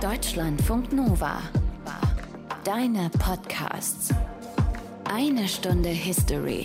Deutschlandfunk 0.00 0.94
Nova. 0.94 1.42
Deine 2.64 3.10
Podcasts. 3.18 4.08
Eine 5.04 5.46
Stunde 5.46 5.90
History. 5.90 6.64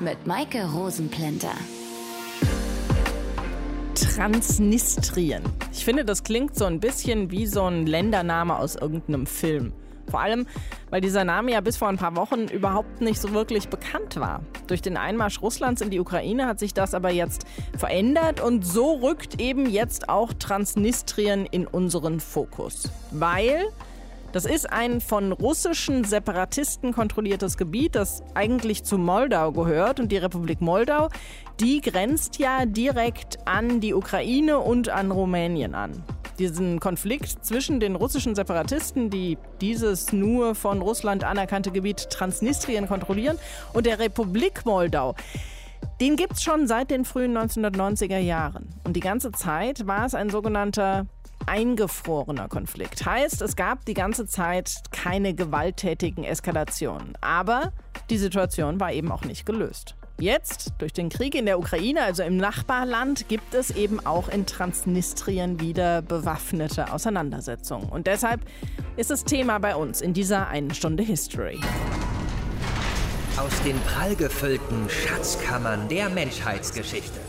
Mit 0.00 0.26
Maike 0.26 0.64
Rosenplanter. 0.68 1.52
Transnistrien. 3.94 5.44
Ich 5.72 5.84
finde, 5.84 6.04
das 6.04 6.24
klingt 6.24 6.56
so 6.56 6.64
ein 6.64 6.80
bisschen 6.80 7.30
wie 7.30 7.46
so 7.46 7.62
ein 7.62 7.86
Ländername 7.86 8.58
aus 8.58 8.74
irgendeinem 8.74 9.26
Film. 9.26 9.72
Vor 10.10 10.20
allem, 10.20 10.46
weil 10.90 11.00
dieser 11.00 11.24
Name 11.24 11.52
ja 11.52 11.60
bis 11.60 11.76
vor 11.76 11.88
ein 11.88 11.96
paar 11.96 12.16
Wochen 12.16 12.48
überhaupt 12.48 13.00
nicht 13.00 13.20
so 13.20 13.32
wirklich 13.32 13.68
bekannt 13.68 14.18
war. 14.18 14.40
Durch 14.66 14.82
den 14.82 14.96
Einmarsch 14.96 15.42
Russlands 15.42 15.80
in 15.80 15.90
die 15.90 16.00
Ukraine 16.00 16.46
hat 16.46 16.58
sich 16.58 16.74
das 16.74 16.94
aber 16.94 17.10
jetzt 17.10 17.44
verändert 17.76 18.40
und 18.40 18.66
so 18.66 18.94
rückt 18.94 19.40
eben 19.40 19.68
jetzt 19.68 20.08
auch 20.08 20.32
Transnistrien 20.32 21.46
in 21.46 21.66
unseren 21.66 22.20
Fokus. 22.20 22.90
Weil 23.10 23.66
das 24.32 24.44
ist 24.44 24.70
ein 24.70 25.00
von 25.00 25.32
russischen 25.32 26.04
Separatisten 26.04 26.92
kontrolliertes 26.92 27.56
Gebiet, 27.56 27.94
das 27.94 28.22
eigentlich 28.34 28.84
zu 28.84 28.98
Moldau 28.98 29.52
gehört. 29.52 29.98
Und 29.98 30.12
die 30.12 30.18
Republik 30.18 30.60
Moldau, 30.60 31.08
die 31.58 31.80
grenzt 31.80 32.38
ja 32.38 32.66
direkt 32.66 33.38
an 33.46 33.80
die 33.80 33.94
Ukraine 33.94 34.58
und 34.58 34.90
an 34.90 35.10
Rumänien 35.10 35.74
an 35.74 36.04
diesen 36.36 36.80
Konflikt 36.80 37.44
zwischen 37.44 37.80
den 37.80 37.96
russischen 37.96 38.34
Separatisten, 38.34 39.10
die 39.10 39.38
dieses 39.60 40.12
nur 40.12 40.54
von 40.54 40.82
Russland 40.82 41.24
anerkannte 41.24 41.70
Gebiet 41.70 42.10
Transnistrien 42.10 42.86
kontrollieren, 42.86 43.38
und 43.72 43.86
der 43.86 43.98
Republik 43.98 44.64
Moldau. 44.64 45.14
Den 46.00 46.16
gibt 46.16 46.34
es 46.34 46.42
schon 46.42 46.66
seit 46.66 46.90
den 46.90 47.04
frühen 47.04 47.36
1990er 47.36 48.18
Jahren. 48.18 48.68
Und 48.84 48.96
die 48.96 49.00
ganze 49.00 49.32
Zeit 49.32 49.86
war 49.86 50.04
es 50.04 50.14
ein 50.14 50.30
sogenannter 50.30 51.06
eingefrorener 51.46 52.48
Konflikt. 52.48 53.04
Heißt, 53.06 53.40
es 53.42 53.56
gab 53.56 53.84
die 53.84 53.94
ganze 53.94 54.26
Zeit 54.26 54.82
keine 54.90 55.34
gewalttätigen 55.34 56.24
Eskalationen. 56.24 57.14
Aber 57.20 57.72
die 58.10 58.18
Situation 58.18 58.80
war 58.80 58.92
eben 58.92 59.12
auch 59.12 59.24
nicht 59.24 59.46
gelöst. 59.46 59.96
Jetzt, 60.18 60.72
durch 60.78 60.94
den 60.94 61.10
Krieg 61.10 61.34
in 61.34 61.44
der 61.44 61.58
Ukraine, 61.58 62.02
also 62.02 62.22
im 62.22 62.38
Nachbarland, 62.38 63.28
gibt 63.28 63.52
es 63.52 63.70
eben 63.70 64.04
auch 64.06 64.28
in 64.28 64.46
Transnistrien 64.46 65.60
wieder 65.60 66.00
bewaffnete 66.00 66.90
Auseinandersetzungen. 66.90 67.90
Und 67.90 68.06
deshalb 68.06 68.40
ist 68.96 69.10
es 69.10 69.24
Thema 69.24 69.58
bei 69.58 69.76
uns 69.76 70.00
in 70.00 70.14
dieser 70.14 70.48
einen 70.48 70.72
Stunde 70.72 71.02
History. 71.02 71.60
Aus 73.36 73.62
den 73.62 73.78
prallgefüllten 73.80 74.88
Schatzkammern 74.88 75.86
der 75.90 76.08
Menschheitsgeschichte. 76.08 77.20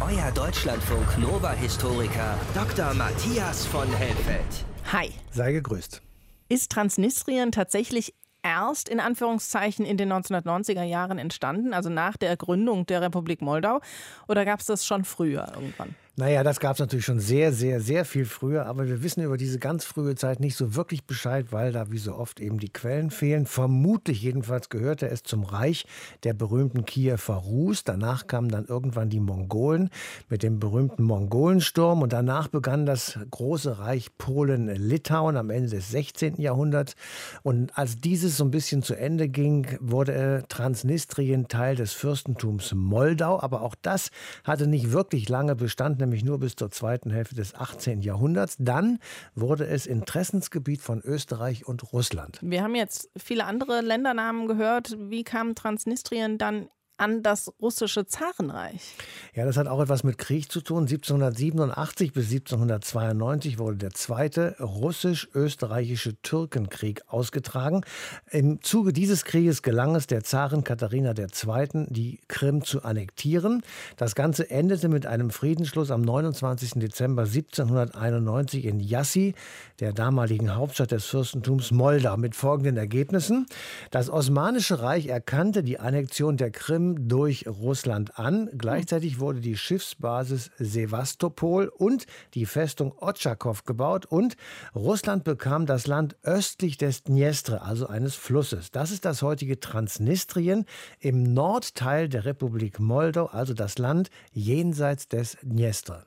Euer 0.00 0.32
Deutschlandfunk 0.32 1.18
Nova-Historiker 1.18 2.36
Dr. 2.54 2.92
Matthias 2.94 3.64
von 3.66 3.86
Helfeld. 3.94 4.64
Hi. 4.92 5.12
Sei 5.30 5.52
gegrüßt. 5.52 6.02
Ist 6.48 6.72
Transnistrien 6.72 7.52
tatsächlich 7.52 8.14
erst 8.46 8.88
in 8.88 9.00
Anführungszeichen 9.00 9.84
in 9.84 9.96
den 9.96 10.12
1990er 10.12 10.84
Jahren 10.84 11.18
entstanden, 11.18 11.74
also 11.74 11.90
nach 11.90 12.16
der 12.16 12.36
Gründung 12.36 12.86
der 12.86 13.02
Republik 13.02 13.42
Moldau? 13.42 13.80
Oder 14.28 14.44
gab 14.44 14.60
es 14.60 14.66
das 14.66 14.86
schon 14.86 15.04
früher 15.04 15.48
irgendwann? 15.54 15.94
Naja, 16.18 16.42
das 16.42 16.60
gab 16.60 16.72
es 16.72 16.78
natürlich 16.78 17.04
schon 17.04 17.20
sehr, 17.20 17.52
sehr, 17.52 17.82
sehr 17.82 18.06
viel 18.06 18.24
früher, 18.24 18.64
aber 18.64 18.88
wir 18.88 19.02
wissen 19.02 19.22
über 19.22 19.36
diese 19.36 19.58
ganz 19.58 19.84
frühe 19.84 20.14
Zeit 20.14 20.40
nicht 20.40 20.56
so 20.56 20.74
wirklich 20.74 21.04
Bescheid, 21.04 21.48
weil 21.50 21.72
da 21.72 21.90
wie 21.90 21.98
so 21.98 22.14
oft 22.14 22.40
eben 22.40 22.58
die 22.58 22.72
Quellen 22.72 23.10
fehlen. 23.10 23.44
Vermutlich 23.44 24.22
jedenfalls 24.22 24.70
gehörte 24.70 25.10
es 25.10 25.24
zum 25.24 25.44
Reich 25.44 25.84
der 26.24 26.32
berühmten 26.32 26.86
Kiewer 26.86 27.18
Rus. 27.34 27.84
Danach 27.84 28.26
kamen 28.28 28.48
dann 28.48 28.64
irgendwann 28.64 29.10
die 29.10 29.20
Mongolen 29.20 29.90
mit 30.30 30.42
dem 30.42 30.58
berühmten 30.58 31.02
Mongolensturm 31.02 32.00
und 32.00 32.14
danach 32.14 32.48
begann 32.48 32.86
das 32.86 33.18
große 33.30 33.78
Reich 33.78 34.16
Polen-Litauen 34.16 35.36
am 35.36 35.50
Ende 35.50 35.68
des 35.68 35.90
16. 35.90 36.40
Jahrhunderts. 36.40 36.94
Und 37.42 37.76
als 37.76 38.00
dieses 38.00 38.38
so 38.38 38.44
ein 38.44 38.50
bisschen 38.50 38.82
zu 38.82 38.94
Ende 38.94 39.28
ging, 39.28 39.66
wurde 39.80 40.44
Transnistrien 40.48 41.48
Teil 41.48 41.76
des 41.76 41.92
Fürstentums 41.92 42.72
Moldau. 42.72 43.38
Aber 43.38 43.60
auch 43.60 43.74
das 43.82 44.08
hatte 44.44 44.66
nicht 44.66 44.92
wirklich 44.92 45.28
lange 45.28 45.54
Bestand 45.54 46.05
nämlich 46.06 46.24
nur 46.24 46.38
bis 46.38 46.56
zur 46.56 46.70
zweiten 46.70 47.10
Hälfte 47.10 47.34
des 47.34 47.54
18. 47.54 48.00
Jahrhunderts. 48.00 48.56
Dann 48.58 48.98
wurde 49.34 49.66
es 49.66 49.86
Interessensgebiet 49.86 50.80
von 50.80 51.00
Österreich 51.02 51.66
und 51.66 51.92
Russland. 51.92 52.38
Wir 52.42 52.62
haben 52.62 52.74
jetzt 52.74 53.10
viele 53.16 53.44
andere 53.44 53.80
Ländernamen 53.80 54.46
gehört. 54.46 54.96
Wie 54.98 55.24
kam 55.24 55.54
Transnistrien 55.54 56.38
dann 56.38 56.68
an 56.98 57.22
das 57.22 57.52
russische 57.60 58.06
Zarenreich. 58.06 58.94
Ja, 59.34 59.44
das 59.44 59.56
hat 59.56 59.66
auch 59.66 59.80
etwas 59.80 60.04
mit 60.04 60.18
Krieg 60.18 60.50
zu 60.50 60.60
tun. 60.60 60.84
1787 60.84 62.12
bis 62.12 62.30
1792 62.30 63.58
wurde 63.58 63.76
der 63.76 63.90
zweite 63.90 64.56
russisch-österreichische 64.60 66.20
Türkenkrieg 66.22 67.02
ausgetragen. 67.08 67.82
Im 68.30 68.62
Zuge 68.62 68.92
dieses 68.92 69.24
Krieges 69.24 69.62
gelang 69.62 69.94
es 69.94 70.06
der 70.06 70.24
Zarin 70.24 70.64
Katharina 70.64 71.14
II., 71.16 71.86
die 71.88 72.20
Krim 72.28 72.64
zu 72.64 72.82
annektieren. 72.82 73.62
Das 73.96 74.14
Ganze 74.14 74.48
endete 74.50 74.88
mit 74.88 75.06
einem 75.06 75.30
Friedensschluss 75.30 75.90
am 75.90 76.02
29. 76.02 76.72
Dezember 76.76 77.22
1791 77.22 78.64
in 78.64 78.80
Jassi, 78.80 79.34
der 79.80 79.92
damaligen 79.92 80.54
Hauptstadt 80.54 80.92
des 80.92 81.04
Fürstentums 81.04 81.70
Moldau, 81.70 82.16
mit 82.16 82.34
folgenden 82.34 82.76
Ergebnissen. 82.76 83.46
Das 83.90 84.08
Osmanische 84.08 84.80
Reich 84.80 85.06
erkannte 85.06 85.62
die 85.62 85.78
Annexion 85.78 86.36
der 86.36 86.50
Krim 86.50 86.85
durch 86.94 87.46
Russland 87.48 88.18
an. 88.18 88.48
Gleichzeitig 88.56 89.18
wurde 89.18 89.40
die 89.40 89.56
Schiffsbasis 89.56 90.50
Sevastopol 90.58 91.66
und 91.68 92.06
die 92.34 92.46
Festung 92.46 92.92
Otschakow 92.96 93.64
gebaut 93.64 94.06
und 94.06 94.36
Russland 94.74 95.24
bekam 95.24 95.66
das 95.66 95.86
Land 95.86 96.16
östlich 96.22 96.76
des 96.76 97.02
Dniestre, 97.02 97.62
also 97.62 97.86
eines 97.88 98.14
Flusses. 98.14 98.70
Das 98.70 98.90
ist 98.90 99.04
das 99.04 99.22
heutige 99.22 99.58
Transnistrien 99.58 100.64
im 101.00 101.22
Nordteil 101.22 102.08
der 102.08 102.24
Republik 102.24 102.78
Moldau, 102.78 103.26
also 103.26 103.54
das 103.54 103.78
Land 103.78 104.10
jenseits 104.32 105.08
des 105.08 105.36
Dniestre. 105.42 106.06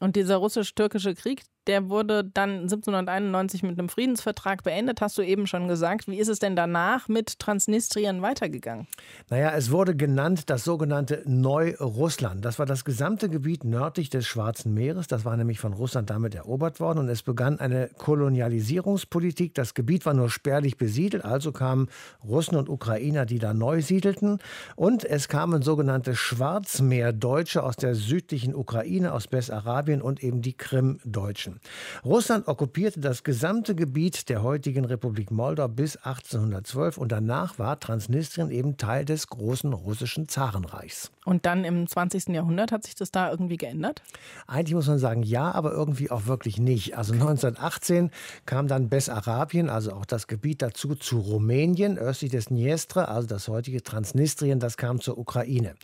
Und 0.00 0.16
dieser 0.16 0.36
russisch-türkische 0.36 1.14
Krieg, 1.14 1.44
der 1.66 1.88
wurde 1.88 2.24
dann 2.24 2.62
1791 2.62 3.62
mit 3.62 3.78
einem 3.78 3.88
Friedensvertrag 3.88 4.62
beendet, 4.62 5.00
hast 5.00 5.16
du 5.18 5.22
eben 5.22 5.46
schon 5.46 5.68
gesagt. 5.68 6.08
Wie 6.08 6.18
ist 6.18 6.28
es 6.28 6.38
denn 6.38 6.56
danach 6.56 7.08
mit 7.08 7.38
Transnistrien 7.38 8.22
weitergegangen? 8.22 8.88
Naja, 9.30 9.52
es 9.56 9.70
wurde 9.70 9.94
genannt 9.94 10.50
das 10.50 10.64
sogenannte 10.64 11.22
Neu-Russland. 11.24 12.44
Das 12.44 12.58
war 12.58 12.66
das 12.66 12.84
gesamte 12.84 13.28
Gebiet 13.28 13.64
nördlich 13.64 14.10
des 14.10 14.26
Schwarzen 14.26 14.74
Meeres. 14.74 15.06
Das 15.06 15.24
war 15.24 15.36
nämlich 15.36 15.60
von 15.60 15.72
Russland 15.72 16.10
damit 16.10 16.34
erobert 16.34 16.80
worden. 16.80 16.98
Und 16.98 17.08
es 17.08 17.22
begann 17.22 17.60
eine 17.60 17.90
Kolonialisierungspolitik. 17.96 19.54
Das 19.54 19.74
Gebiet 19.74 20.04
war 20.04 20.14
nur 20.14 20.30
spärlich 20.30 20.76
besiedelt. 20.76 21.24
Also 21.24 21.52
kamen 21.52 21.88
Russen 22.24 22.56
und 22.56 22.68
Ukrainer, 22.68 23.24
die 23.26 23.38
da 23.38 23.54
neu 23.54 23.82
siedelten. 23.82 24.38
Und 24.74 25.04
es 25.04 25.28
kamen 25.28 25.62
sogenannte 25.62 26.16
Schwarzmeerdeutsche 26.16 27.62
aus 27.62 27.76
der 27.76 27.94
südlichen 27.94 28.54
Ukraine, 28.54 29.12
aus 29.12 29.28
Bessarabien 29.28 30.02
und 30.02 30.22
eben 30.22 30.42
die 30.42 30.56
Krim-Deutschen. 30.56 31.51
Menschen. 31.52 32.04
Russland 32.04 32.48
okkupierte 32.48 33.00
das 33.00 33.22
gesamte 33.22 33.74
Gebiet 33.74 34.28
der 34.28 34.42
heutigen 34.42 34.84
Republik 34.84 35.30
Moldau 35.30 35.68
bis 35.68 35.96
1812 35.96 36.98
und 36.98 37.12
danach 37.12 37.58
war 37.58 37.78
Transnistrien 37.80 38.50
eben 38.50 38.76
Teil 38.76 39.04
des 39.04 39.26
großen 39.28 39.72
russischen 39.72 40.28
Zarenreichs. 40.28 41.10
Und 41.24 41.46
dann 41.46 41.64
im 41.64 41.86
20. 41.86 42.28
Jahrhundert 42.28 42.72
hat 42.72 42.84
sich 42.84 42.96
das 42.96 43.12
da 43.12 43.30
irgendwie 43.30 43.56
geändert? 43.56 44.02
Eigentlich 44.48 44.74
muss 44.74 44.88
man 44.88 44.98
sagen, 44.98 45.22
ja, 45.22 45.52
aber 45.52 45.72
irgendwie 45.72 46.10
auch 46.10 46.26
wirklich 46.26 46.58
nicht. 46.58 46.96
Also 46.96 47.12
1918 47.12 48.10
kam 48.44 48.66
dann 48.66 48.88
Bessarabien, 48.88 49.70
also 49.70 49.92
auch 49.92 50.04
das 50.04 50.26
Gebiet 50.26 50.62
dazu, 50.62 50.96
zu 50.96 51.20
Rumänien, 51.20 51.96
östlich 51.96 52.32
des 52.32 52.46
Dniestre, 52.46 53.08
also 53.08 53.28
das 53.28 53.46
heutige 53.46 53.82
Transnistrien, 53.82 54.58
das 54.58 54.76
kam 54.76 55.00
zur 55.00 55.16
Ukraine. 55.16 55.74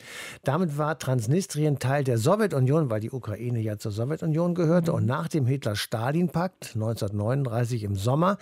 Damit 0.43 0.77
war 0.77 0.99
Transnistrien 0.99 1.79
Teil 1.79 2.03
der 2.03 2.19
Sowjetunion, 2.19 2.91
weil 2.91 3.01
die 3.01 3.13
Ukraine 3.13 3.61
ja 3.61 3.79
zur 3.79 3.93
Sowjetunion 3.93 4.55
gehörte. 4.57 4.91
Mhm. 4.91 4.97
Und 4.97 5.07
nach 5.07 5.29
dem 5.29 5.47
Hitler-Stalin-Pakt 5.59 6.73
1939 6.77 7.83
im 7.83 7.97
Sommer 7.97 8.39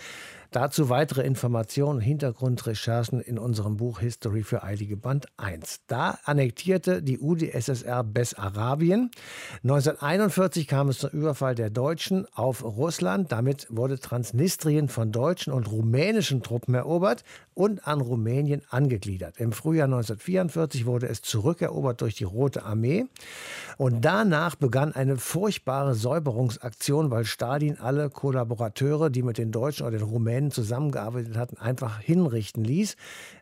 Dazu 0.57 0.89
weitere 0.89 1.21
Informationen 1.21 1.99
und 1.99 2.01
Hintergrundrecherchen 2.01 3.21
in 3.21 3.39
unserem 3.39 3.77
Buch 3.77 4.01
History 4.01 4.43
für 4.43 4.63
Eilige 4.63 4.97
Band 4.97 5.27
1. 5.37 5.81
Da 5.87 6.19
annektierte 6.25 7.03
die 7.03 7.19
UdSSR 7.19 8.03
Bessarabien. 8.03 9.11
1941 9.65 10.67
kam 10.67 10.89
es 10.89 11.01
zum 11.01 11.11
Überfall 11.11 11.57
der 11.57 11.69
Deutschen 11.69 12.27
auf 12.33 12.65
Russland. 12.65 13.33
Damit 13.33 13.67
wurde 13.69 14.01
Transnistrien 14.01 14.89
von 14.89 15.13
deutschen 15.13 15.53
und 15.53 15.71
rumänischen 15.71 16.43
Truppen 16.43 16.75
erobert 16.75 17.23
und 17.53 17.87
an 17.87 18.01
Rumänien 18.01 18.63
angegliedert. 18.71 19.39
Im 19.39 19.53
Frühjahr 19.53 19.85
1944 19.85 20.87
wurde 20.87 21.07
es 21.09 21.21
zurückerobert 21.21 22.01
durch 22.01 22.15
die 22.15 22.25
Rote 22.25 22.65
Armee. 22.65 23.05
Und 23.77 24.07
danach 24.07 24.55
begann 24.55 24.95
eine 24.95 25.19
furchtbare 25.19 25.95
Säuberungsaktion, 25.95 27.11
weil 27.11 27.27
Stalin 27.27 27.79
alle 27.79 28.09
Kollaborateure, 28.09 29.11
die 29.11 29.23
mit 29.23 29.37
den 29.37 29.53
Deutschen 29.53 29.87
oder 29.87 29.99
den 29.99 30.07
Rumänen 30.07 30.46
Rumänen 30.47 30.51
zusammengearbeitet 30.51 31.37
hatten, 31.37 31.59
einfach 31.59 32.01
hinrichten 32.01 32.65
ließ. 32.65 32.97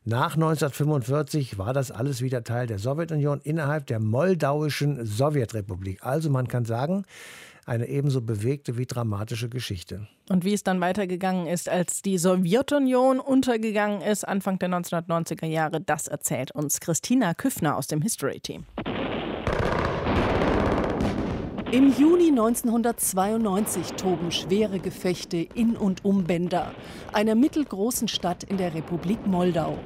Nach 0.04 0.34
1945 0.34 1.58
war 1.58 1.72
das 1.72 1.90
alles 1.90 2.22
wieder 2.22 2.44
Teil 2.44 2.66
der 2.66 2.78
Sowjetunion 2.78 3.40
innerhalb 3.42 3.86
der 3.86 4.00
moldauischen 4.00 5.04
Sowjetrepublik. 5.04 6.04
Also 6.04 6.30
man 6.30 6.48
kann 6.48 6.64
sagen, 6.64 7.04
eine 7.66 7.88
ebenso 7.88 8.20
bewegte 8.20 8.76
wie 8.76 8.86
dramatische 8.86 9.48
Geschichte. 9.48 10.06
Und 10.28 10.44
wie 10.44 10.52
es 10.52 10.62
dann 10.62 10.80
weitergegangen 10.80 11.46
ist, 11.46 11.68
als 11.68 12.02
die 12.02 12.18
Sowjetunion 12.18 13.20
untergegangen 13.20 14.02
ist, 14.02 14.26
Anfang 14.26 14.58
der 14.58 14.68
1990er 14.68 15.46
Jahre, 15.46 15.80
das 15.80 16.08
erzählt 16.08 16.50
uns 16.50 16.80
Christina 16.80 17.32
Küffner 17.32 17.76
aus 17.76 17.86
dem 17.86 18.02
History 18.02 18.40
Team. 18.40 18.64
Im 21.72 21.90
Juni 21.92 22.28
1992 22.28 23.94
toben 23.94 24.30
schwere 24.30 24.78
Gefechte 24.78 25.38
in 25.38 25.76
und 25.76 26.04
um 26.04 26.24
Bender, 26.24 26.72
einer 27.12 27.34
mittelgroßen 27.34 28.06
Stadt 28.06 28.44
in 28.44 28.58
der 28.58 28.74
Republik 28.74 29.26
Moldau. 29.26 29.78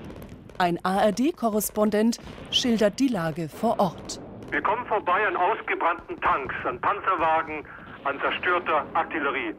Ein 0.59 0.79
ARD-Korrespondent 0.85 2.19
schildert 2.51 2.99
die 2.99 3.07
Lage 3.07 3.49
vor 3.49 3.79
Ort. 3.79 4.21
Wir 4.51 4.61
kommen 4.61 4.85
vorbei 4.87 5.25
an 5.27 5.37
ausgebrannten 5.37 6.21
Tanks, 6.21 6.55
an 6.65 6.81
Panzerwagen, 6.81 7.65
an 8.05 8.19
zerstörter 8.21 8.85
Artillerie. 8.95 9.55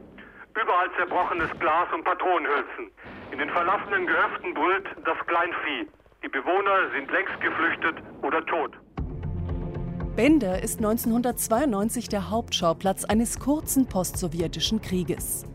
Überall 0.61 0.89
zerbrochenes 0.97 1.49
Glas 1.59 1.87
und 1.93 2.03
Patronenhülsen. 2.03 2.91
In 3.31 3.39
den 3.39 3.49
verlassenen 3.49 4.05
Gehöften 4.05 4.53
brüllt 4.53 4.87
das 5.05 5.17
Kleinvieh. 5.25 5.87
Die 6.21 6.29
Bewohner 6.29 6.91
sind 6.93 7.09
längst 7.11 7.39
geflüchtet 7.39 7.95
oder 8.21 8.45
tot. 8.45 8.73
Bender 10.19 10.61
ist 10.61 10.79
1992 10.79 12.09
der 12.09 12.29
Hauptschauplatz 12.29 13.05
eines 13.05 13.39
kurzen 13.39 13.85
postsowjetischen 13.85 14.81
Krieges. 14.81 15.45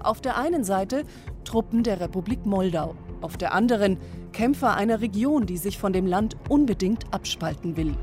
Auf 0.00 0.20
der 0.20 0.36
einen 0.36 0.62
Seite 0.62 1.02
Truppen 1.42 1.82
der 1.82 1.98
Republik 1.98 2.46
Moldau, 2.46 2.94
auf 3.20 3.36
der 3.36 3.52
anderen 3.52 3.98
Kämpfer 4.32 4.76
einer 4.76 5.00
Region, 5.00 5.46
die 5.46 5.56
sich 5.56 5.76
von 5.76 5.92
dem 5.92 6.06
Land 6.06 6.36
unbedingt 6.48 7.12
abspalten 7.12 7.76
will. 7.76 7.96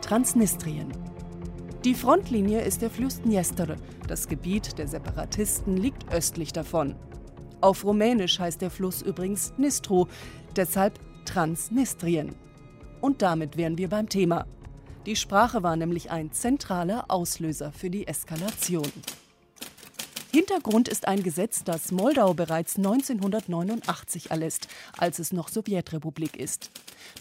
Transnistrien. 0.00 0.92
Die 1.84 1.94
Frontlinie 1.94 2.60
ist 2.60 2.80
der 2.80 2.90
Fluss 2.90 3.22
Dniester. 3.22 3.74
Das 4.06 4.28
Gebiet 4.28 4.78
der 4.78 4.86
Separatisten 4.86 5.76
liegt 5.76 6.14
östlich 6.14 6.52
davon. 6.52 6.94
Auf 7.60 7.84
Rumänisch 7.84 8.38
heißt 8.38 8.62
der 8.62 8.70
Fluss 8.70 9.02
übrigens 9.02 9.52
Nistru, 9.56 10.06
deshalb 10.54 11.00
Transnistrien. 11.24 12.36
Und 13.04 13.20
damit 13.20 13.58
wären 13.58 13.76
wir 13.76 13.90
beim 13.90 14.08
Thema. 14.08 14.46
Die 15.04 15.14
Sprache 15.14 15.62
war 15.62 15.76
nämlich 15.76 16.10
ein 16.10 16.32
zentraler 16.32 17.04
Auslöser 17.08 17.70
für 17.70 17.90
die 17.90 18.06
Eskalation. 18.06 18.90
Hintergrund 20.32 20.88
ist 20.88 21.06
ein 21.06 21.22
Gesetz, 21.22 21.64
das 21.64 21.92
Moldau 21.92 22.32
bereits 22.32 22.78
1989 22.78 24.30
erlässt, 24.30 24.68
als 24.96 25.18
es 25.18 25.34
noch 25.34 25.50
Sowjetrepublik 25.50 26.38
ist. 26.38 26.70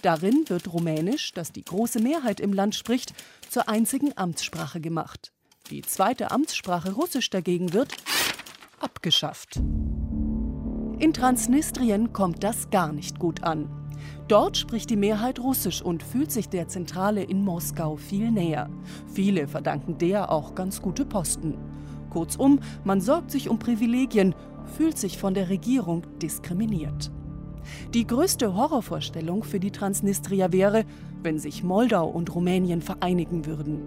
Darin 0.03 0.45
wird 0.47 0.71
Rumänisch, 0.71 1.33
das 1.33 1.51
die 1.51 1.65
große 1.65 1.99
Mehrheit 1.99 2.39
im 2.39 2.53
Land 2.53 2.75
spricht, 2.75 3.13
zur 3.49 3.67
einzigen 3.67 4.17
Amtssprache 4.17 4.79
gemacht. 4.79 5.33
Die 5.69 5.81
zweite 5.81 6.31
Amtssprache 6.31 6.93
Russisch 6.93 7.29
dagegen 7.29 7.73
wird 7.73 7.91
abgeschafft. 8.79 9.57
In 9.57 11.11
Transnistrien 11.13 12.13
kommt 12.13 12.41
das 12.41 12.69
gar 12.69 12.93
nicht 12.93 13.19
gut 13.19 13.43
an. 13.43 13.82
Dort 14.27 14.55
spricht 14.57 14.89
die 14.89 14.95
Mehrheit 14.95 15.39
Russisch 15.39 15.81
und 15.81 16.01
fühlt 16.01 16.31
sich 16.31 16.47
der 16.47 16.67
Zentrale 16.67 17.23
in 17.23 17.43
Moskau 17.43 17.97
viel 17.97 18.31
näher. 18.31 18.69
Viele 19.13 19.47
verdanken 19.47 19.97
der 19.97 20.31
auch 20.31 20.55
ganz 20.55 20.81
gute 20.81 21.05
Posten. 21.05 21.57
Kurzum, 22.09 22.59
man 22.83 23.01
sorgt 23.01 23.31
sich 23.31 23.49
um 23.49 23.59
Privilegien, 23.59 24.33
fühlt 24.77 24.97
sich 24.97 25.17
von 25.17 25.33
der 25.33 25.49
Regierung 25.49 26.03
diskriminiert. 26.21 27.11
Die 27.93 28.05
größte 28.05 28.55
Horrorvorstellung 28.55 29.43
für 29.43 29.59
die 29.59 29.71
Transnistrier 29.71 30.51
wäre, 30.51 30.85
wenn 31.21 31.39
sich 31.39 31.63
Moldau 31.63 32.07
und 32.07 32.33
Rumänien 32.33 32.81
vereinigen 32.81 33.45
würden. 33.45 33.81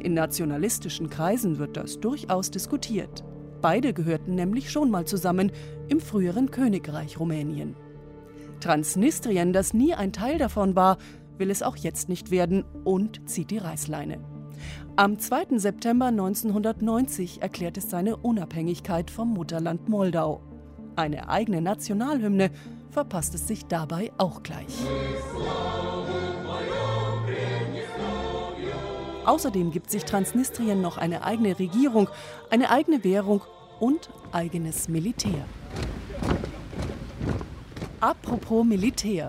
In 0.00 0.14
nationalistischen 0.14 1.10
Kreisen 1.10 1.58
wird 1.58 1.76
das 1.76 2.00
durchaus 2.00 2.50
diskutiert. 2.50 3.24
Beide 3.60 3.92
gehörten 3.92 4.34
nämlich 4.34 4.70
schon 4.70 4.90
mal 4.90 5.06
zusammen 5.06 5.52
im 5.88 6.00
früheren 6.00 6.50
Königreich 6.50 7.18
Rumänien. 7.18 7.76
Transnistrien, 8.62 9.52
das 9.52 9.74
nie 9.74 9.92
ein 9.92 10.12
Teil 10.12 10.38
davon 10.38 10.76
war, 10.76 10.98
will 11.36 11.50
es 11.50 11.62
auch 11.62 11.76
jetzt 11.76 12.08
nicht 12.08 12.30
werden 12.30 12.64
und 12.84 13.28
zieht 13.28 13.50
die 13.50 13.58
Reißleine. 13.58 14.20
Am 14.94 15.18
2. 15.18 15.58
September 15.58 16.06
1990 16.06 17.42
erklärt 17.42 17.76
es 17.76 17.90
seine 17.90 18.16
Unabhängigkeit 18.16 19.10
vom 19.10 19.34
Mutterland 19.34 19.88
Moldau. 19.88 20.42
Eine 20.94 21.28
eigene 21.28 21.60
Nationalhymne 21.60 22.50
verpasst 22.90 23.34
es 23.34 23.48
sich 23.48 23.66
dabei 23.66 24.12
auch 24.18 24.42
gleich. 24.42 24.78
Außerdem 29.24 29.70
gibt 29.70 29.90
sich 29.90 30.04
Transnistrien 30.04 30.80
noch 30.80 30.98
eine 30.98 31.24
eigene 31.24 31.58
Regierung, 31.58 32.08
eine 32.50 32.70
eigene 32.70 33.02
Währung 33.02 33.42
und 33.80 34.10
eigenes 34.30 34.88
Militär. 34.88 35.46
Apropos 38.02 38.66
Militär. 38.66 39.28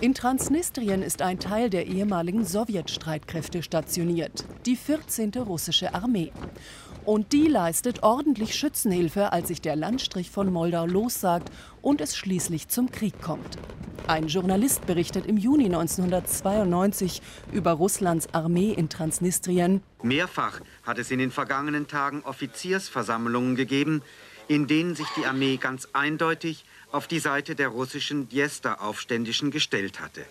In 0.00 0.14
Transnistrien 0.14 1.02
ist 1.02 1.20
ein 1.20 1.40
Teil 1.40 1.68
der 1.68 1.88
ehemaligen 1.88 2.44
Sowjetstreitkräfte 2.44 3.60
stationiert, 3.60 4.44
die 4.66 4.76
14. 4.76 5.32
russische 5.34 5.94
Armee. 5.94 6.30
Und 7.04 7.32
die 7.32 7.48
leistet 7.48 8.04
ordentlich 8.04 8.54
Schützenhilfe, 8.54 9.32
als 9.32 9.48
sich 9.48 9.60
der 9.60 9.74
Landstrich 9.74 10.30
von 10.30 10.52
Moldau 10.52 10.86
lossagt 10.86 11.50
und 11.82 12.00
es 12.00 12.16
schließlich 12.16 12.68
zum 12.68 12.92
Krieg 12.92 13.20
kommt. 13.20 13.58
Ein 14.06 14.28
Journalist 14.28 14.86
berichtet 14.86 15.26
im 15.26 15.36
Juni 15.36 15.64
1992 15.64 17.20
über 17.50 17.72
Russlands 17.72 18.32
Armee 18.32 18.70
in 18.70 18.88
Transnistrien. 18.88 19.82
Mehrfach 20.04 20.60
hat 20.84 21.00
es 21.00 21.10
in 21.10 21.18
den 21.18 21.32
vergangenen 21.32 21.88
Tagen 21.88 22.22
Offiziersversammlungen 22.22 23.56
gegeben, 23.56 24.02
in 24.46 24.68
denen 24.68 24.94
sich 24.94 25.08
die 25.16 25.26
Armee 25.26 25.56
ganz 25.56 25.88
eindeutig 25.94 26.64
auf 26.94 27.08
die 27.08 27.18
Seite 27.18 27.56
der 27.56 27.68
russischen 27.68 28.28
Djester-Aufständischen 28.28 29.50
gestellt 29.50 30.00
hatte. 30.00 30.24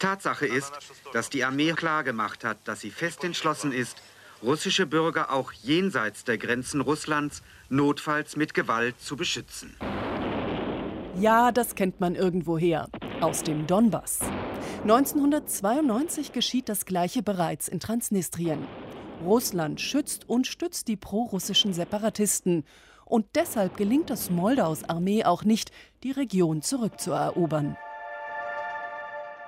Tatsache 0.00 0.46
ist, 0.46 0.72
dass 1.12 1.30
die 1.30 1.44
Armee 1.44 1.72
klargemacht 1.72 2.44
hat, 2.44 2.58
dass 2.64 2.80
sie 2.80 2.90
fest 2.90 3.22
entschlossen 3.22 3.72
ist, 3.72 4.02
russische 4.42 4.86
Bürger 4.86 5.32
auch 5.32 5.52
jenseits 5.52 6.24
der 6.24 6.36
Grenzen 6.36 6.80
Russlands 6.80 7.42
notfalls 7.68 8.36
mit 8.36 8.52
Gewalt 8.52 9.00
zu 9.00 9.16
beschützen. 9.16 9.76
Ja, 11.20 11.52
das 11.52 11.74
kennt 11.74 12.00
man 12.00 12.16
irgendwoher, 12.16 12.88
aus 13.20 13.42
dem 13.44 13.66
Donbass. 13.66 14.18
1992 14.82 16.32
geschieht 16.32 16.68
das 16.68 16.84
gleiche 16.84 17.22
bereits 17.22 17.68
in 17.68 17.80
Transnistrien. 17.80 18.66
Russland 19.24 19.80
schützt 19.80 20.28
und 20.28 20.46
stützt 20.46 20.88
die 20.88 20.96
prorussischen 20.96 21.72
Separatisten 21.72 22.64
und 23.08 23.26
deshalb 23.34 23.76
gelingt 23.76 24.10
es 24.10 24.30
Moldaus 24.30 24.84
Armee 24.84 25.24
auch 25.24 25.44
nicht, 25.44 25.72
die 26.02 26.10
Region 26.10 26.62
zurückzuerobern. 26.62 27.76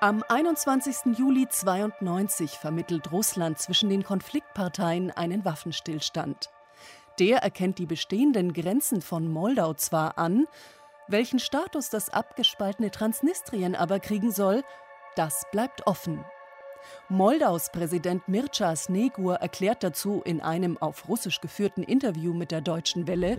Am 0.00 0.24
21. 0.26 1.18
Juli 1.18 1.42
1992 1.42 2.52
vermittelt 2.52 3.12
Russland 3.12 3.58
zwischen 3.58 3.90
den 3.90 4.02
Konfliktparteien 4.02 5.10
einen 5.10 5.44
Waffenstillstand. 5.44 6.48
Der 7.18 7.42
erkennt 7.42 7.78
die 7.78 7.84
bestehenden 7.84 8.54
Grenzen 8.54 9.02
von 9.02 9.30
Moldau 9.30 9.74
zwar 9.74 10.16
an, 10.16 10.46
welchen 11.06 11.38
Status 11.38 11.90
das 11.90 12.08
abgespaltene 12.08 12.90
Transnistrien 12.90 13.76
aber 13.76 14.00
kriegen 14.00 14.30
soll, 14.30 14.62
das 15.16 15.44
bleibt 15.52 15.86
offen. 15.86 16.24
Moldaus 17.08 17.70
Präsident 17.72 18.28
Mircea 18.28 18.76
Snegur 18.76 19.36
erklärt 19.36 19.82
dazu 19.82 20.22
in 20.24 20.40
einem 20.40 20.76
auf 20.78 21.08
Russisch 21.08 21.40
geführten 21.40 21.82
Interview 21.82 22.32
mit 22.32 22.50
der 22.50 22.60
Deutschen 22.60 23.06
Welle: 23.06 23.36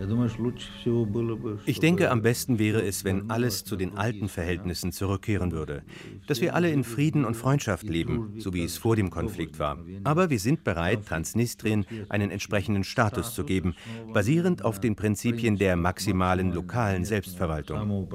Ich 1.66 1.80
denke, 1.80 2.10
am 2.10 2.22
besten 2.22 2.58
wäre 2.58 2.82
es, 2.82 3.04
wenn 3.04 3.30
alles 3.30 3.64
zu 3.64 3.76
den 3.76 3.96
alten 3.96 4.28
Verhältnissen 4.28 4.92
zurückkehren 4.92 5.52
würde. 5.52 5.82
Dass 6.26 6.40
wir 6.40 6.54
alle 6.54 6.70
in 6.70 6.84
Frieden 6.84 7.24
und 7.24 7.34
Freundschaft 7.34 7.84
leben, 7.84 8.34
so 8.38 8.52
wie 8.52 8.64
es 8.64 8.76
vor 8.76 8.96
dem 8.96 9.10
Konflikt 9.10 9.58
war. 9.58 9.78
Aber 10.04 10.30
wir 10.30 10.38
sind 10.38 10.64
bereit, 10.64 11.06
Transnistrien 11.06 11.86
einen 12.08 12.30
entsprechenden 12.30 12.84
Status 12.84 13.34
zu 13.34 13.44
geben, 13.44 13.74
basierend 14.12 14.64
auf 14.64 14.80
den 14.80 14.96
Prinzipien 14.96 15.56
der 15.56 15.76
maximalen 15.76 16.52
lokalen 16.52 17.04
Selbstverwaltung. 17.04 18.08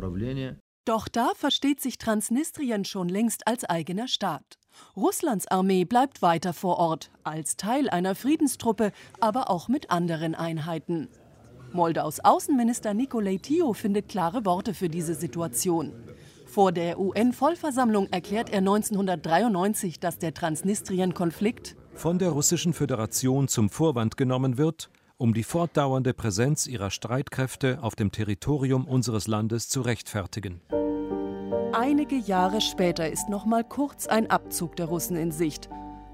Doch 0.86 1.10
da 1.10 1.32
versteht 1.36 1.82
sich 1.82 1.98
Transnistrien 1.98 2.86
schon 2.86 3.10
längst 3.10 3.46
als 3.46 3.66
eigener 3.66 4.08
Staat. 4.08 4.57
Russlands 4.96 5.48
Armee 5.48 5.86
bleibt 5.86 6.22
weiter 6.22 6.54
vor 6.54 6.78
Ort, 6.78 7.12
als 7.24 7.58
Teil 7.58 7.90
einer 7.90 8.16
Friedenstruppe, 8.16 8.92
aber 9.20 9.50
auch 9.50 9.68
mit 9.68 9.92
anderen 9.92 10.36
Einheiten. 10.36 11.08
Moldaus 11.74 12.20
Außenminister 12.20 12.94
Nikolai 12.94 13.38
Tio 13.38 13.74
findet 13.74 14.10
klare 14.10 14.46
Worte 14.46 14.74
für 14.74 14.90
diese 14.90 15.14
Situation. 15.14 15.94
Vor 16.46 16.72
der 16.72 17.00
UN-Vollversammlung 17.00 18.08
erklärt 18.12 18.50
er 18.50 18.60
1993, 18.60 20.00
dass 20.00 20.18
der 20.18 20.34
Transnistrien-Konflikt 20.34 21.76
von 21.94 22.20
der 22.20 22.30
Russischen 22.30 22.74
Föderation 22.74 23.48
zum 23.48 23.70
Vorwand 23.70 24.18
genommen 24.18 24.58
wird, 24.58 24.90
um 25.18 25.34
die 25.34 25.44
fortdauernde 25.44 26.14
Präsenz 26.14 26.68
ihrer 26.68 26.92
Streitkräfte 26.92 27.80
auf 27.82 27.96
dem 27.96 28.12
Territorium 28.12 28.86
unseres 28.86 29.28
Landes 29.28 29.68
zu 29.68 29.82
rechtfertigen. 29.82 30.62
Einige 31.80 32.16
Jahre 32.16 32.60
später 32.60 33.08
ist 33.08 33.30
noch 33.30 33.46
mal 33.46 33.64
kurz 33.64 34.08
ein 34.08 34.32
Abzug 34.32 34.76
der 34.78 34.88
Russen 34.88 35.16
in 35.16 35.32
Sicht. 35.32 35.70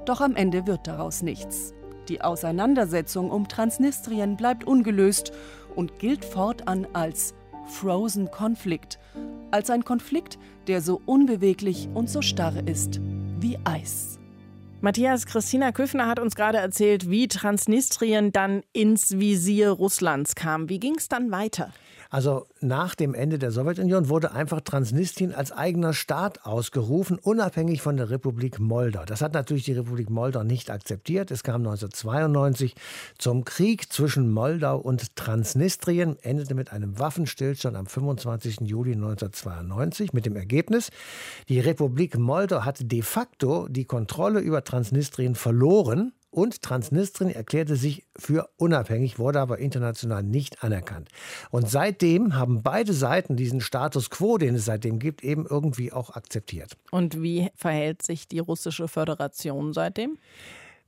Doch 0.05 0.19
am 0.19 0.35
Ende 0.35 0.67
wird 0.67 0.87
daraus 0.87 1.21
nichts. 1.21 1.73
Die 2.09 2.21
Auseinandersetzung 2.21 3.31
um 3.31 3.47
Transnistrien 3.47 4.35
bleibt 4.35 4.65
ungelöst 4.65 5.31
und 5.73 5.99
gilt 5.99 6.25
fortan 6.25 6.85
als 6.91 7.33
Frozen 7.65 8.29
Konflikt, 8.29 8.99
als 9.51 9.69
ein 9.69 9.85
Konflikt, 9.85 10.37
der 10.67 10.81
so 10.81 11.01
unbeweglich 11.05 11.87
und 11.93 12.09
so 12.09 12.21
starr 12.21 12.67
ist 12.67 12.99
wie 13.39 13.57
Eis. 13.63 14.19
Matthias, 14.81 15.25
Christina 15.25 15.71
Köfner 15.71 16.07
hat 16.07 16.19
uns 16.19 16.35
gerade 16.35 16.57
erzählt, 16.57 17.09
wie 17.09 17.29
Transnistrien 17.29 18.33
dann 18.33 18.63
ins 18.73 19.17
Visier 19.17 19.69
Russlands 19.69 20.35
kam. 20.35 20.67
Wie 20.67 20.81
ging 20.81 20.95
es 20.97 21.07
dann 21.07 21.31
weiter? 21.31 21.71
Also 22.13 22.45
nach 22.61 22.93
dem 22.93 23.15
Ende 23.15 23.39
der 23.39 23.49
Sowjetunion 23.49 24.07
wurde 24.07 24.33
einfach 24.33 24.61
Transnistrien 24.61 25.33
als 25.33 25.51
eigener 25.51 25.93
Staat 25.93 26.45
ausgerufen, 26.45 27.17
unabhängig 27.17 27.81
von 27.81 27.97
der 27.97 28.11
Republik 28.11 28.59
Moldau. 28.59 29.03
Das 29.03 29.23
hat 29.23 29.33
natürlich 29.33 29.63
die 29.63 29.73
Republik 29.73 30.11
Moldau 30.11 30.43
nicht 30.43 30.69
akzeptiert. 30.69 31.31
Es 31.31 31.41
kam 31.41 31.61
1992 31.61 32.75
zum 33.17 33.45
Krieg 33.45 33.91
zwischen 33.91 34.29
Moldau 34.31 34.77
und 34.77 35.15
Transnistrien, 35.15 36.19
endete 36.21 36.53
mit 36.53 36.71
einem 36.71 36.99
Waffenstillstand 36.99 37.75
am 37.75 37.87
25. 37.87 38.59
Juli 38.61 38.91
1992 38.91 40.13
mit 40.13 40.27
dem 40.27 40.35
Ergebnis, 40.35 40.91
die 41.49 41.59
Republik 41.59 42.19
Moldau 42.19 42.63
hat 42.63 42.91
de 42.91 43.01
facto 43.01 43.67
die 43.67 43.85
Kontrolle 43.85 44.39
über 44.39 44.63
Transnistrien 44.63 45.33
verloren 45.33 46.13
und 46.33 46.61
Transnistrien 46.61 47.29
erklärte 47.29 47.75
sich 47.75 48.05
für 48.17 48.49
unabhängig, 48.57 49.19
wurde 49.19 49.39
aber 49.39 49.59
international 49.59 50.23
nicht 50.23 50.63
anerkannt. 50.63 51.09
Und 51.51 51.69
seitdem 51.69 52.35
haben 52.35 52.63
beide 52.63 52.93
Seiten 52.93 53.35
diesen 53.35 53.61
Status 53.61 54.09
quo, 54.09 54.37
den 54.37 54.55
es 54.55 54.65
seitdem 54.65 54.99
gibt, 54.99 55.23
eben 55.23 55.45
irgendwie 55.47 55.93
auch 55.93 56.09
akzeptiert. 56.11 56.75
Und 56.91 57.21
wie 57.21 57.49
verhält 57.55 58.01
sich 58.01 58.27
die 58.27 58.39
russische 58.39 58.87
Föderation 58.87 59.73
seitdem? 59.73 60.17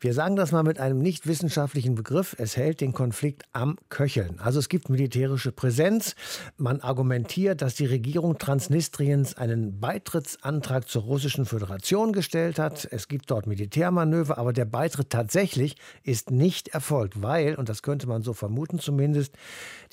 Wir 0.01 0.13
sagen 0.13 0.35
das 0.35 0.51
mal 0.51 0.63
mit 0.63 0.77
einem 0.77 0.99
nicht 0.99 1.25
wissenschaftlichen 1.25 1.95
Begriff. 1.95 2.35
Es 2.37 2.57
hält 2.57 2.81
den 2.81 2.91
Konflikt 2.91 3.43
am 3.53 3.77
Köcheln. 3.87 4.39
Also 4.39 4.59
es 4.59 4.67
gibt 4.67 4.89
militärische 4.89 5.53
Präsenz. 5.53 6.15
Man 6.57 6.81
argumentiert, 6.81 7.61
dass 7.61 7.75
die 7.75 7.85
Regierung 7.85 8.37
Transnistriens 8.37 9.37
einen 9.37 9.79
Beitrittsantrag 9.79 10.89
zur 10.89 11.03
Russischen 11.03 11.45
Föderation 11.45 12.11
gestellt 12.11 12.59
hat. 12.59 12.85
Es 12.91 13.07
gibt 13.07 13.31
dort 13.31 13.47
Militärmanöver, 13.47 14.37
aber 14.37 14.51
der 14.51 14.65
Beitritt 14.65 15.11
tatsächlich 15.11 15.77
ist 16.03 16.29
nicht 16.29 16.67
erfolgt, 16.67 17.21
weil, 17.21 17.55
und 17.55 17.69
das 17.69 17.81
könnte 17.81 18.05
man 18.05 18.21
so 18.21 18.33
vermuten 18.33 18.79
zumindest, 18.79 19.33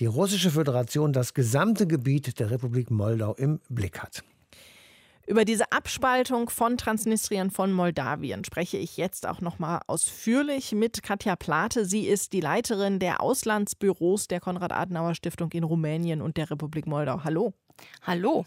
die 0.01 0.07
Russische 0.07 0.51
Föderation 0.51 1.13
das 1.13 1.33
gesamte 1.33 1.87
Gebiet 1.87 2.41
der 2.41 2.51
Republik 2.51 2.91
Moldau 2.91 3.35
im 3.35 3.61
Blick 3.69 4.01
hat. 4.01 4.25
Über 5.33 5.47
diese 5.47 5.73
Abspaltung 5.73 6.51
von 6.51 6.77
Transnistrien 6.77 7.51
von 7.51 7.73
Moldawien 7.73 8.45
spreche 8.45 8.77
ich 8.77 8.99
jetzt 8.99 9.27
auch 9.27 9.41
noch 9.41 9.59
mal 9.59 9.81
ausführlich 9.87 10.73
mit 10.73 11.03
Katja 11.03 11.37
Plate. 11.37 11.87
Sie 11.87 12.07
ist 12.07 12.35
die 12.35 12.43
Leiterin 12.43 12.99
der 12.99 13.23
Auslandsbüros 13.23 14.29
der 14.29 14.41
Konrad-Adenauer-Stiftung 14.41 15.51
in 15.53 15.65
Rumänien 15.65 16.21
und 16.21 16.37
der 16.37 16.51
Republik 16.51 16.87
Moldau. 16.87 17.25
Hallo. 17.25 17.55
Hallo. 18.03 18.45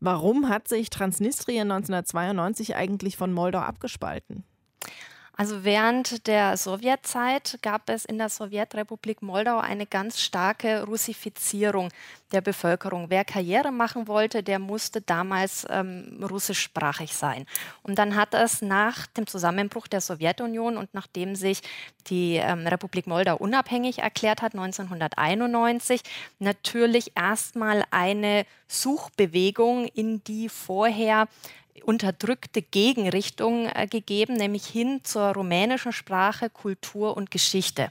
Warum 0.00 0.50
hat 0.50 0.68
sich 0.68 0.90
Transnistrien 0.90 1.70
1992 1.70 2.76
eigentlich 2.76 3.16
von 3.16 3.32
Moldau 3.32 3.60
abgespalten? 3.60 4.44
Also 5.38 5.64
während 5.64 6.26
der 6.26 6.56
Sowjetzeit 6.56 7.58
gab 7.60 7.90
es 7.90 8.06
in 8.06 8.16
der 8.16 8.30
Sowjetrepublik 8.30 9.20
Moldau 9.20 9.58
eine 9.58 9.84
ganz 9.84 10.18
starke 10.18 10.84
Russifizierung 10.84 11.90
der 12.32 12.40
Bevölkerung. 12.40 13.10
Wer 13.10 13.22
Karriere 13.26 13.70
machen 13.70 14.08
wollte, 14.08 14.42
der 14.42 14.58
musste 14.58 15.02
damals 15.02 15.66
ähm, 15.68 16.24
russischsprachig 16.28 17.12
sein. 17.12 17.44
Und 17.82 17.98
dann 17.98 18.16
hat 18.16 18.32
es 18.32 18.62
nach 18.62 19.06
dem 19.08 19.26
Zusammenbruch 19.26 19.88
der 19.88 20.00
Sowjetunion 20.00 20.78
und 20.78 20.94
nachdem 20.94 21.36
sich 21.36 21.60
die 22.06 22.36
ähm, 22.36 22.66
Republik 22.66 23.06
Moldau 23.06 23.36
unabhängig 23.36 23.98
erklärt 23.98 24.40
hat, 24.40 24.54
1991, 24.54 26.00
natürlich 26.38 27.12
erstmal 27.14 27.84
eine 27.90 28.46
Suchbewegung 28.68 29.86
in 29.88 30.24
die 30.24 30.48
vorher 30.48 31.28
unterdrückte 31.84 32.62
Gegenrichtung 32.62 33.68
äh, 33.68 33.86
gegeben, 33.86 34.34
nämlich 34.34 34.66
hin 34.66 35.00
zur 35.04 35.34
rumänischen 35.34 35.92
Sprache, 35.92 36.50
Kultur 36.50 37.16
und 37.16 37.30
Geschichte. 37.30 37.90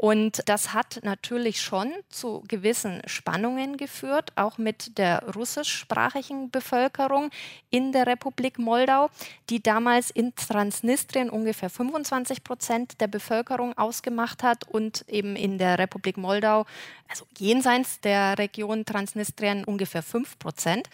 Und 0.00 0.48
das 0.48 0.72
hat 0.72 1.00
natürlich 1.02 1.60
schon 1.60 1.92
zu 2.08 2.42
gewissen 2.48 3.02
Spannungen 3.04 3.76
geführt, 3.76 4.32
auch 4.34 4.56
mit 4.56 4.96
der 4.96 5.22
russischsprachigen 5.34 6.50
Bevölkerung 6.50 7.28
in 7.68 7.92
der 7.92 8.06
Republik 8.06 8.58
Moldau, 8.58 9.10
die 9.50 9.62
damals 9.62 10.10
in 10.10 10.34
Transnistrien 10.34 11.28
ungefähr 11.28 11.68
25 11.68 12.42
Prozent 12.42 12.98
der 13.02 13.08
Bevölkerung 13.08 13.76
ausgemacht 13.76 14.42
hat 14.42 14.66
und 14.66 15.04
eben 15.06 15.36
in 15.36 15.58
der 15.58 15.78
Republik 15.78 16.16
Moldau, 16.16 16.64
also 17.06 17.26
jenseits 17.36 18.00
der 18.00 18.38
Region 18.38 18.86
Transnistrien, 18.86 19.64
ungefähr 19.64 20.02
5 20.02 20.38
Prozent. 20.38 20.88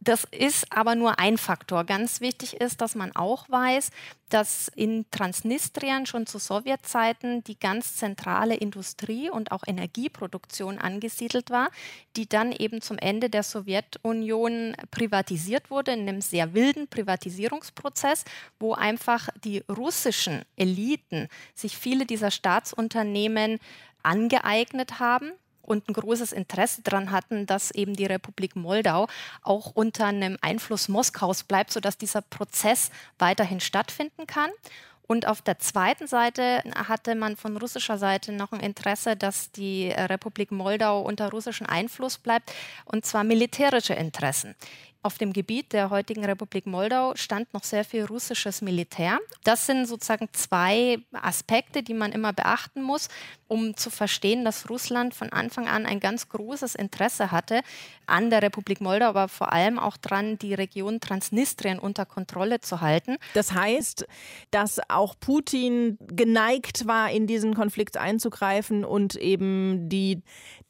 Das 0.00 0.24
ist 0.32 0.70
aber 0.70 0.96
nur 0.96 1.18
ein 1.18 1.38
Faktor. 1.38 1.84
Ganz 1.84 2.20
wichtig 2.20 2.60
ist, 2.60 2.80
dass 2.80 2.94
man 2.94 3.14
auch 3.16 3.48
weiß, 3.48 3.90
dass 4.28 4.68
in 4.74 5.06
Transnistrien 5.10 6.04
schon 6.04 6.26
zu 6.26 6.38
Sowjetzeiten 6.38 7.44
die 7.44 7.58
ganz 7.58 7.96
zentrale 7.96 8.56
Industrie 8.56 9.30
und 9.30 9.52
auch 9.52 9.62
Energieproduktion 9.66 10.78
angesiedelt 10.78 11.50
war, 11.50 11.70
die 12.16 12.28
dann 12.28 12.52
eben 12.52 12.82
zum 12.82 12.98
Ende 12.98 13.30
der 13.30 13.44
Sowjetunion 13.44 14.76
privatisiert 14.90 15.70
wurde 15.70 15.92
in 15.92 16.00
einem 16.00 16.20
sehr 16.20 16.52
wilden 16.52 16.88
Privatisierungsprozess, 16.88 18.24
wo 18.58 18.74
einfach 18.74 19.28
die 19.44 19.62
russischen 19.70 20.44
Eliten 20.56 21.28
sich 21.54 21.78
viele 21.78 22.04
dieser 22.04 22.30
Staatsunternehmen 22.30 23.58
angeeignet 24.02 24.98
haben 24.98 25.32
und 25.64 25.88
ein 25.88 25.92
großes 25.92 26.32
Interesse 26.32 26.82
daran 26.82 27.10
hatten, 27.10 27.46
dass 27.46 27.70
eben 27.70 27.94
die 27.94 28.06
Republik 28.06 28.56
Moldau 28.56 29.08
auch 29.42 29.72
unter 29.74 30.06
einem 30.06 30.38
Einfluss 30.40 30.88
Moskaus 30.88 31.44
bleibt, 31.44 31.72
sodass 31.72 31.98
dieser 31.98 32.22
Prozess 32.22 32.90
weiterhin 33.18 33.60
stattfinden 33.60 34.26
kann. 34.26 34.50
Und 35.06 35.28
auf 35.28 35.42
der 35.42 35.58
zweiten 35.58 36.06
Seite 36.06 36.62
hatte 36.74 37.14
man 37.14 37.36
von 37.36 37.56
russischer 37.56 37.98
Seite 37.98 38.32
noch 38.32 38.52
ein 38.52 38.60
Interesse, 38.60 39.16
dass 39.16 39.50
die 39.52 39.90
Republik 39.90 40.50
Moldau 40.50 41.02
unter 41.02 41.30
russischem 41.30 41.66
Einfluss 41.66 42.16
bleibt, 42.16 42.52
und 42.86 43.04
zwar 43.04 43.22
militärische 43.22 43.92
Interessen. 43.92 44.54
Auf 45.04 45.18
dem 45.18 45.34
Gebiet 45.34 45.74
der 45.74 45.90
heutigen 45.90 46.24
Republik 46.24 46.64
Moldau 46.64 47.14
stand 47.14 47.52
noch 47.52 47.62
sehr 47.62 47.84
viel 47.84 48.06
russisches 48.06 48.62
Militär. 48.62 49.18
Das 49.42 49.66
sind 49.66 49.84
sozusagen 49.84 50.30
zwei 50.32 50.96
Aspekte, 51.12 51.82
die 51.82 51.92
man 51.92 52.10
immer 52.10 52.32
beachten 52.32 52.82
muss, 52.82 53.10
um 53.46 53.76
zu 53.76 53.90
verstehen, 53.90 54.46
dass 54.46 54.70
Russland 54.70 55.12
von 55.12 55.28
Anfang 55.28 55.68
an 55.68 55.84
ein 55.84 56.00
ganz 56.00 56.30
großes 56.30 56.74
Interesse 56.74 57.30
hatte 57.30 57.60
an 58.06 58.30
der 58.30 58.40
Republik 58.40 58.80
Moldau, 58.80 59.08
aber 59.08 59.28
vor 59.28 59.52
allem 59.52 59.78
auch 59.78 59.98
daran, 59.98 60.38
die 60.38 60.54
Region 60.54 61.00
Transnistrien 61.00 61.78
unter 61.78 62.06
Kontrolle 62.06 62.62
zu 62.62 62.80
halten. 62.80 63.18
Das 63.34 63.52
heißt, 63.52 64.06
dass 64.52 64.80
auch 64.88 65.20
Putin 65.20 65.98
geneigt 66.00 66.86
war, 66.86 67.10
in 67.10 67.26
diesen 67.26 67.52
Konflikt 67.52 67.98
einzugreifen 67.98 68.86
und 68.86 69.16
eben 69.16 69.90
die 69.90 70.22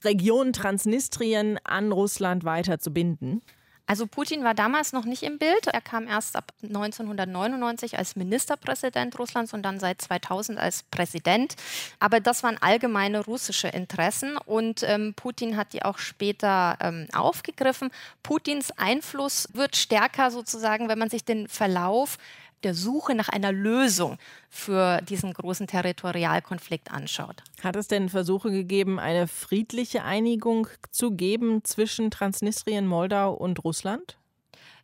Region 0.02 0.52
Transnistrien 0.52 1.60
an 1.62 1.92
Russland 1.92 2.42
weiter 2.42 2.80
zu 2.80 2.90
binden? 2.90 3.40
Also 3.86 4.06
Putin 4.06 4.44
war 4.44 4.54
damals 4.54 4.92
noch 4.94 5.04
nicht 5.04 5.22
im 5.22 5.38
Bild. 5.38 5.66
Er 5.66 5.82
kam 5.82 6.08
erst 6.08 6.36
ab 6.36 6.52
1999 6.62 7.98
als 7.98 8.16
Ministerpräsident 8.16 9.18
Russlands 9.18 9.52
und 9.52 9.62
dann 9.62 9.78
seit 9.78 10.00
2000 10.00 10.58
als 10.58 10.84
Präsident. 10.84 11.54
Aber 11.98 12.20
das 12.20 12.42
waren 12.42 12.56
allgemeine 12.60 13.22
russische 13.24 13.68
Interessen 13.68 14.38
und 14.38 14.82
ähm, 14.84 15.12
Putin 15.14 15.58
hat 15.58 15.74
die 15.74 15.84
auch 15.84 15.98
später 15.98 16.78
ähm, 16.80 17.08
aufgegriffen. 17.12 17.90
Putins 18.22 18.70
Einfluss 18.78 19.48
wird 19.52 19.76
stärker 19.76 20.30
sozusagen, 20.30 20.88
wenn 20.88 20.98
man 20.98 21.10
sich 21.10 21.24
den 21.24 21.46
Verlauf 21.48 22.16
der 22.64 22.74
Suche 22.74 23.14
nach 23.14 23.28
einer 23.28 23.52
Lösung 23.52 24.18
für 24.50 25.00
diesen 25.02 25.32
großen 25.32 25.66
Territorialkonflikt 25.66 26.90
anschaut. 26.90 27.42
Hat 27.62 27.76
es 27.76 27.88
denn 27.88 28.08
Versuche 28.08 28.50
gegeben, 28.50 28.98
eine 28.98 29.28
friedliche 29.28 30.02
Einigung 30.04 30.66
zu 30.90 31.12
geben 31.12 31.64
zwischen 31.64 32.10
Transnistrien, 32.10 32.86
Moldau 32.86 33.32
und 33.32 33.62
Russland? 33.64 34.16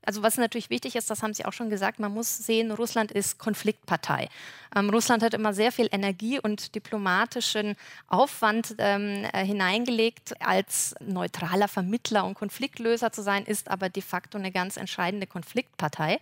Also 0.02 0.22
was 0.22 0.38
natürlich 0.38 0.70
wichtig 0.70 0.96
ist, 0.96 1.10
das 1.10 1.22
haben 1.22 1.34
Sie 1.34 1.44
auch 1.44 1.52
schon 1.52 1.68
gesagt, 1.68 2.00
man 2.00 2.12
muss 2.12 2.38
sehen, 2.38 2.70
Russland 2.70 3.12
ist 3.12 3.38
Konfliktpartei. 3.38 4.28
Ähm, 4.74 4.88
Russland 4.88 5.22
hat 5.22 5.34
immer 5.34 5.52
sehr 5.52 5.72
viel 5.72 5.88
Energie 5.92 6.40
und 6.40 6.74
diplomatischen 6.74 7.76
Aufwand 8.08 8.76
ähm, 8.78 9.26
äh, 9.32 9.44
hineingelegt, 9.44 10.34
als 10.40 10.94
neutraler 11.00 11.68
Vermittler 11.68 12.24
und 12.24 12.34
Konfliktlöser 12.34 13.12
zu 13.12 13.22
sein, 13.22 13.44
ist 13.44 13.70
aber 13.70 13.90
de 13.90 14.02
facto 14.02 14.38
eine 14.38 14.52
ganz 14.52 14.78
entscheidende 14.78 15.26
Konfliktpartei. 15.26 16.18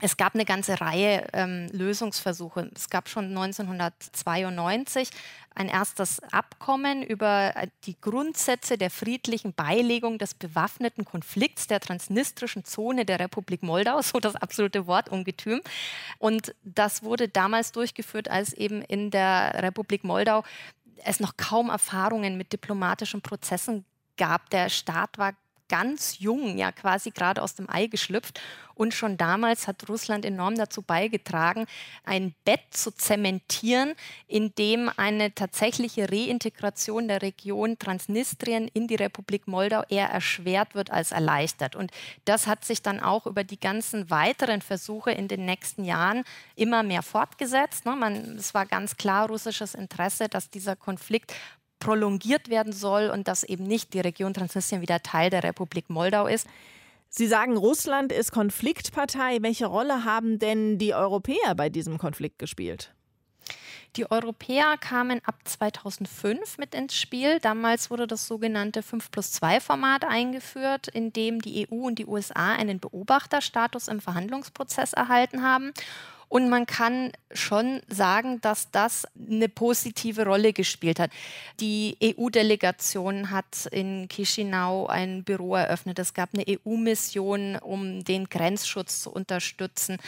Es 0.00 0.16
gab 0.16 0.34
eine 0.34 0.44
ganze 0.44 0.80
Reihe 0.80 1.26
ähm, 1.32 1.68
Lösungsversuche. 1.70 2.68
Es 2.74 2.90
gab 2.90 3.08
schon 3.08 3.26
1992 3.26 5.08
ein 5.54 5.68
erstes 5.68 6.20
Abkommen 6.32 7.04
über 7.04 7.52
äh, 7.54 7.68
die 7.84 7.96
Grundsätze 8.00 8.76
der 8.76 8.90
friedlichen 8.90 9.54
Beilegung 9.54 10.18
des 10.18 10.34
bewaffneten 10.34 11.04
Konflikts 11.04 11.68
der 11.68 11.78
transnistrischen 11.78 12.64
Zone 12.64 13.04
der 13.04 13.20
Republik 13.20 13.62
Moldau, 13.62 14.02
so 14.02 14.18
das 14.18 14.34
absolute 14.34 14.88
Wortungetüm. 14.88 15.60
Und 16.18 16.54
das 16.64 17.04
wurde 17.04 17.28
damals 17.28 17.70
durchgeführt, 17.70 18.28
als 18.28 18.52
eben 18.52 18.82
in 18.82 19.12
der 19.12 19.62
Republik 19.62 20.02
Moldau 20.02 20.42
es 21.04 21.20
noch 21.20 21.36
kaum 21.36 21.70
Erfahrungen 21.70 22.36
mit 22.36 22.52
diplomatischen 22.52 23.20
Prozessen 23.20 23.84
gab. 24.16 24.50
Der 24.50 24.70
Staat 24.70 25.18
war 25.18 25.34
ganz 25.68 26.18
jung, 26.18 26.58
ja 26.58 26.72
quasi 26.72 27.10
gerade 27.10 27.42
aus 27.42 27.54
dem 27.54 27.68
Ei 27.70 27.86
geschlüpft. 27.86 28.40
Und 28.74 28.92
schon 28.92 29.16
damals 29.16 29.68
hat 29.68 29.88
Russland 29.88 30.24
enorm 30.24 30.56
dazu 30.56 30.82
beigetragen, 30.82 31.66
ein 32.02 32.34
Bett 32.44 32.60
zu 32.70 32.90
zementieren, 32.90 33.94
in 34.26 34.52
dem 34.56 34.90
eine 34.96 35.32
tatsächliche 35.32 36.10
Reintegration 36.10 37.06
der 37.06 37.22
Region 37.22 37.78
Transnistrien 37.78 38.68
in 38.74 38.88
die 38.88 38.96
Republik 38.96 39.46
Moldau 39.46 39.84
eher 39.88 40.08
erschwert 40.08 40.74
wird 40.74 40.90
als 40.90 41.12
erleichtert. 41.12 41.76
Und 41.76 41.92
das 42.24 42.48
hat 42.48 42.64
sich 42.64 42.82
dann 42.82 42.98
auch 42.98 43.26
über 43.26 43.44
die 43.44 43.60
ganzen 43.60 44.10
weiteren 44.10 44.60
Versuche 44.60 45.12
in 45.12 45.28
den 45.28 45.44
nächsten 45.44 45.84
Jahren 45.84 46.24
immer 46.56 46.82
mehr 46.82 47.02
fortgesetzt. 47.02 47.86
Ne? 47.86 47.94
Man, 47.94 48.36
es 48.36 48.54
war 48.54 48.66
ganz 48.66 48.96
klar 48.96 49.28
russisches 49.28 49.74
Interesse, 49.74 50.28
dass 50.28 50.50
dieser 50.50 50.74
Konflikt 50.74 51.32
prolongiert 51.80 52.48
werden 52.48 52.72
soll 52.72 53.10
und 53.10 53.28
dass 53.28 53.44
eben 53.44 53.64
nicht 53.64 53.94
die 53.94 54.00
Region 54.00 54.34
Transnistrien 54.34 54.82
wieder 54.82 55.02
Teil 55.02 55.30
der 55.30 55.44
Republik 55.44 55.90
Moldau 55.90 56.26
ist. 56.26 56.46
Sie 57.08 57.26
sagen, 57.26 57.56
Russland 57.56 58.10
ist 58.10 58.32
Konfliktpartei. 58.32 59.38
Welche 59.40 59.66
Rolle 59.66 60.04
haben 60.04 60.38
denn 60.38 60.78
die 60.78 60.94
Europäer 60.94 61.54
bei 61.54 61.68
diesem 61.68 61.98
Konflikt 61.98 62.38
gespielt? 62.38 62.92
Die 63.96 64.10
Europäer 64.10 64.76
kamen 64.78 65.20
ab 65.24 65.36
2005 65.44 66.58
mit 66.58 66.74
ins 66.74 66.96
Spiel. 66.96 67.38
Damals 67.38 67.90
wurde 67.90 68.08
das 68.08 68.26
sogenannte 68.26 68.82
5 68.82 69.12
plus 69.12 69.30
2 69.30 69.60
Format 69.60 70.04
eingeführt, 70.04 70.88
in 70.88 71.12
dem 71.12 71.40
die 71.40 71.68
EU 71.70 71.86
und 71.86 72.00
die 72.00 72.06
USA 72.06 72.54
einen 72.54 72.80
Beobachterstatus 72.80 73.86
im 73.86 74.00
Verhandlungsprozess 74.00 74.94
erhalten 74.94 75.42
haben. 75.44 75.72
Und 76.34 76.48
man 76.48 76.66
kann 76.66 77.12
schon 77.32 77.80
sagen, 77.86 78.40
dass 78.40 78.72
das 78.72 79.06
eine 79.16 79.48
positive 79.48 80.24
Rolle 80.24 80.52
gespielt 80.52 80.98
hat. 80.98 81.12
Die 81.60 81.96
EU-Delegation 82.02 83.30
hat 83.30 83.66
in 83.70 84.08
Chisinau 84.08 84.88
ein 84.88 85.22
Büro 85.22 85.54
eröffnet. 85.54 86.00
Es 86.00 86.12
gab 86.12 86.30
eine 86.34 86.44
EU-Mission, 86.48 87.54
um 87.54 88.02
den 88.02 88.28
Grenzschutz 88.28 89.00
zu 89.00 89.12
unterstützen. 89.12 89.98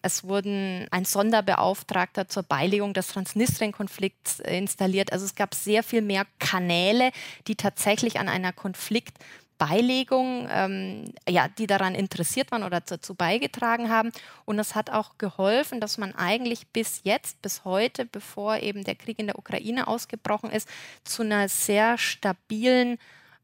Es 0.00 0.24
wurden 0.24 0.86
ein 0.90 1.04
Sonderbeauftragter 1.04 2.28
zur 2.28 2.44
Beilegung 2.44 2.94
des 2.94 3.08
Transnistrien-Konflikts 3.08 4.40
installiert. 4.40 5.12
Also 5.12 5.26
es 5.26 5.34
gab 5.34 5.54
sehr 5.54 5.82
viel 5.82 6.00
mehr 6.00 6.24
Kanäle, 6.38 7.10
die 7.46 7.56
tatsächlich 7.56 8.18
an 8.18 8.30
einer 8.30 8.54
Konflikt 8.54 9.18
Beilegung, 9.58 10.48
ähm, 10.50 11.12
ja, 11.28 11.48
die 11.48 11.66
daran 11.66 11.94
interessiert 11.94 12.50
waren 12.50 12.64
oder 12.64 12.80
dazu 12.80 13.14
beigetragen 13.14 13.90
haben. 13.90 14.10
Und 14.44 14.58
es 14.58 14.74
hat 14.74 14.90
auch 14.90 15.18
geholfen, 15.18 15.80
dass 15.80 15.98
man 15.98 16.14
eigentlich 16.14 16.66
bis 16.68 17.00
jetzt, 17.04 17.40
bis 17.42 17.64
heute, 17.64 18.04
bevor 18.04 18.58
eben 18.58 18.84
der 18.84 18.94
Krieg 18.94 19.18
in 19.18 19.26
der 19.26 19.38
Ukraine 19.38 19.86
ausgebrochen 19.86 20.50
ist, 20.50 20.68
zu 21.04 21.22
einer 21.22 21.48
sehr 21.48 21.98
stabilen 21.98 22.98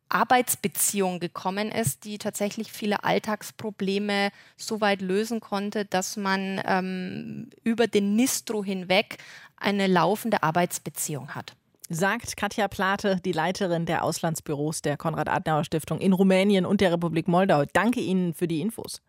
Arbeitsbeziehung 0.09 1.21
gekommen 1.21 1.71
ist, 1.71 2.05
die 2.05 2.19
tatsächlich 2.19 2.73
viele 2.73 3.05
Alltagsprobleme 3.05 4.31
so 4.57 4.81
weit 4.81 5.02
lösen 5.02 5.38
konnte, 5.40 5.85
dass 5.85 6.17
man 6.17 6.61
ähm, 6.67 7.50
über 7.62 7.87
den 7.87 8.17
Nistro 8.17 8.64
hinweg 8.64 9.19
eine 9.57 9.87
laufende 9.87 10.43
Arbeitsbeziehung 10.43 11.35
hat 11.35 11.55
sagt 11.91 12.37
Katja 12.37 12.69
Plate, 12.69 13.17
die 13.25 13.33
Leiterin 13.33 13.85
der 13.85 14.05
Auslandsbüros 14.05 14.81
der 14.81 14.97
Konrad-Adenauer-Stiftung 14.97 16.01
in 16.01 16.13
Rumänien 16.13 16.65
und 16.65 16.81
der 16.81 16.93
Republik 16.93 17.27
Moldau. 17.29 17.65
Danke 17.73 18.01
Ihnen 18.01 18.33
für 18.33 18.47
die 18.47 18.61
Infos. 18.61 19.03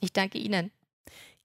Ich 0.00 0.12
danke 0.12 0.38
Ihnen. 0.38 0.72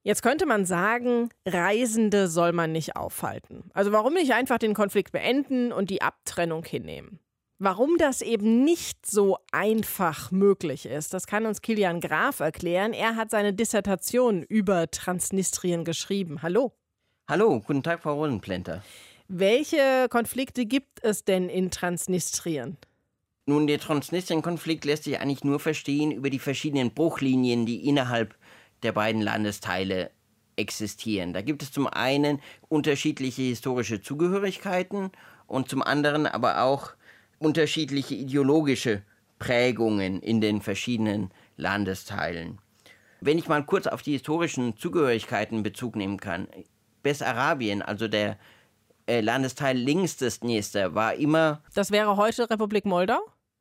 Jetzt 0.02 0.22
könnte 0.22 0.46
man 0.46 0.66
sagen, 0.66 1.28
Reisende 1.46 2.26
soll 2.26 2.52
man 2.52 2.72
nicht 2.72 2.96
aufhalten. 2.96 3.70
Also 3.72 3.92
warum 3.92 4.14
nicht 4.14 4.32
einfach 4.32 4.58
den 4.58 4.74
Konflikt 4.74 5.12
beenden 5.12 5.72
und 5.72 5.90
die 5.90 6.02
Abtrennung 6.02 6.64
hinnehmen? 6.64 7.20
Warum 7.58 7.98
das 7.98 8.22
eben 8.22 8.64
nicht 8.64 9.06
so 9.06 9.36
einfach 9.52 10.30
möglich 10.30 10.86
ist, 10.86 11.14
das 11.14 11.26
kann 11.26 11.46
uns 11.46 11.60
Kilian 11.60 12.00
Graf 12.00 12.40
erklären. 12.40 12.94
Er 12.94 13.16
hat 13.16 13.30
seine 13.30 13.52
Dissertation 13.52 14.42
über 14.42 14.90
Transnistrien 14.90 15.84
geschrieben. 15.84 16.42
Hallo. 16.42 16.72
Hallo, 17.28 17.60
guten 17.60 17.82
Tag, 17.82 18.00
Frau 18.00 18.14
Rosenplenter. 18.14 18.82
Welche 19.32 20.08
Konflikte 20.10 20.66
gibt 20.66 21.04
es 21.04 21.24
denn 21.24 21.48
in 21.48 21.70
Transnistrien? 21.70 22.76
Nun, 23.46 23.68
der 23.68 23.78
Transnistrien-Konflikt 23.78 24.84
lässt 24.84 25.04
sich 25.04 25.20
eigentlich 25.20 25.44
nur 25.44 25.60
verstehen 25.60 26.10
über 26.10 26.30
die 26.30 26.40
verschiedenen 26.40 26.92
Bruchlinien, 26.92 27.64
die 27.64 27.86
innerhalb 27.86 28.34
der 28.82 28.90
beiden 28.90 29.22
Landesteile 29.22 30.10
existieren. 30.56 31.32
Da 31.32 31.42
gibt 31.42 31.62
es 31.62 31.70
zum 31.70 31.86
einen 31.86 32.40
unterschiedliche 32.68 33.42
historische 33.42 34.02
Zugehörigkeiten 34.02 35.12
und 35.46 35.68
zum 35.68 35.84
anderen 35.84 36.26
aber 36.26 36.64
auch 36.64 36.94
unterschiedliche 37.38 38.16
ideologische 38.16 39.04
Prägungen 39.38 40.20
in 40.22 40.40
den 40.40 40.60
verschiedenen 40.60 41.30
Landesteilen. 41.56 42.58
Wenn 43.20 43.38
ich 43.38 43.46
mal 43.46 43.64
kurz 43.64 43.86
auf 43.86 44.02
die 44.02 44.12
historischen 44.12 44.76
Zugehörigkeiten 44.76 45.62
Bezug 45.62 45.94
nehmen 45.94 46.18
kann. 46.18 46.48
Bessarabien, 47.04 47.80
also 47.80 48.08
der 48.08 48.36
äh, 49.10 49.20
Landesteil 49.22 49.76
links 49.76 50.16
des 50.16 50.38
Dniester 50.38 50.94
war 50.94 51.14
immer. 51.14 51.62
Das 51.74 51.90
wäre 51.90 52.16
heute 52.16 52.48
Republik 52.48 52.84
Moldau? 52.84 53.18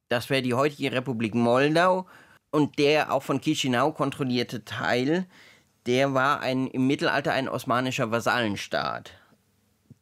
Das 0.07 0.29
wäre 0.29 0.43
die 0.43 0.53
heutige 0.53 0.91
Republik 0.91 1.33
Moldau. 1.33 2.05
Und 2.51 2.77
der 2.77 3.11
auch 3.11 3.23
von 3.23 3.41
Chisinau 3.41 3.91
kontrollierte 3.91 4.63
Teil, 4.63 5.25
der 5.87 6.13
war 6.13 6.41
ein, 6.41 6.67
im 6.67 6.85
Mittelalter 6.85 7.33
ein 7.33 7.49
osmanischer 7.49 8.11
Vasallenstaat. 8.11 9.13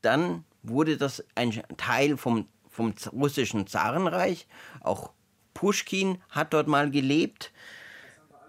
Dann 0.01 0.43
wurde 0.63 0.97
das 0.97 1.23
ein 1.35 1.63
Teil 1.77 2.17
vom, 2.17 2.47
vom 2.67 2.93
russischen 3.13 3.67
Zarenreich. 3.67 4.47
Auch 4.81 5.11
Pushkin 5.53 6.21
hat 6.29 6.53
dort 6.53 6.67
mal 6.67 6.91
gelebt. 6.91 7.53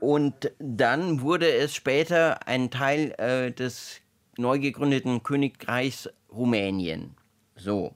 Und 0.01 0.53
dann 0.59 1.21
wurde 1.21 1.53
es 1.53 1.75
später 1.75 2.47
ein 2.47 2.71
Teil 2.71 3.13
äh, 3.19 3.53
des 3.53 4.01
neu 4.37 4.59
gegründeten 4.59 5.23
Königreichs 5.23 6.09
Rumänien. 6.33 7.15
So. 7.57 7.95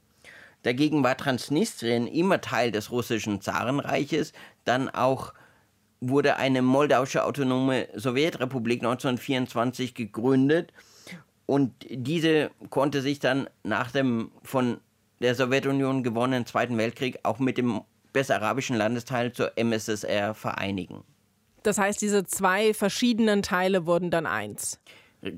Dagegen 0.63 1.03
war 1.03 1.17
Transnistrien 1.17 2.07
immer 2.07 2.41
Teil 2.41 2.71
des 2.71 2.91
russischen 2.91 3.41
Zarenreiches, 3.41 4.33
dann 4.65 4.89
auch 4.89 5.35
wurde 6.01 6.37
eine 6.37 6.63
moldauische 6.63 7.25
autonome 7.25 7.89
Sowjetrepublik 7.95 8.81
1924 8.81 9.95
gegründet 9.95 10.73
und 11.47 11.73
diese 11.89 12.51
konnte 12.71 13.03
sich 13.03 13.19
dann 13.19 13.49
nach 13.63 13.91
dem 13.91 14.31
von 14.43 14.79
der 15.21 15.35
Sowjetunion 15.35 16.03
gewonnenen 16.03 16.47
Zweiten 16.47 16.77
Weltkrieg 16.79 17.21
auch 17.23 17.39
mit 17.39 17.59
dem 17.59 17.83
bessarabischen 18.13 18.77
Landesteil 18.77 19.33
zur 19.33 19.57
MSSR 19.57 20.35
vereinigen. 20.35 21.05
Das 21.63 21.79
heißt, 21.79 22.01
diese 22.03 22.25
zwei 22.25 22.75
verschiedenen 22.75 23.43
Teile 23.43 23.87
wurden 23.87 24.11
dann 24.11 24.27
eins. 24.27 24.81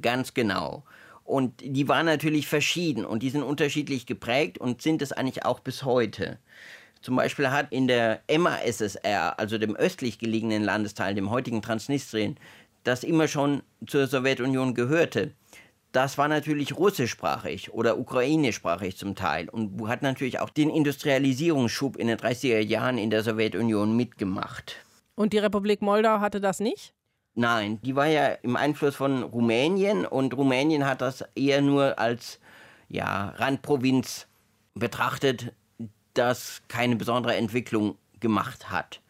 Ganz 0.00 0.32
genau. 0.32 0.84
Und 1.24 1.62
die 1.64 1.88
waren 1.88 2.06
natürlich 2.06 2.46
verschieden 2.46 3.04
und 3.04 3.22
die 3.22 3.30
sind 3.30 3.42
unterschiedlich 3.42 4.06
geprägt 4.06 4.58
und 4.58 4.82
sind 4.82 5.02
es 5.02 5.12
eigentlich 5.12 5.44
auch 5.44 5.60
bis 5.60 5.82
heute. 5.82 6.38
Zum 7.00 7.16
Beispiel 7.16 7.50
hat 7.50 7.72
in 7.72 7.88
der 7.88 8.22
MASSR, 8.30 9.38
also 9.38 9.58
dem 9.58 9.74
östlich 9.74 10.18
gelegenen 10.18 10.62
Landesteil, 10.62 11.14
dem 11.14 11.30
heutigen 11.30 11.62
Transnistrien, 11.62 12.36
das 12.82 13.04
immer 13.04 13.28
schon 13.28 13.62
zur 13.86 14.06
Sowjetunion 14.06 14.74
gehörte, 14.74 15.32
das 15.92 16.18
war 16.18 16.28
natürlich 16.28 16.76
russischsprachig 16.76 17.72
oder 17.72 17.98
ukrainischsprachig 17.98 18.96
zum 18.96 19.14
Teil 19.14 19.48
und 19.48 19.86
hat 19.86 20.02
natürlich 20.02 20.40
auch 20.40 20.50
den 20.50 20.68
Industrialisierungsschub 20.68 21.96
in 21.96 22.08
den 22.08 22.18
30er 22.18 22.58
Jahren 22.58 22.98
in 22.98 23.10
der 23.10 23.22
Sowjetunion 23.22 23.96
mitgemacht. 23.96 24.76
Und 25.14 25.32
die 25.32 25.38
Republik 25.38 25.82
Moldau 25.82 26.18
hatte 26.18 26.40
das 26.40 26.58
nicht? 26.58 26.94
Nein, 27.34 27.80
die 27.82 27.96
war 27.96 28.06
ja 28.06 28.28
im 28.42 28.56
Einfluss 28.56 28.96
von 28.96 29.24
Rumänien 29.24 30.06
und 30.06 30.36
Rumänien 30.36 30.86
hat 30.86 31.00
das 31.00 31.24
eher 31.34 31.62
nur 31.62 31.98
als 31.98 32.38
ja, 32.88 33.30
Randprovinz 33.36 34.26
betrachtet, 34.74 35.52
das 36.14 36.62
keine 36.68 36.96
besondere 36.96 37.34
Entwicklung 37.34 37.98
gemacht 38.20 38.70
hat. 38.70 39.00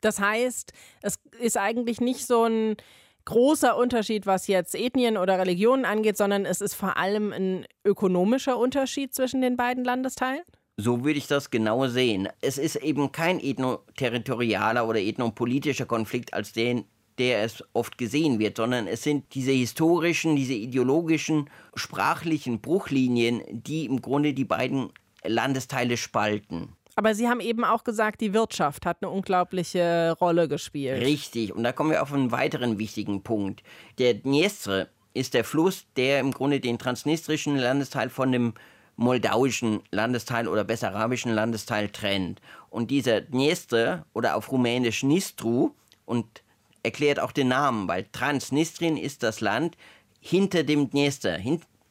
Das 0.00 0.20
heißt, 0.20 0.72
es 1.00 1.18
ist 1.38 1.56
eigentlich 1.56 2.00
nicht 2.00 2.26
so 2.26 2.44
ein 2.44 2.76
großer 3.24 3.76
Unterschied, 3.76 4.26
was 4.26 4.48
jetzt 4.48 4.74
Ethnien 4.74 5.16
oder 5.16 5.38
Religionen 5.38 5.84
angeht, 5.84 6.16
sondern 6.16 6.44
es 6.44 6.60
ist 6.60 6.74
vor 6.74 6.96
allem 6.96 7.32
ein 7.32 7.66
ökonomischer 7.84 8.58
Unterschied 8.58 9.14
zwischen 9.14 9.40
den 9.40 9.56
beiden 9.56 9.84
Landesteilen? 9.84 10.42
So 10.76 11.04
würde 11.04 11.18
ich 11.18 11.28
das 11.28 11.50
genau 11.50 11.86
sehen. 11.86 12.28
Es 12.40 12.58
ist 12.58 12.76
eben 12.76 13.12
kein 13.12 13.38
ethnoterritorialer 13.38 14.86
oder 14.86 14.98
ethnopolitischer 14.98 15.86
Konflikt, 15.86 16.34
als 16.34 16.52
den 16.52 16.84
der 17.18 17.44
es 17.44 17.62
oft 17.72 17.98
gesehen 17.98 18.38
wird, 18.38 18.56
sondern 18.56 18.86
es 18.86 19.02
sind 19.02 19.34
diese 19.34 19.52
historischen, 19.52 20.36
diese 20.36 20.54
ideologischen, 20.54 21.48
sprachlichen 21.74 22.60
Bruchlinien, 22.60 23.42
die 23.50 23.84
im 23.86 24.02
Grunde 24.02 24.34
die 24.34 24.44
beiden 24.44 24.90
Landesteile 25.24 25.96
spalten. 25.96 26.76
Aber 26.96 27.14
Sie 27.14 27.28
haben 27.28 27.40
eben 27.40 27.64
auch 27.64 27.82
gesagt, 27.82 28.20
die 28.20 28.32
Wirtschaft 28.32 28.86
hat 28.86 28.98
eine 29.00 29.10
unglaubliche 29.10 30.16
Rolle 30.20 30.48
gespielt. 30.48 31.02
Richtig, 31.02 31.52
und 31.52 31.64
da 31.64 31.72
kommen 31.72 31.90
wir 31.90 32.02
auf 32.02 32.12
einen 32.12 32.30
weiteren 32.30 32.78
wichtigen 32.78 33.22
Punkt. 33.22 33.62
Der 33.98 34.14
Dniestre 34.14 34.88
ist 35.12 35.34
der 35.34 35.44
Fluss, 35.44 35.86
der 35.96 36.20
im 36.20 36.30
Grunde 36.30 36.60
den 36.60 36.78
transnistrischen 36.78 37.56
Landesteil 37.56 38.10
von 38.10 38.30
dem 38.30 38.54
moldauischen 38.96 39.80
Landesteil 39.90 40.46
oder 40.46 40.62
bessarabischen 40.62 41.32
Landesteil 41.32 41.88
trennt. 41.88 42.40
Und 42.70 42.92
dieser 42.92 43.20
Dniestre 43.20 44.04
oder 44.12 44.36
auf 44.36 44.52
Rumänisch 44.52 45.02
Nistru 45.02 45.72
und 46.04 46.43
erklärt 46.84 47.18
auch 47.18 47.32
den 47.32 47.48
Namen, 47.48 47.88
weil 47.88 48.06
Transnistrien 48.12 48.96
ist 48.96 49.24
das 49.24 49.40
Land 49.40 49.76
hinter 50.20 50.62
dem 50.62 50.90
Dniester. 50.90 51.38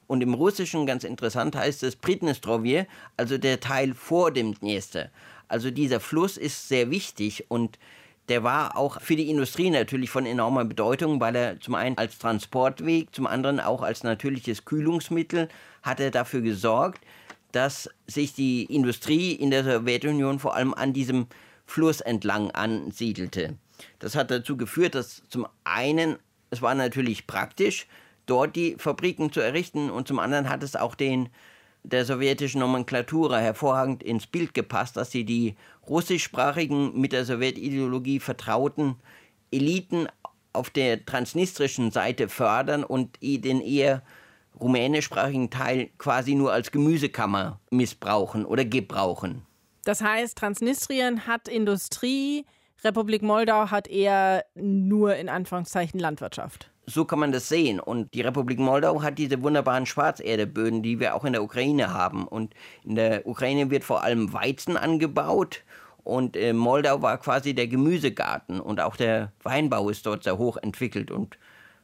Und 0.07 0.21
im 0.21 0.33
Russischen, 0.33 0.85
ganz 0.85 1.03
interessant, 1.03 1.55
heißt 1.55 1.83
es 1.83 1.97
Pridnestrovje, 1.97 2.87
also 3.17 3.37
der 3.37 3.59
Teil 3.59 3.93
vor 3.93 4.31
dem 4.31 4.53
Dniester. 4.53 5.09
Also 5.47 5.71
dieser 5.71 5.99
Fluss 5.99 6.37
ist 6.37 6.69
sehr 6.69 6.89
wichtig 6.89 7.45
und 7.49 7.77
der 8.29 8.43
war 8.43 8.77
auch 8.77 9.01
für 9.01 9.15
die 9.15 9.29
Industrie 9.29 9.69
natürlich 9.69 10.09
von 10.09 10.25
enormer 10.25 10.63
Bedeutung, 10.63 11.19
weil 11.19 11.35
er 11.35 11.59
zum 11.59 11.75
einen 11.75 11.97
als 11.97 12.17
Transportweg, 12.19 13.13
zum 13.13 13.27
anderen 13.27 13.59
auch 13.59 13.81
als 13.81 14.03
natürliches 14.03 14.63
Kühlungsmittel 14.63 15.49
hat 15.81 15.99
er 15.99 16.09
dafür 16.09 16.41
gesorgt, 16.41 17.03
dass 17.51 17.89
sich 18.07 18.33
die 18.33 18.63
Industrie 18.63 19.33
in 19.33 19.51
der 19.51 19.63
Sowjetunion 19.63 20.39
vor 20.39 20.55
allem 20.55 20.73
an 20.73 20.93
diesem 20.93 21.27
Fluss 21.65 22.01
entlang 22.01 22.51
ansiedelte. 22.51 23.57
Das 23.99 24.15
hat 24.15 24.31
dazu 24.31 24.57
geführt, 24.57 24.95
dass 24.95 25.23
zum 25.29 25.47
einen, 25.63 26.17
es 26.49 26.61
war 26.61 26.75
natürlich 26.75 27.27
praktisch, 27.27 27.87
dort 28.25 28.55
die 28.55 28.75
Fabriken 28.77 29.31
zu 29.31 29.39
errichten 29.39 29.89
und 29.89 30.07
zum 30.07 30.19
anderen 30.19 30.49
hat 30.49 30.63
es 30.63 30.75
auch 30.75 30.95
den 30.95 31.29
der 31.83 32.05
sowjetischen 32.05 32.61
Nomenklatura 32.61 33.39
hervorragend 33.39 34.03
ins 34.03 34.25
Bild 34.25 34.53
gepasst, 34.53 34.95
dass 34.95 35.11
sie 35.11 35.25
die 35.25 35.55
russischsprachigen, 35.87 36.99
mit 36.99 37.11
der 37.11 37.25
Sowjetideologie 37.25 38.21
vertrauten 38.21 38.95
Eliten 39.51 40.07
auf 40.53 40.69
der 40.69 41.05
transnistrischen 41.05 41.91
Seite 41.91 42.29
fördern 42.29 42.83
und 42.83 43.17
den 43.21 43.59
eher 43.59 44.01
rumänischsprachigen 44.59 45.49
Teil 45.49 45.89
quasi 45.97 46.35
nur 46.35 46.53
als 46.53 46.71
Gemüsekammer 46.71 47.59
missbrauchen 47.69 48.45
oder 48.45 48.63
gebrauchen. 48.63 49.45
Das 49.83 50.01
heißt, 50.01 50.37
Transnistrien 50.37 51.27
hat 51.27 51.47
Industrie, 51.47 52.45
Republik 52.83 53.21
Moldau 53.21 53.71
hat 53.71 53.87
eher 53.87 54.45
nur 54.55 55.15
in 55.15 55.29
Anführungszeichen 55.29 55.99
Landwirtschaft. 55.99 56.69
So 56.85 57.05
kann 57.05 57.19
man 57.19 57.31
das 57.31 57.47
sehen. 57.47 57.79
Und 57.79 58.13
die 58.13 58.21
Republik 58.21 58.59
Moldau 58.59 59.01
hat 59.01 59.17
diese 59.17 59.41
wunderbaren 59.41 59.85
Schwarzerdeböden, 59.85 60.83
die 60.83 60.99
wir 60.99 61.15
auch 61.15 61.23
in 61.23 61.33
der 61.33 61.43
Ukraine 61.43 61.93
haben. 61.93 62.27
Und 62.27 62.53
in 62.83 62.95
der 62.95 63.25
Ukraine 63.25 63.69
wird 63.69 63.85
vor 63.85 64.03
allem 64.03 64.33
Weizen 64.33 64.75
angebaut. 64.75 65.63
Und 66.03 66.35
äh, 66.35 66.51
Moldau 66.51 67.01
war 67.01 67.17
quasi 67.19 67.53
der 67.53 67.67
Gemüsegarten. 67.67 68.59
Und 68.59 68.81
auch 68.81 68.97
der 68.97 69.31
Weinbau 69.43 69.89
ist 69.89 70.05
dort 70.05 70.23
sehr 70.23 70.37
hoch 70.37 70.57
entwickelt. 70.57 71.09
Und 71.09 71.37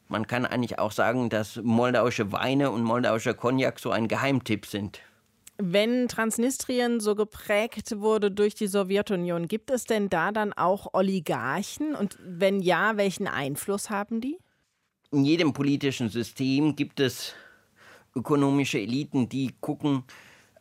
man 0.10 0.28
kann 0.28 0.46
eigentlich 0.46 0.80
auch 0.80 0.92
sagen, 0.92 1.30
dass 1.30 1.62
moldauische 1.64 2.34
Weine 2.34 2.72
und 2.72 2.84
moldauischer 2.84 3.34
Cognac 3.34 3.80
so 3.80 3.92
ein 3.92 4.10
Geheimtipp 4.10 4.66
sind. 4.66 5.00
Wenn 5.62 6.08
Transnistrien 6.08 7.02
so 7.02 7.16
geprägt 7.16 8.00
wurde 8.00 8.32
durch 8.32 8.56
die 8.56 8.68
Sowjetunion, 8.68 9.50
gibt 9.50 9.72
es 9.72 9.84
denn 9.84 10.10
da 10.10 10.32
dann 10.32 10.54
auch 10.54 10.94
Oligarchen? 10.94 11.96
Und 11.96 12.18
wenn 12.24 12.62
ja, 12.62 12.96
welchen 12.96 13.28
Einfluss 13.28 13.90
haben 13.90 14.22
die? 14.22 14.38
In 15.12 15.26
jedem 15.26 15.52
politischen 15.52 16.08
System 16.08 16.78
gibt 16.78 17.02
es 17.02 17.34
ökonomische 18.16 18.80
Eliten, 18.80 19.28
die 19.28 19.54
gucken, 19.60 20.06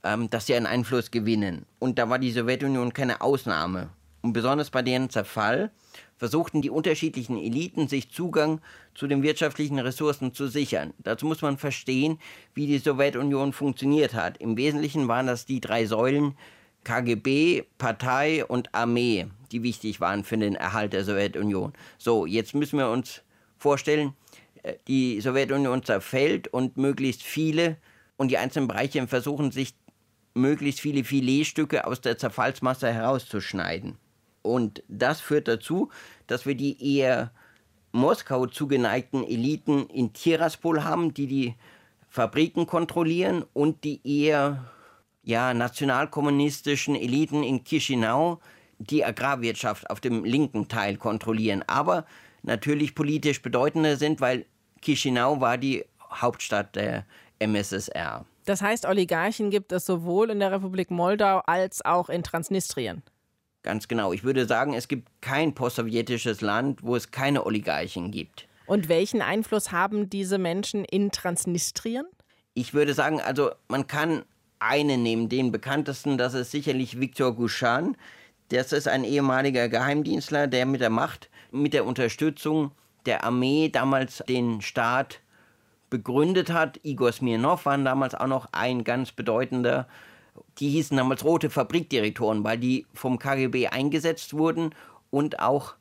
ähm, 0.03 0.31
dass 0.31 0.47
sie 0.47 0.57
einen 0.57 0.67
Einfluss 0.67 1.13
gewinnen. 1.13 1.65
Und 1.79 2.01
da 2.01 2.11
war 2.11 2.19
die 2.19 2.33
Sowjetunion 2.33 2.93
keine 2.93 3.21
Ausnahme. 3.21 3.91
Und 4.21 4.33
besonders 4.33 4.71
bei 4.71 4.83
deren 4.83 5.11
Zerfall 5.11 5.71
versuchten 6.17 6.61
die 6.61 6.71
unterschiedlichen 6.71 7.39
Eliten, 7.39 7.89
sich 7.89 8.11
Zugang 8.11 8.61
zu 8.95 9.07
den 9.07 9.23
wirtschaftlichen 9.23 9.79
Ressourcen 9.79 10.35
zu 10.35 10.49
sichern. 10.49 10.93
Dazu 10.99 11.27
muss 11.27 11.43
man 11.43 11.57
verstehen, 11.57 12.19
wie 12.55 12.67
die 12.67 12.79
Sowjetunion 12.79 13.53
funktioniert 13.53 14.15
hat. 14.15 14.39
Im 14.39 14.57
Wesentlichen 14.57 15.07
waren 15.07 15.29
das 15.29 15.47
die 15.47 15.61
drei 15.61 15.87
Säulen 15.87 16.35
KGB, 16.85 17.65
Partei 17.79 18.45
und 18.45 18.75
Armee, 18.75 19.27
die 19.53 19.63
wichtig 19.63 20.01
waren 20.01 20.25
für 20.25 20.39
den 20.39 20.57
Erhalt 20.57 20.93
der 20.93 21.05
Sowjetunion. 21.05 21.73
So, 21.99 22.27
jetzt 22.27 22.55
müssen 22.55 22.79
wir 22.79 22.91
uns 22.91 23.23
vorstellen, 23.57 24.15
äh, 24.63 24.75
die 24.89 25.21
Sowjetunion 25.21 25.85
zerfällt 25.85 26.49
und 26.49 26.77
möglichst 26.77 27.23
viele 27.23 27.77
und 28.17 28.31
die 28.31 28.39
einzelnen 28.39 28.69
Bereiche 28.69 29.07
versuchen 29.07 29.53
sich 29.53 29.75
möglichst 30.35 30.81
viele 30.81 31.05
Filetstücke 31.05 31.87
aus 31.87 32.01
der 32.01 32.19
Zerfallsmasse 32.19 32.93
herauszuschneiden. 32.93 33.97
Und 34.43 34.83
das 34.89 35.21
führt 35.21 35.49
dazu, 35.49 35.91
dass 36.27 36.47
wir 36.47 36.55
die 36.55 36.97
eher 36.97 37.31
Moskau 37.93 38.47
zugeneigten 38.47 39.25
Eliten 39.25 39.87
in 39.87 40.13
Tiraspol 40.13 40.85
haben, 40.85 41.15
die 41.15 41.27
die 41.27 41.55
Fabriken 42.09 42.67
kontrollieren 42.67 43.45
und 43.53 43.85
die 43.85 44.01
eher 44.05 44.65
ja, 45.23 45.53
nationalkommunistischen 45.53 46.95
Eliten 46.95 47.43
in 47.43 47.65
Chisinau 47.65 48.41
die 48.79 49.05
Agrarwirtschaft 49.05 49.91
auf 49.91 50.01
dem 50.01 50.25
linken 50.25 50.69
Teil 50.69 50.97
kontrollieren, 50.97 51.65
aber 51.67 52.07
natürlich 52.43 52.95
politisch 52.95 53.43
bedeutender 53.43 53.97
sind, 53.97 54.21
weil 54.21 54.47
Chisinau 54.81 55.41
war 55.41 55.59
die 55.59 55.85
Hauptstadt 56.11 56.77
der 56.77 57.05
MSSR. 57.41 58.25
Das 58.45 58.63
heißt, 58.63 58.87
Oligarchen 58.87 59.51
gibt 59.51 59.73
es 59.73 59.85
sowohl 59.85 60.31
in 60.31 60.41
der 60.41 60.53
Republik 60.53 60.91
Moldau 60.91 61.43
als 61.45 61.85
auch 61.85 62.09
in 62.09 62.23
Transnistrien. 62.23 63.03
Ganz 63.69 63.87
genau. 63.87 64.15
Ich 64.15 64.25
würde 64.25 64.47
sagen, 64.47 64.73
es 64.73 64.89
gibt 64.89 65.11
kein 65.21 65.55
postsowjetisches 65.55 66.41
Land, 66.41 66.83
wo 66.83 66.97
es 66.97 67.11
keine 67.11 67.45
Oligarchen 67.45 68.11
gibt. 68.11 68.49
Und 68.65 68.89
welchen 68.89 69.21
Einfluss 69.21 69.73
haben 69.73 70.09
diese 70.09 70.39
Menschen 70.39 70.87
in 70.87 71.11
Transnistrien? 71.11 72.07
Ich 72.55 72.73
würde 72.73 72.95
sagen, 72.95 73.21
also 73.21 73.51
man 73.69 73.87
kann 73.87 74.25
einen 74.59 75.03
nehmen, 75.03 75.29
den 75.29 75.53
bekanntesten, 75.53 76.17
das 76.17 76.33
ist 76.33 76.51
sicherlich 76.51 76.99
Viktor 76.99 77.37
Guschan. 77.37 77.95
Das 78.49 78.73
ist 78.73 78.89
ein 78.89 79.05
ehemaliger 79.05 79.69
Geheimdienstler, 79.69 80.47
der 80.47 80.65
mit 80.65 80.81
der 80.81 80.89
Macht, 80.89 81.29
mit 81.51 81.75
der 81.75 81.85
Unterstützung 81.85 82.73
der 83.05 83.23
Armee 83.23 83.69
damals 83.69 84.25
den 84.27 84.63
Staat 84.63 85.21
begründet 85.91 86.51
hat. 86.51 86.81
Igor 86.85 87.13
Smirnov 87.13 87.67
war 87.67 87.77
damals 87.77 88.15
auch 88.15 88.29
noch 88.29 88.49
ein 88.51 88.83
ganz 88.83 89.13
bedeutender 89.13 89.87
die 90.59 90.71
hießen 90.71 90.97
damals 90.97 91.25
rote 91.25 91.51
Fabrikdirektoren, 91.51 92.45
weil 92.45 92.59
die 92.59 92.87
vom 92.95 93.19
KGB 93.19 93.69
eingesetzt 93.69 94.35
wurden 94.35 94.75
und 95.11 95.41
auch 95.41 95.75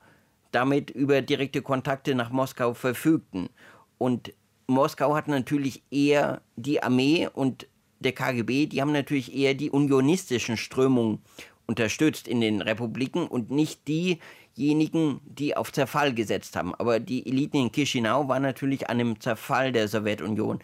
damit 0.51 0.89
über 0.89 1.21
direkte 1.21 1.61
Kontakte 1.61 2.15
nach 2.15 2.29
Moskau 2.29 2.73
verfügten. 2.73 3.49
Und 3.97 4.33
Moskau 4.67 5.15
hat 5.15 5.27
natürlich 5.27 5.83
eher 5.91 6.41
die 6.55 6.81
Armee 6.83 7.27
und 7.33 7.67
der 7.99 8.11
KGB, 8.11 8.67
die 8.67 8.81
haben 8.81 8.91
natürlich 8.91 9.35
eher 9.35 9.55
die 9.55 9.71
unionistischen 9.71 10.57
Strömungen 10.57 11.19
unterstützt 11.65 12.27
in 12.27 12.41
den 12.41 12.61
Republiken 12.61 13.27
und 13.27 13.51
nicht 13.51 13.87
diejenigen, 13.87 15.19
die 15.25 15.57
auf 15.57 15.71
Zerfall 15.71 16.13
gesetzt 16.13 16.55
haben. 16.55 16.75
Aber 16.75 16.99
die 16.99 17.25
Eliten 17.27 17.57
in 17.57 17.71
Chisinau 17.71 18.27
waren 18.27 18.43
natürlich 18.43 18.89
an 18.89 18.97
dem 18.99 19.19
Zerfall 19.19 19.71
der 19.71 19.87
Sowjetunion 19.87 20.59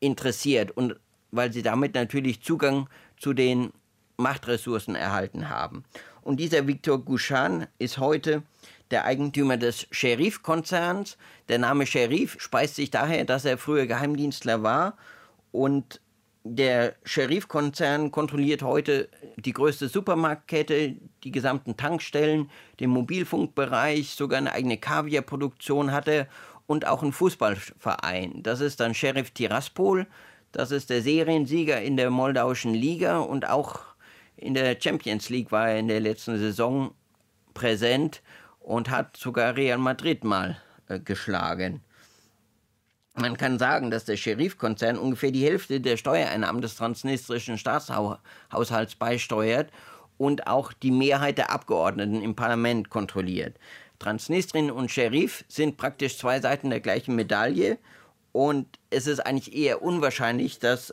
interessiert 0.00 0.70
und 0.76 0.96
weil 1.34 1.52
sie 1.52 1.62
damit 1.62 1.94
natürlich 1.94 2.42
Zugang 2.42 2.88
zu 3.18 3.32
den 3.32 3.72
Machtressourcen 4.16 4.94
erhalten 4.94 5.48
haben. 5.48 5.84
Und 6.22 6.38
dieser 6.38 6.66
Viktor 6.66 7.04
Guschan 7.04 7.66
ist 7.78 7.98
heute 7.98 8.42
der 8.90 9.04
Eigentümer 9.04 9.56
des 9.56 9.86
Sheriff-Konzerns. 9.90 11.18
Der 11.48 11.58
Name 11.58 11.86
Sheriff 11.86 12.36
speist 12.38 12.76
sich 12.76 12.90
daher, 12.90 13.24
dass 13.24 13.44
er 13.44 13.58
früher 13.58 13.86
Geheimdienstler 13.86 14.62
war 14.62 14.96
und 15.52 16.00
der 16.46 16.94
Sheriff-Konzern 17.04 18.10
kontrolliert 18.10 18.62
heute 18.62 19.08
die 19.36 19.54
größte 19.54 19.88
Supermarktkette, 19.88 20.94
die 21.24 21.32
gesamten 21.32 21.76
Tankstellen, 21.78 22.50
den 22.80 22.90
Mobilfunkbereich, 22.90 24.10
sogar 24.10 24.38
eine 24.38 24.52
eigene 24.52 24.76
Kaviarproduktion 24.76 25.90
hatte 25.90 26.28
und 26.66 26.86
auch 26.86 27.02
einen 27.02 27.12
Fußballverein. 27.12 28.42
Das 28.42 28.60
ist 28.60 28.80
dann 28.80 28.94
Sheriff 28.94 29.30
Tiraspol. 29.30 30.06
Das 30.54 30.70
ist 30.70 30.88
der 30.88 31.02
Seriensieger 31.02 31.82
in 31.82 31.96
der 31.96 32.10
moldauischen 32.10 32.74
Liga 32.74 33.18
und 33.18 33.48
auch 33.48 33.80
in 34.36 34.54
der 34.54 34.80
Champions 34.80 35.28
League 35.28 35.50
war 35.50 35.70
er 35.70 35.80
in 35.80 35.88
der 35.88 35.98
letzten 35.98 36.38
Saison 36.38 36.94
präsent 37.54 38.22
und 38.60 38.88
hat 38.88 39.16
sogar 39.16 39.56
Real 39.56 39.78
Madrid 39.78 40.22
mal 40.22 40.56
äh, 40.86 41.00
geschlagen. 41.00 41.82
Man 43.16 43.36
kann 43.36 43.58
sagen, 43.58 43.90
dass 43.90 44.04
der 44.04 44.16
Sheriff-Konzern 44.16 44.96
ungefähr 44.96 45.32
die 45.32 45.44
Hälfte 45.44 45.80
der 45.80 45.96
Steuereinnahmen 45.96 46.62
des 46.62 46.76
transnistrischen 46.76 47.58
Staatshaushalts 47.58 48.94
beisteuert 48.94 49.72
und 50.18 50.46
auch 50.46 50.72
die 50.72 50.92
Mehrheit 50.92 51.36
der 51.36 51.50
Abgeordneten 51.50 52.22
im 52.22 52.36
Parlament 52.36 52.90
kontrolliert. 52.90 53.56
Transnistrien 53.98 54.70
und 54.70 54.92
Sheriff 54.92 55.44
sind 55.48 55.78
praktisch 55.78 56.16
zwei 56.16 56.40
Seiten 56.40 56.70
der 56.70 56.80
gleichen 56.80 57.16
Medaille 57.16 57.78
und 58.34 58.80
es 58.90 59.06
ist 59.06 59.20
eigentlich 59.20 59.54
eher 59.54 59.80
unwahrscheinlich, 59.80 60.58
dass 60.58 60.92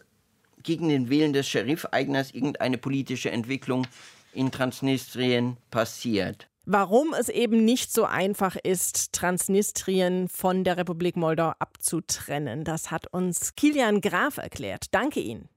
gegen 0.62 0.90
den 0.90 1.10
Willen 1.10 1.34
des 1.34 1.48
Sheriff-Eigners 1.50 2.36
irgendeine 2.36 2.78
politische 2.78 3.32
Entwicklung 3.32 3.88
in 4.32 4.52
Transnistrien 4.52 5.58
passiert. 5.72 6.48
Warum 6.66 7.16
es 7.20 7.30
eben 7.30 7.66
nicht 7.66 7.92
so 7.92 8.06
einfach 8.06 8.56
ist, 8.58 9.14
Transnistrien 9.14 10.28
von 10.30 10.64
der 10.64 10.78
Republik 10.78 11.18
Moldau 11.18 11.54
abzutrennen, 11.58 12.64
das 12.64 12.92
hat 12.92 13.08
uns 13.08 13.56
Kilian 13.56 14.02
Graf 14.02 14.38
erklärt. 14.38 14.86
Danke 14.92 15.20
Ihnen. 15.20 15.50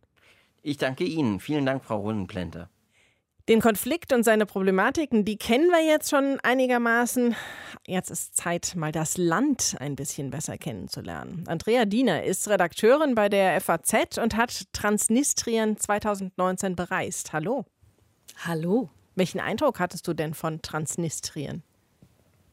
Ich 0.63 0.79
danke 0.79 1.05
Ihnen. 1.05 1.39
Vielen 1.39 1.67
Dank, 1.67 1.85
Frau 1.85 2.01
Rundenplenter. 2.01 2.71
Den 3.47 3.61
Konflikt 3.61 4.15
und 4.15 4.23
seine 4.23 4.47
Problematiken, 4.47 5.27
die 5.27 5.37
kennen 5.37 5.69
wir 5.69 5.85
jetzt 5.85 6.09
schon 6.09 6.41
einigermaßen. 6.43 7.37
Jetzt 7.87 8.11
ist 8.11 8.35
Zeit, 8.37 8.73
mal 8.75 8.91
das 8.91 9.19
Land 9.19 9.77
ein 9.81 9.97
bisschen 9.97 10.31
besser 10.31 10.57
kennenzulernen. 10.57 11.45
Andrea 11.47 11.85
Diener 11.85 12.23
ist 12.25 12.49
Redakteurin 12.49 13.15
bei 13.15 13.29
der 13.29 13.61
FAZ 13.61 14.17
und 14.17 14.37
hat 14.37 14.65
Transnistrien 14.73 15.77
2019 15.77 16.75
bereist. 16.75 17.35
Hallo. 17.35 17.67
Hallo. 18.47 18.89
Welchen 19.15 19.41
Eindruck 19.41 19.79
hattest 19.79 20.09
du 20.09 20.15
denn 20.15 20.33
von 20.33 20.63
Transnistrien? 20.63 21.63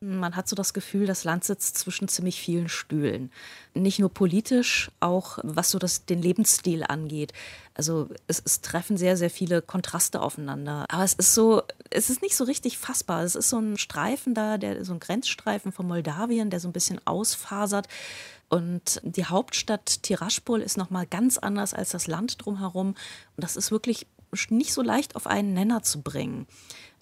Man 0.04 0.36
hat 0.36 0.48
so 0.48 0.56
das 0.56 0.74
Gefühl, 0.74 1.06
das 1.06 1.26
Land 1.26 1.44
sitzt 1.44 1.78
zwischen 1.78 2.08
ziemlich 2.08 2.42
vielen 2.42 2.70
Stühlen. 2.70 3.32
Nicht 3.76 4.00
nur 4.00 4.12
politisch, 4.12 4.90
auch 5.00 5.38
was 5.44 5.70
so 5.70 5.78
das, 5.78 6.06
den 6.06 6.24
Lebensstil 6.24 6.84
angeht. 6.84 7.34
Also 7.76 8.10
es, 8.26 8.42
es, 8.44 8.62
treffen 8.62 8.98
sehr, 8.98 9.16
sehr 9.16 9.30
viele 9.30 9.62
Kontraste 9.62 10.20
aufeinander. 10.20 10.86
Aber 10.90 11.04
es 11.04 11.14
ist 11.14 11.36
so, 11.36 11.62
es 11.92 12.10
ist 12.10 12.24
nicht 12.24 12.36
so 12.36 12.46
richtig 12.46 12.80
fassbar. 12.80 13.24
Es 13.24 13.36
ist 13.36 13.50
so 13.50 13.60
ein 13.60 13.78
Streifen 13.78 14.34
da, 14.34 14.58
der, 14.58 14.84
so 14.84 14.94
ein 14.94 15.00
Grenzstreifen 15.00 15.72
von 15.72 15.88
Moldawien, 15.88 16.50
der 16.50 16.60
so 16.60 16.68
ein 16.68 16.74
bisschen 16.74 17.00
ausfasert. 17.06 17.88
Und 18.50 19.02
die 19.04 19.26
Hauptstadt 19.26 20.02
Tiraspol 20.02 20.62
ist 20.62 20.78
nochmal 20.78 21.06
ganz 21.06 21.38
anders 21.38 21.76
als 21.76 21.90
das 21.90 22.08
Land 22.08 22.44
drumherum. 22.44 22.96
Und 23.36 23.44
das 23.44 23.56
ist 23.56 23.70
wirklich 23.70 24.08
nicht 24.50 24.74
so 24.74 24.82
leicht 24.82 25.16
auf 25.16 25.28
einen 25.28 25.54
Nenner 25.54 25.84
zu 25.84 26.02
bringen. 26.02 26.48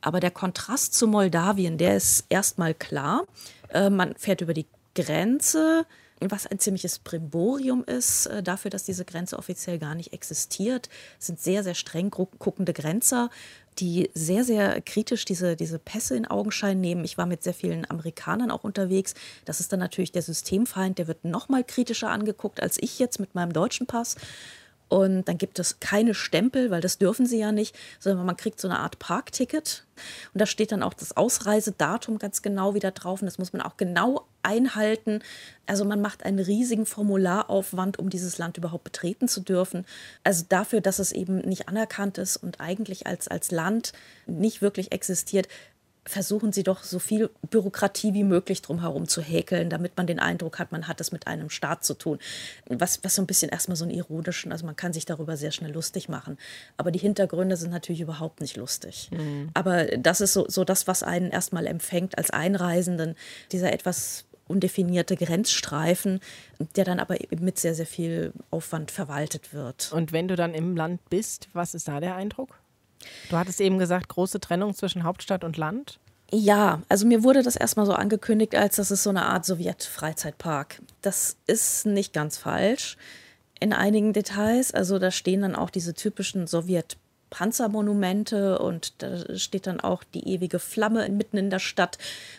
Aber 0.02 0.20
der 0.20 0.32
Kontrast 0.32 0.94
zu 0.94 1.08
Moldawien, 1.08 1.78
der 1.78 1.98
ist 1.98 2.26
erstmal 2.30 2.74
klar. 2.74 3.26
Äh, 3.70 3.90
man 3.90 4.16
fährt 4.16 4.42
über 4.42 4.54
die 4.54 4.68
Grenze, 4.96 5.86
was 6.22 6.48
ein 6.48 6.60
ziemliches 6.60 7.00
Brimborium 7.00 7.84
ist, 7.84 8.26
äh, 8.28 8.44
dafür, 8.44 8.72
dass 8.72 8.84
diese 8.84 9.06
Grenze 9.06 9.38
offiziell 9.38 9.80
gar 9.80 9.96
nicht 9.96 10.14
existiert. 10.14 10.90
Es 11.20 11.28
sind 11.28 11.40
sehr, 11.40 11.64
sehr 11.64 11.76
streng 11.76 12.10
guckende 12.10 12.74
Grenzer, 12.74 13.30
die 13.80 14.10
sehr, 14.14 14.44
sehr 14.44 14.82
kritisch 14.82 15.24
diese, 15.24 15.56
diese 15.56 15.80
Pässe 15.80 16.16
in 16.16 16.26
Augenschein 16.26 16.82
nehmen. 16.82 17.06
Ich 17.06 17.18
war 17.18 17.26
mit 17.26 17.44
sehr 17.44 17.54
vielen 17.54 17.90
Amerikanern 17.90 18.52
auch 18.52 18.64
unterwegs. 18.64 19.14
Das 19.46 19.60
ist 19.62 19.72
dann 19.72 19.80
natürlich 19.80 20.12
der 20.12 20.22
Systemfeind, 20.22 20.98
der 20.98 21.08
wird 21.08 21.24
noch 21.24 21.48
mal 21.48 21.64
kritischer 21.64 22.10
angeguckt 22.10 22.62
als 22.62 22.78
ich 22.82 23.00
jetzt 23.00 23.20
mit 23.20 23.36
meinem 23.36 23.54
deutschen 23.54 23.88
Pass. 23.88 24.18
Und 24.90 25.28
dann 25.28 25.38
gibt 25.38 25.60
es 25.60 25.80
keine 25.80 26.16
Stempel, 26.16 26.72
weil 26.72 26.82
das 26.82 26.98
dürfen 26.98 27.28
sie 27.28 27.40
ja 27.40 27.52
nicht, 27.52 27.78
sondern 28.00 28.26
man 28.26 28.36
kriegt 28.36 28.60
so 28.60 28.68
eine 28.68 28.80
Art 28.80 28.98
Parkticket. 28.98 29.86
Und 30.34 30.42
da 30.42 30.48
steht 30.48 30.72
dann 30.72 30.82
auch 30.82 30.96
das 30.96 31.16
Ausreisedatum 31.16 32.18
ganz 32.18 32.42
genau 32.42 32.74
wieder 32.74 32.90
drauf. 32.92 33.22
Und 33.22 33.28
das 33.28 33.38
muss 33.38 33.54
man 33.54 33.62
auch 33.62 33.78
genau 33.78 34.26
einhalten. 34.42 35.22
Also 35.68 35.86
man 35.86 36.02
macht 36.02 36.24
einen 36.26 36.40
riesigen 36.40 36.88
Formularaufwand, 36.88 38.00
um 38.00 38.10
dieses 38.10 38.40
Land 38.40 38.58
überhaupt 38.58 38.84
betreten 38.84 39.28
zu 39.28 39.42
dürfen. 39.42 39.86
Also 40.24 40.46
dafür, 40.50 40.82
dass 40.82 40.98
es 40.98 41.12
eben 41.12 41.38
nicht 41.40 41.70
anerkannt 41.70 42.18
ist 42.18 42.38
und 42.38 42.60
eigentlich 42.60 43.06
als, 43.06 43.28
als 43.28 43.52
Land 43.52 43.94
nicht 44.26 44.64
wirklich 44.64 44.92
existiert, 44.92 45.48
versuchen 46.06 46.52
Sie 46.52 46.64
doch 46.64 46.84
so 46.84 47.00
viel 47.00 47.30
Bürokratie 47.50 48.14
wie 48.14 48.24
möglich 48.24 48.62
drumherum 48.62 49.08
zu 49.08 49.22
häkeln, 49.22 49.70
damit 49.70 49.96
man 49.98 50.08
den 50.08 50.20
Eindruck 50.20 50.60
hat, 50.60 50.72
man 50.72 50.88
hat 50.88 51.02
es 51.02 51.12
mit 51.12 51.28
einem 51.28 51.50
Staat 51.50 51.84
zu 51.84 51.94
tun. 51.94 52.20
Was, 52.68 53.04
was 53.04 53.16
so 53.16 53.22
ein 53.22 53.28
bisschen 53.28 53.50
erstmal 53.50 53.76
so 53.76 53.86
einen 53.86 53.94
ironischen, 53.94 54.52
also 54.52 54.66
man 54.66 54.76
kann 54.76 54.94
sich 54.94 55.06
darüber 55.06 55.38
sehr 55.38 55.52
schnell 55.52 55.72
lustig 55.72 56.10
machen. 56.10 56.38
Aber 56.78 56.92
die 56.92 57.00
Hintergründe 57.00 57.58
sind 57.58 57.72
natürlich 57.72 58.02
überhaupt 58.02 58.42
nicht 58.42 58.58
lustig. 58.58 59.10
Mhm. 59.12 59.50
Aber 59.54 59.86
das 59.86 60.22
ist 60.22 60.34
so, 60.34 60.46
so 60.48 60.64
das, 60.64 60.88
was 60.88 61.04
einen 61.04 61.32
erstmal 61.32 61.68
empfängt 61.68 62.18
als 62.18 62.32
Einreisenden, 62.32 63.16
dieser 63.52 63.72
etwas 63.72 64.26
undefinierte 64.48 65.16
Grenzstreifen, 65.16 66.20
der 66.76 66.84
dann 66.84 67.00
aber 67.00 67.18
mit 67.40 67.60
sehr, 67.60 67.76
sehr 67.76 67.86
viel 67.86 68.34
Aufwand 68.50 68.92
verwaltet 68.92 69.54
wird. 69.54 69.92
Und 69.94 70.12
wenn 70.12 70.28
du 70.28 70.36
dann 70.36 70.54
im 70.54 70.76
Land 70.76 71.08
bist, 71.10 71.50
was 71.54 71.76
ist 71.76 71.88
da 71.88 72.00
der 72.00 72.16
Eindruck? 72.16 72.60
Du 73.30 73.38
hattest 73.38 73.62
eben 73.62 73.80
gesagt, 73.80 74.10
große 74.10 74.40
Trennung 74.40 74.74
zwischen 74.74 75.04
Hauptstadt 75.04 75.44
und 75.44 75.58
Land. 75.58 76.00
Ja, 76.32 76.82
also 76.90 77.08
mir 77.08 77.24
wurde 77.24 77.42
das 77.42 77.56
erstmal 77.56 77.86
so 77.86 77.94
angekündigt, 77.94 78.56
als 78.56 78.76
das 78.76 78.92
ist 78.92 79.04
so 79.04 79.10
eine 79.10 79.26
Art 79.26 79.46
Sowjet-Freizeitpark. 79.46 80.82
Das 81.02 81.38
ist 81.48 81.86
nicht 81.86 82.14
ganz 82.14 82.38
falsch 82.38 82.98
in 83.60 83.74
einigen 83.74 84.14
Details. 84.14 84.74
Also 84.74 85.00
da 85.00 85.12
stehen 85.12 85.42
dann 85.42 85.56
auch 85.56 85.70
diese 85.70 85.94
typischen 85.94 86.46
Sowjet- 86.46 86.98
Panzermonumente 87.30 88.60
und 88.60 89.02
da 89.02 89.38
steht 89.38 89.68
dann 89.68 89.80
auch 89.80 90.04
die 90.04 90.28
ewige 90.28 90.60
Flamme 90.60 91.08
mitten 91.10 91.38
in 91.38 91.50
der 91.50 91.60
Stadt 91.60 91.98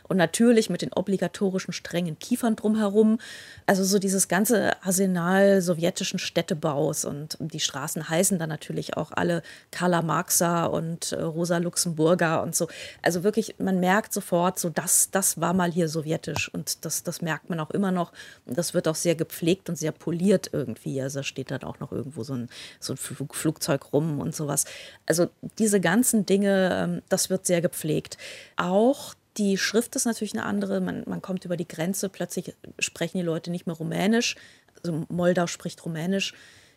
und 0.08 0.16
natürlich 0.16 0.70
mit 0.70 0.82
den 0.82 0.92
obligatorischen 0.92 1.72
strengen 1.72 2.18
Kiefern 2.18 2.56
drumherum. 2.56 3.18
Also 3.66 3.84
so 3.84 3.98
dieses 3.98 4.28
ganze 4.28 4.82
Arsenal 4.82 5.62
sowjetischen 5.62 6.18
Städtebaus 6.18 7.04
und 7.04 7.36
die 7.40 7.60
Straßen 7.60 8.08
heißen 8.08 8.38
dann 8.38 8.48
natürlich 8.48 8.96
auch 8.96 9.12
alle 9.12 9.42
Karla 9.70 10.02
Marxa 10.02 10.66
und 10.66 11.12
äh, 11.12 11.22
Rosa 11.22 11.58
Luxemburger 11.58 12.42
und 12.42 12.56
so. 12.56 12.68
Also 13.02 13.22
wirklich, 13.22 13.56
man 13.58 13.80
merkt 13.80 14.12
sofort, 14.12 14.58
so 14.58 14.70
das, 14.70 15.10
das 15.10 15.40
war 15.40 15.54
mal 15.54 15.70
hier 15.70 15.88
sowjetisch 15.88 16.52
und 16.52 16.84
das, 16.84 17.02
das 17.02 17.22
merkt 17.22 17.50
man 17.50 17.60
auch 17.60 17.70
immer 17.70 17.92
noch. 17.92 18.12
Und 18.46 18.58
das 18.58 18.74
wird 18.74 18.88
auch 18.88 18.94
sehr 18.94 19.14
gepflegt 19.14 19.68
und 19.68 19.76
sehr 19.76 19.92
poliert 19.92 20.50
irgendwie. 20.52 21.00
Also 21.00 21.20
da 21.20 21.22
steht 21.22 21.50
dann 21.50 21.62
auch 21.62 21.78
noch 21.80 21.92
irgendwo 21.92 22.24
so 22.24 22.34
ein, 22.34 22.48
so 22.80 22.94
ein 22.94 22.96
Flugzeug 22.96 23.92
rum 23.92 24.20
und 24.20 24.34
sowas. 24.34 24.64
Also 25.06 25.28
diese 25.58 25.80
ganzen 25.80 26.26
Dinge, 26.26 26.70
ähm, 26.72 27.02
das 27.08 27.30
wird 27.30 27.46
sehr 27.46 27.60
gepflegt. 27.60 28.18
Auch 28.56 29.14
die 29.36 29.56
Schrift 29.58 29.96
ist 29.96 30.04
natürlich 30.04 30.34
eine 30.34 30.44
andere. 30.44 30.80
Man, 30.80 31.04
man 31.06 31.22
kommt 31.22 31.44
über 31.44 31.56
die 31.56 31.68
Grenze, 31.68 32.08
plötzlich 32.08 32.54
sprechen 32.78 33.18
die 33.18 33.24
Leute 33.24 33.50
nicht 33.50 33.66
mehr 33.66 33.76
Rumänisch. 33.76 34.36
Also 34.82 35.06
Moldau 35.08 35.46
spricht 35.46 35.84
Rumänisch. 35.84 36.34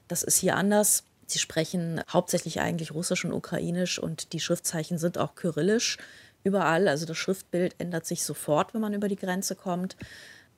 Das 0.07 0.23
ist 0.23 0.37
hier 0.37 0.55
anders. 0.55 1.03
Sie 1.25 1.39
sprechen 1.39 2.01
hauptsächlich 2.09 2.59
eigentlich 2.59 2.93
Russisch 2.93 3.25
und 3.25 3.33
Ukrainisch 3.33 3.97
und 3.97 4.33
die 4.33 4.39
Schriftzeichen 4.39 4.97
sind 4.97 5.17
auch 5.17 5.35
kyrillisch 5.35 5.97
überall. 6.43 6.87
Also 6.87 7.05
das 7.05 7.17
Schriftbild 7.17 7.75
ändert 7.79 8.05
sich 8.05 8.23
sofort, 8.23 8.73
wenn 8.73 8.81
man 8.81 8.93
über 8.93 9.07
die 9.07 9.15
Grenze 9.15 9.55
kommt. 9.55 9.95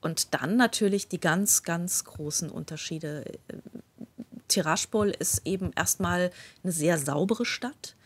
Und 0.00 0.34
dann 0.34 0.56
natürlich 0.56 1.08
die 1.08 1.20
ganz, 1.20 1.62
ganz 1.62 2.04
großen 2.04 2.50
Unterschiede 2.50 3.24
Tiraspol 4.48 5.10
ist 5.10 5.42
eben 5.44 5.72
erstmal 5.76 6.30
eine 6.62 6.72
sehr 6.72 6.98
saubere 6.98 7.44
Stadt. 7.44 7.96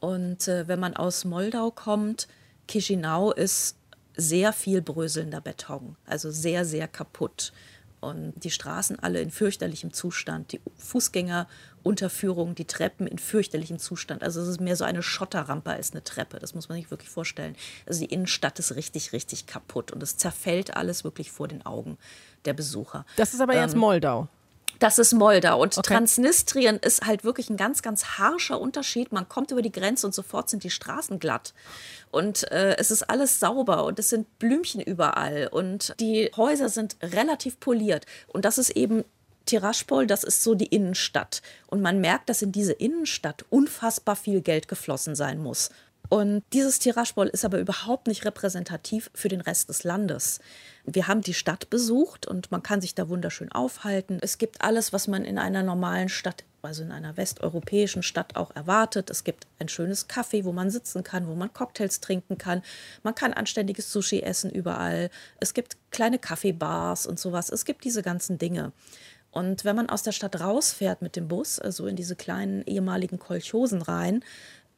Und 0.00 0.48
äh, 0.48 0.66
wenn 0.66 0.80
man 0.80 0.96
aus 0.96 1.24
Moldau 1.24 1.70
kommt, 1.70 2.26
Chisinau 2.68 3.32
ist 3.32 3.76
sehr 4.16 4.52
viel 4.52 4.82
bröselnder 4.82 5.40
Beton, 5.40 5.96
also 6.06 6.30
sehr, 6.30 6.64
sehr 6.64 6.88
kaputt. 6.88 7.52
Und 8.00 8.32
die 8.44 8.50
Straßen 8.50 8.98
alle 8.98 9.20
in 9.20 9.30
fürchterlichem 9.30 9.92
Zustand, 9.92 10.52
die 10.52 10.60
Fußgängerunterführung, 10.78 12.54
die 12.54 12.64
Treppen 12.64 13.06
in 13.06 13.18
fürchterlichem 13.18 13.78
Zustand. 13.78 14.22
Also 14.22 14.40
es 14.40 14.48
ist 14.48 14.60
mehr 14.60 14.74
so 14.74 14.84
eine 14.84 15.02
Schotterrampe 15.02 15.70
als 15.70 15.90
eine 15.90 16.02
Treppe, 16.02 16.38
das 16.38 16.54
muss 16.54 16.70
man 16.70 16.78
sich 16.78 16.90
wirklich 16.90 17.10
vorstellen. 17.10 17.56
Also 17.86 18.00
die 18.00 18.10
Innenstadt 18.10 18.58
ist 18.58 18.74
richtig, 18.74 19.12
richtig 19.12 19.46
kaputt 19.46 19.92
und 19.92 20.02
es 20.02 20.16
zerfällt 20.16 20.76
alles 20.76 21.04
wirklich 21.04 21.30
vor 21.30 21.46
den 21.46 21.66
Augen 21.66 21.98
der 22.46 22.54
Besucher. 22.54 23.04
Das 23.16 23.34
ist 23.34 23.40
aber 23.42 23.54
ähm, 23.54 23.60
jetzt 23.60 23.76
Moldau. 23.76 24.28
Das 24.80 24.98
ist 24.98 25.12
Moldau. 25.12 25.60
Und 25.60 25.76
okay. 25.76 25.94
Transnistrien 25.94 26.78
ist 26.78 27.02
halt 27.02 27.22
wirklich 27.22 27.50
ein 27.50 27.58
ganz, 27.58 27.82
ganz 27.82 28.18
harscher 28.18 28.58
Unterschied. 28.58 29.12
Man 29.12 29.28
kommt 29.28 29.50
über 29.50 29.62
die 29.62 29.70
Grenze 29.70 30.06
und 30.06 30.14
sofort 30.14 30.48
sind 30.48 30.64
die 30.64 30.70
Straßen 30.70 31.18
glatt. 31.18 31.52
Und 32.10 32.50
äh, 32.50 32.76
es 32.78 32.90
ist 32.90 33.02
alles 33.08 33.38
sauber 33.38 33.84
und 33.84 33.98
es 33.98 34.08
sind 34.08 34.38
Blümchen 34.38 34.80
überall. 34.80 35.48
Und 35.52 35.94
die 36.00 36.30
Häuser 36.34 36.70
sind 36.70 36.96
relativ 37.02 37.60
poliert. 37.60 38.06
Und 38.26 38.46
das 38.46 38.56
ist 38.56 38.70
eben 38.70 39.04
Tiraspol, 39.44 40.06
das 40.06 40.24
ist 40.24 40.42
so 40.42 40.54
die 40.54 40.66
Innenstadt. 40.66 41.42
Und 41.66 41.82
man 41.82 42.00
merkt, 42.00 42.30
dass 42.30 42.40
in 42.40 42.52
diese 42.52 42.72
Innenstadt 42.72 43.44
unfassbar 43.50 44.16
viel 44.16 44.40
Geld 44.40 44.66
geflossen 44.66 45.14
sein 45.14 45.42
muss. 45.42 45.70
Und 46.10 46.42
dieses 46.52 46.80
Tiraspol 46.80 47.28
ist 47.28 47.44
aber 47.44 47.60
überhaupt 47.60 48.08
nicht 48.08 48.24
repräsentativ 48.24 49.12
für 49.14 49.28
den 49.28 49.40
Rest 49.40 49.68
des 49.68 49.84
Landes. 49.84 50.40
Wir 50.84 51.06
haben 51.06 51.20
die 51.20 51.34
Stadt 51.34 51.70
besucht 51.70 52.26
und 52.26 52.50
man 52.50 52.64
kann 52.64 52.80
sich 52.80 52.96
da 52.96 53.08
wunderschön 53.08 53.52
aufhalten. 53.52 54.18
Es 54.20 54.36
gibt 54.36 54.60
alles, 54.60 54.92
was 54.92 55.06
man 55.06 55.24
in 55.24 55.38
einer 55.38 55.62
normalen 55.62 56.08
Stadt, 56.08 56.42
also 56.62 56.82
in 56.82 56.90
einer 56.90 57.16
westeuropäischen 57.16 58.02
Stadt 58.02 58.34
auch 58.34 58.50
erwartet. 58.56 59.08
Es 59.08 59.22
gibt 59.22 59.46
ein 59.60 59.68
schönes 59.68 60.08
Café, 60.08 60.44
wo 60.44 60.50
man 60.50 60.68
sitzen 60.68 61.04
kann, 61.04 61.28
wo 61.28 61.36
man 61.36 61.52
Cocktails 61.52 62.00
trinken 62.00 62.38
kann. 62.38 62.62
Man 63.04 63.14
kann 63.14 63.32
anständiges 63.32 63.92
Sushi 63.92 64.20
essen 64.20 64.50
überall. 64.50 65.10
Es 65.38 65.54
gibt 65.54 65.76
kleine 65.92 66.18
Kaffeebars 66.18 67.06
und 67.06 67.20
sowas. 67.20 67.50
Es 67.50 67.64
gibt 67.64 67.84
diese 67.84 68.02
ganzen 68.02 68.36
Dinge. 68.36 68.72
Und 69.30 69.64
wenn 69.64 69.76
man 69.76 69.88
aus 69.88 70.02
der 70.02 70.10
Stadt 70.10 70.40
rausfährt 70.40 71.02
mit 71.02 71.14
dem 71.14 71.28
Bus, 71.28 71.60
also 71.60 71.86
in 71.86 71.94
diese 71.94 72.16
kleinen 72.16 72.64
ehemaligen 72.66 73.18
Kolchosen 73.20 73.80
rein, 73.80 74.24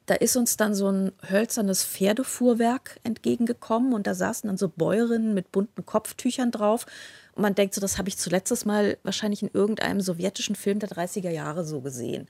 da 0.06 0.14
ist 0.14 0.36
uns 0.36 0.56
dann 0.56 0.74
so 0.74 0.90
ein 0.90 1.12
hölzernes 1.28 1.84
Pferdefuhrwerk 1.84 2.98
entgegengekommen 3.04 3.92
und 3.92 4.06
da 4.06 4.14
saßen 4.14 4.48
dann 4.48 4.56
so 4.56 4.68
Bäuerinnen 4.68 5.34
mit 5.34 5.52
bunten 5.52 5.86
Kopftüchern 5.86 6.50
drauf 6.50 6.86
Und 7.34 7.42
man 7.42 7.54
denkt 7.54 7.74
so, 7.74 7.80
das 7.80 7.98
habe 7.98 8.08
ich 8.08 8.18
zuletzt 8.18 8.66
mal 8.66 8.98
wahrscheinlich 9.04 9.42
in 9.42 9.50
irgendeinem 9.52 10.00
sowjetischen 10.00 10.56
Film 10.56 10.80
der 10.80 10.88
30er 10.88 11.30
Jahre 11.30 11.64
so 11.64 11.80
gesehen. 11.80 12.28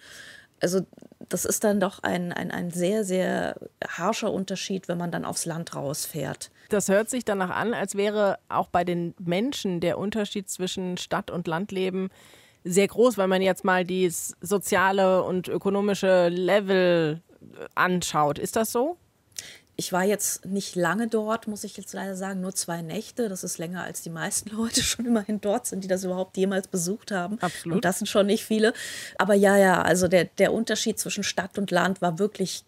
Also 0.60 0.82
das 1.28 1.44
ist 1.44 1.64
dann 1.64 1.80
doch 1.80 2.02
ein, 2.02 2.32
ein, 2.32 2.50
ein 2.50 2.70
sehr, 2.70 3.04
sehr 3.04 3.56
harscher 3.86 4.32
Unterschied, 4.32 4.86
wenn 4.86 4.98
man 4.98 5.10
dann 5.10 5.24
aufs 5.24 5.44
Land 5.44 5.74
rausfährt. 5.74 6.50
Das 6.68 6.88
hört 6.88 7.10
sich 7.10 7.24
danach 7.24 7.50
an, 7.50 7.74
als 7.74 7.96
wäre 7.96 8.38
auch 8.48 8.68
bei 8.68 8.84
den 8.84 9.14
Menschen 9.18 9.80
der 9.80 9.98
Unterschied 9.98 10.48
zwischen 10.48 10.98
Stadt- 10.98 11.30
und 11.30 11.48
Landleben 11.48 12.10
sehr 12.64 12.86
groß, 12.86 13.18
wenn 13.18 13.28
man 13.28 13.42
jetzt 13.42 13.64
mal 13.64 13.84
das 13.84 14.36
soziale 14.40 15.24
und 15.24 15.48
ökonomische 15.48 16.28
Level 16.28 17.20
anschaut. 17.74 18.38
Ist 18.38 18.56
das 18.56 18.72
so? 18.72 18.96
Ich 19.76 19.92
war 19.92 20.04
jetzt 20.04 20.44
nicht 20.44 20.76
lange 20.76 21.08
dort, 21.08 21.48
muss 21.48 21.64
ich 21.64 21.76
jetzt 21.76 21.94
leider 21.94 22.14
sagen, 22.14 22.40
nur 22.40 22.54
zwei 22.54 22.82
Nächte. 22.82 23.28
Das 23.28 23.42
ist 23.42 23.58
länger 23.58 23.82
als 23.82 24.02
die 24.02 24.10
meisten 24.10 24.50
Leute 24.56 24.82
schon 24.82 25.06
immerhin 25.06 25.40
dort 25.40 25.66
sind, 25.66 25.82
die 25.82 25.88
das 25.88 26.04
überhaupt 26.04 26.36
jemals 26.36 26.68
besucht 26.68 27.10
haben. 27.10 27.38
Absolut. 27.40 27.76
Und 27.76 27.84
das 27.84 27.98
sind 27.98 28.06
schon 28.06 28.26
nicht 28.26 28.44
viele. 28.44 28.74
Aber 29.18 29.34
ja, 29.34 29.56
ja, 29.56 29.82
also 29.82 30.08
der, 30.08 30.26
der 30.26 30.52
Unterschied 30.52 30.98
zwischen 30.98 31.24
Stadt 31.24 31.58
und 31.58 31.70
Land 31.70 32.02
war 32.02 32.18
wirklich 32.18 32.64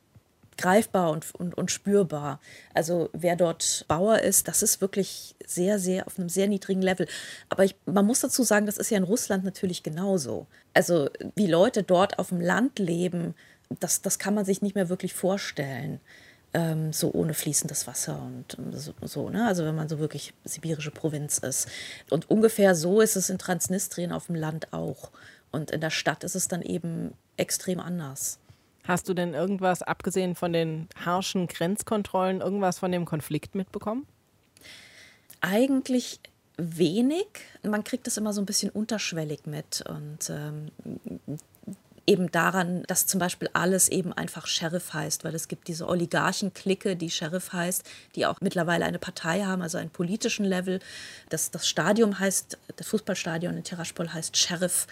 greifbar 0.57 1.11
und, 1.11 1.35
und, 1.35 1.57
und 1.57 1.71
spürbar. 1.71 2.41
Also 2.73 3.11
wer 3.13 3.37
dort 3.37 3.85
Bauer 3.89 4.21
ist, 4.21 4.49
das 4.49 4.63
ist 4.63 4.81
wirklich 4.81 5.35
sehr, 5.47 5.79
sehr 5.79 6.07
auf 6.07 6.19
einem 6.19 6.29
sehr 6.29 6.49
niedrigen 6.49 6.83
Level. 6.83 7.07
Aber 7.49 7.65
ich, 7.65 7.75
man 7.87 8.07
muss 8.07 8.21
dazu 8.21 8.43
sagen, 8.43 8.67
das 8.67 8.79
ist 8.79 8.91
ja 8.91 8.99
in 8.99 9.05
Russland 9.05 9.45
natürlich 9.45 9.83
genauso. 9.83 10.47
Also 10.73 11.09
wie 11.35 11.47
Leute 11.47 11.83
dort 11.83 12.19
auf 12.19 12.29
dem 12.29 12.41
Land 12.41 12.79
leben, 12.79 13.35
das, 13.81 14.03
das 14.03 14.19
kann 14.19 14.35
man 14.35 14.45
sich 14.45 14.63
nicht 14.63 14.75
mehr 14.75 14.89
wirklich 14.89 15.15
vorstellen 15.15 16.01
ähm, 16.55 16.93
so 16.93 17.13
ohne 17.13 17.35
fließendes 17.35 17.87
Wasser 17.87 18.23
und 18.23 18.57
so, 18.73 18.95
so, 19.03 19.29
ne? 19.29 19.47
Also 19.47 19.65
wenn 19.65 19.75
man 19.75 19.89
so 19.89 19.99
wirklich 19.99 20.33
sibirische 20.45 20.93
Provinz 20.93 21.39
ist. 21.39 21.69
Und 22.11 22.31
ungefähr 22.31 22.75
so 22.75 23.01
ist 23.01 23.17
es 23.17 23.29
in 23.29 23.39
Transnistrien 23.39 24.13
auf 24.13 24.27
dem 24.27 24.37
Land 24.37 24.73
auch. 24.73 25.11
Und 25.51 25.73
in 25.73 25.81
der 25.81 25.91
Stadt 25.91 26.25
ist 26.25 26.37
es 26.37 26.49
dann 26.49 26.63
eben 26.63 27.13
extrem 27.37 27.81
anders. 27.81 28.39
Hast 28.85 29.09
du 29.09 29.15
denn 29.15 29.35
irgendwas, 29.35 29.83
abgesehen 29.83 30.35
von 30.35 30.53
den 30.53 30.89
harschen 31.05 31.49
Grenzkontrollen, 31.49 32.41
irgendwas 32.41 32.79
von 32.79 32.93
dem 32.93 33.05
Konflikt 33.05 33.55
mitbekommen? 33.55 34.07
Eigentlich 35.41 36.21
wenig. 36.57 37.27
Man 37.63 37.83
kriegt 37.83 38.07
das 38.07 38.17
immer 38.17 38.33
so 38.33 38.41
ein 38.41 38.47
bisschen 38.47 38.71
unterschwellig 38.71 39.47
mit. 39.47 39.83
Und 39.89 40.31
ähm, 40.31 40.71
eben 42.07 42.31
daran, 42.31 42.83
dass 42.85 43.07
zum 43.07 43.19
Beispiel 43.19 43.49
alles 43.53 43.89
eben 43.89 44.13
einfach 44.13 44.47
Sheriff 44.47 44.93
heißt, 44.93 45.25
weil 45.25 45.35
es 45.35 45.49
gibt 45.49 45.69
diese 45.69 45.89
Oligarchenklicke, 45.89 46.97
die 46.97 47.11
Sheriff 47.11 47.53
heißt, 47.53 47.85
die 48.15 48.27
auch 48.27 48.41
mittlerweile 48.41 48.85
eine 48.85 48.99
Partei 48.99 49.43
haben, 49.43 49.63
also 49.63 49.79
einen 49.79 49.91
politischen 49.91 50.45
Level. 50.45 50.81
Das, 51.31 51.51
das 51.51 51.67
Stadion 51.67 52.19
heißt, 52.19 52.59
das 52.77 52.87
Fußballstadion 52.89 53.57
in 53.57 53.65
Tiraspol 53.65 54.13
heißt 54.13 54.37
Sheriff 54.37 54.87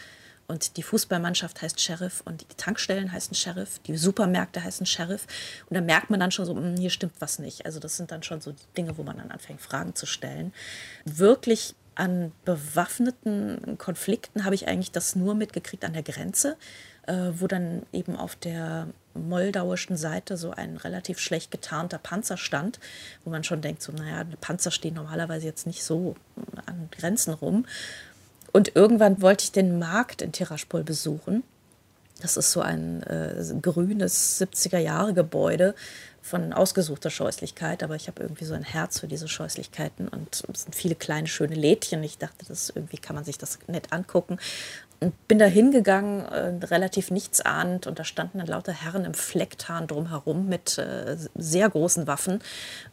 und 0.49 0.77
die 0.77 0.83
Fußballmannschaft 0.83 1.63
heißt 1.63 1.81
Sheriff 1.81 2.23
und 2.25 2.43
die 2.43 2.55
Tankstellen 2.57 3.13
heißen 3.13 3.35
Sheriff, 3.35 3.79
die 3.87 3.97
Supermärkte 3.97 4.63
heißen 4.63 4.87
Sheriff. 4.87 5.27
Und 5.69 5.75
da 5.75 5.81
merkt 5.81 6.11
man 6.11 6.21
dann 6.21 6.31
schon 6.31 6.47
so, 6.47 6.57
hm, 6.57 6.77
hier 6.77 6.91
stimmt 6.91 7.15
was 7.21 7.39
nicht. 7.39 7.65
Also 7.67 7.79
das 7.79 7.97
sind 7.97 8.11
dann 8.11 8.23
schon 8.23 8.41
so 8.41 8.55
Dinge, 8.77 8.97
wo 8.99 9.03
man 9.03 9.19
dann 9.19 9.31
anfängt, 9.31 9.61
Fragen 9.61 9.95
zu 9.95 10.07
stellen. 10.07 10.53
Wirklich 11.05 11.75
an 11.95 12.33
bewaffneten 12.45 13.77
Konflikten 13.79 14.45
habe 14.45 14.55
ich 14.55 14.67
eigentlich 14.67 14.93
das 14.93 15.15
nur 15.15 15.35
mitgekriegt 15.35 15.85
an 15.85 15.93
der 15.93 16.03
Grenze 16.03 16.57
äh, 17.07 17.33
wo 17.35 17.47
dann 17.47 17.83
eben 17.93 18.17
auf 18.17 18.37
der 18.37 18.89
moldauischen 19.15 19.97
Seite 19.97 20.37
so 20.37 20.53
ein 20.53 20.77
relativ 20.77 21.19
schlecht 21.19 21.51
getarnter 21.51 21.99
Panzer 21.99 22.37
stand, 22.37 22.79
wo 23.25 23.31
man 23.31 23.45
schon 23.45 23.61
denkt, 23.61 23.83
so, 23.83 23.93
naja, 23.93 24.25
Panzer 24.41 24.71
stehen 24.71 24.95
normalerweise 24.95 25.47
jetzt 25.47 25.67
nicht 25.67 25.85
so 25.85 26.15
an 26.67 26.89
Grenzen 26.91 27.35
rum. 27.35 27.67
Und 28.53 28.77
irgendwann 28.77 29.21
wollte 29.23 29.45
ich 29.45 29.53
den 29.53 29.79
Markt 29.79 30.23
in 30.23 30.33
Tiraspol 30.33 30.85
besuchen. 30.85 31.43
Das 32.21 32.37
ist 32.37 32.53
so 32.53 32.61
ein 32.61 33.03
äh, 33.03 33.43
grünes 33.61 34.41
70er-Jahre-Gebäude 34.41 35.75
von 36.21 36.53
ausgesuchter 36.53 37.11
Scheußlichkeit, 37.11 37.83
aber 37.83 37.97
ich 37.97 38.07
habe 38.07 38.23
irgendwie 38.23 38.45
so 38.45 38.55
ein 38.55 38.63
Herz 38.63 39.01
für 39.01 39.09
diese 39.09 39.27
Scheußlichkeiten 39.27 40.07
und 40.07 40.45
es 40.55 40.63
sind 40.63 40.75
viele 40.77 40.95
kleine 40.95 41.27
schöne 41.27 41.57
Lädchen. 41.57 42.05
Ich 42.05 42.17
dachte, 42.17 42.45
das 42.47 42.71
irgendwie 42.71 42.99
kann 42.99 43.17
man 43.17 43.25
sich 43.25 43.39
das 43.39 43.59
nett 43.67 43.93
angucken 43.93 44.39
bin 45.29 45.39
da 45.39 45.47
hingegangen, 45.47 46.25
äh, 46.27 46.65
relativ 46.67 47.11
nichtsahnend, 47.11 47.87
und 47.87 47.99
da 47.99 48.05
standen 48.05 48.39
dann 48.39 48.47
lauter 48.47 48.73
Herren 48.73 49.05
im 49.05 49.15
Flecktarn 49.15 49.87
drumherum 49.87 50.49
mit 50.49 50.79
äh, 50.79 51.17
sehr 51.35 51.69
großen 51.69 52.07
Waffen 52.07 52.41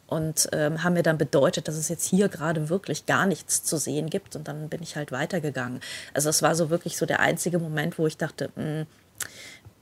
und 0.06 0.48
ähm, 0.52 0.82
haben 0.82 0.94
mir 0.94 1.02
dann 1.02 1.18
bedeutet, 1.18 1.68
dass 1.68 1.76
es 1.76 1.88
jetzt 1.88 2.06
hier 2.06 2.28
gerade 2.28 2.68
wirklich 2.68 3.06
gar 3.06 3.26
nichts 3.26 3.62
zu 3.62 3.76
sehen 3.76 4.10
gibt. 4.10 4.34
Und 4.34 4.48
dann 4.48 4.68
bin 4.68 4.82
ich 4.82 4.96
halt 4.96 5.12
weitergegangen. 5.12 5.80
Also 6.14 6.28
es 6.28 6.42
war 6.42 6.54
so 6.54 6.70
wirklich 6.70 6.96
so 6.96 7.06
der 7.06 7.20
einzige 7.20 7.58
Moment, 7.58 7.98
wo 7.98 8.06
ich 8.06 8.16
dachte, 8.16 8.50
mh, 8.56 8.62
hm, 8.62 8.86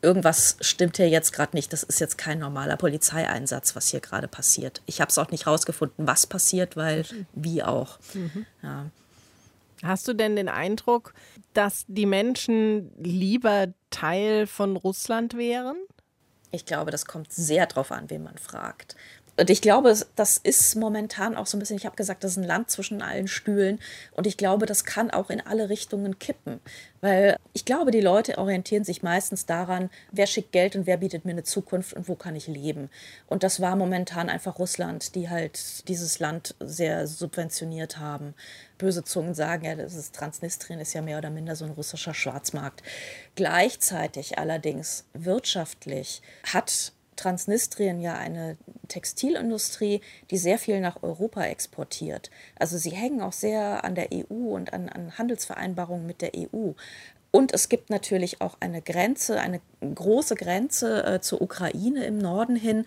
irgendwas 0.02 0.56
stimmt 0.60 0.96
hier 0.96 1.08
jetzt 1.08 1.32
gerade 1.32 1.56
nicht. 1.56 1.72
Das 1.72 1.82
ist 1.82 2.00
jetzt 2.00 2.18
kein 2.18 2.38
normaler 2.38 2.76
Polizeieinsatz, 2.76 3.74
was 3.74 3.88
hier 3.88 4.00
gerade 4.00 4.28
passiert. 4.28 4.82
Ich 4.86 5.00
habe 5.00 5.10
es 5.10 5.18
auch 5.18 5.30
nicht 5.30 5.46
rausgefunden, 5.46 6.06
was 6.06 6.26
passiert, 6.26 6.76
weil 6.76 7.04
wie 7.32 7.62
auch. 7.62 7.98
Mhm. 8.14 8.46
Ja. 8.62 8.86
Hast 9.82 10.08
du 10.08 10.12
denn 10.12 10.36
den 10.36 10.48
Eindruck, 10.48 11.14
dass 11.54 11.84
die 11.88 12.06
Menschen 12.06 12.90
lieber 12.98 13.68
Teil 13.90 14.46
von 14.46 14.76
Russland 14.76 15.36
wären? 15.36 15.76
Ich 16.50 16.64
glaube, 16.64 16.90
das 16.90 17.06
kommt 17.06 17.32
sehr 17.32 17.66
drauf 17.66 17.92
an, 17.92 18.08
wen 18.10 18.22
man 18.22 18.38
fragt. 18.38 18.96
Und 19.38 19.50
ich 19.50 19.62
glaube, 19.62 19.96
das 20.16 20.36
ist 20.36 20.74
momentan 20.74 21.36
auch 21.36 21.46
so 21.46 21.56
ein 21.56 21.60
bisschen, 21.60 21.76
ich 21.76 21.86
habe 21.86 21.94
gesagt, 21.94 22.24
das 22.24 22.32
ist 22.32 22.38
ein 22.38 22.44
Land 22.44 22.70
zwischen 22.70 23.02
allen 23.02 23.28
Stühlen. 23.28 23.78
Und 24.10 24.26
ich 24.26 24.36
glaube, 24.36 24.66
das 24.66 24.84
kann 24.84 25.12
auch 25.12 25.30
in 25.30 25.40
alle 25.40 25.68
Richtungen 25.68 26.18
kippen. 26.18 26.58
Weil 27.00 27.36
ich 27.52 27.64
glaube, 27.64 27.92
die 27.92 28.00
Leute 28.00 28.38
orientieren 28.38 28.82
sich 28.82 29.04
meistens 29.04 29.46
daran, 29.46 29.90
wer 30.10 30.26
schickt 30.26 30.50
Geld 30.50 30.74
und 30.74 30.86
wer 30.86 30.96
bietet 30.96 31.24
mir 31.24 31.30
eine 31.30 31.44
Zukunft 31.44 31.92
und 31.92 32.08
wo 32.08 32.16
kann 32.16 32.34
ich 32.34 32.48
leben. 32.48 32.90
Und 33.28 33.44
das 33.44 33.60
war 33.60 33.76
momentan 33.76 34.28
einfach 34.28 34.58
Russland, 34.58 35.14
die 35.14 35.30
halt 35.30 35.86
dieses 35.88 36.18
Land 36.18 36.56
sehr 36.58 37.06
subventioniert 37.06 37.98
haben. 37.98 38.34
Böse 38.78 39.04
Zungen 39.04 39.34
sagen, 39.34 39.64
ja, 39.64 39.74
das 39.74 39.94
ist 39.94 40.14
Transnistrien 40.14 40.80
ist 40.80 40.94
ja 40.94 41.02
mehr 41.02 41.18
oder 41.18 41.30
minder 41.30 41.56
so 41.56 41.64
ein 41.64 41.72
russischer 41.72 42.14
Schwarzmarkt. 42.14 42.82
Gleichzeitig 43.34 44.38
allerdings 44.38 45.04
wirtschaftlich 45.12 46.22
hat 46.44 46.92
Transnistrien 47.16 48.00
ja 48.00 48.14
eine 48.14 48.56
Textilindustrie, 48.86 50.00
die 50.30 50.38
sehr 50.38 50.58
viel 50.58 50.80
nach 50.80 51.02
Europa 51.02 51.44
exportiert. 51.44 52.30
Also 52.58 52.78
sie 52.78 52.90
hängen 52.90 53.20
auch 53.20 53.32
sehr 53.32 53.84
an 53.84 53.94
der 53.94 54.08
EU 54.12 54.54
und 54.54 54.72
an, 54.72 54.88
an 54.88 55.18
Handelsvereinbarungen 55.18 56.06
mit 56.06 56.22
der 56.22 56.32
EU. 56.36 56.72
Und 57.30 57.52
es 57.52 57.68
gibt 57.68 57.90
natürlich 57.90 58.40
auch 58.40 58.56
eine 58.60 58.80
Grenze, 58.80 59.40
eine 59.40 59.60
große 59.80 60.34
Grenze 60.34 61.04
äh, 61.04 61.20
zur 61.20 61.42
Ukraine 61.42 62.04
im 62.04 62.18
Norden 62.18 62.56
hin. 62.56 62.86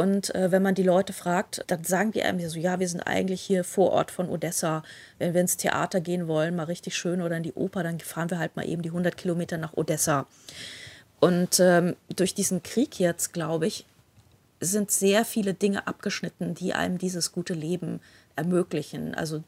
Und 0.00 0.34
äh, 0.34 0.50
wenn 0.50 0.62
man 0.62 0.74
die 0.74 0.82
Leute 0.82 1.12
fragt, 1.12 1.62
dann 1.66 1.84
sagen 1.84 2.12
die 2.12 2.22
einem 2.22 2.40
so, 2.48 2.58
ja, 2.58 2.80
wir 2.80 2.88
sind 2.88 3.02
eigentlich 3.02 3.42
hier 3.42 3.64
vor 3.64 3.90
Ort 3.90 4.10
von 4.10 4.30
Odessa. 4.30 4.82
Wenn 5.18 5.34
wir 5.34 5.42
ins 5.42 5.58
Theater 5.58 6.00
gehen 6.00 6.26
wollen, 6.26 6.56
mal 6.56 6.64
richtig 6.64 6.96
schön 6.96 7.20
oder 7.20 7.36
in 7.36 7.42
die 7.42 7.52
Oper, 7.52 7.82
dann 7.82 8.00
fahren 8.00 8.30
wir 8.30 8.38
halt 8.38 8.56
mal 8.56 8.66
eben 8.66 8.80
die 8.80 8.88
100 8.88 9.14
Kilometer 9.14 9.58
nach 9.58 9.76
Odessa. 9.76 10.26
Und 11.20 11.60
ähm, 11.60 11.96
durch 12.16 12.32
diesen 12.32 12.62
Krieg 12.62 12.98
jetzt, 12.98 13.34
glaube 13.34 13.66
ich, 13.66 13.84
sind 14.58 14.90
sehr 14.90 15.26
viele 15.26 15.52
Dinge 15.52 15.86
abgeschnitten, 15.86 16.54
die 16.54 16.72
einem 16.72 16.96
dieses 16.96 17.30
gute 17.30 17.52
Leben 17.52 18.00
ermöglichen. 18.36 19.14
Also 19.14 19.44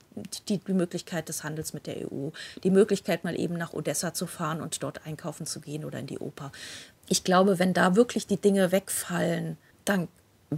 die, 0.50 0.58
die, 0.58 0.74
Möglichkeit 0.74 1.30
des 1.30 1.44
Handels 1.44 1.72
mit 1.72 1.86
der 1.86 2.12
EU, 2.12 2.28
die 2.62 2.70
Möglichkeit 2.70 3.24
mal 3.24 3.40
eben 3.40 3.56
nach 3.56 3.72
Odessa 3.72 4.12
zu 4.12 4.26
fahren 4.26 4.60
und 4.60 4.82
dort 4.82 5.06
einkaufen 5.06 5.46
zu 5.46 5.60
gehen 5.60 5.86
oder 5.86 5.98
in 5.98 6.08
die 6.08 6.18
Oper. 6.18 6.52
Ich 7.08 7.24
glaube, 7.24 7.58
wenn 7.58 7.72
da 7.72 7.96
wirklich 7.96 8.26
die 8.26 8.36
Dinge 8.36 8.70
wegfallen, 8.70 9.56
dann 9.86 10.08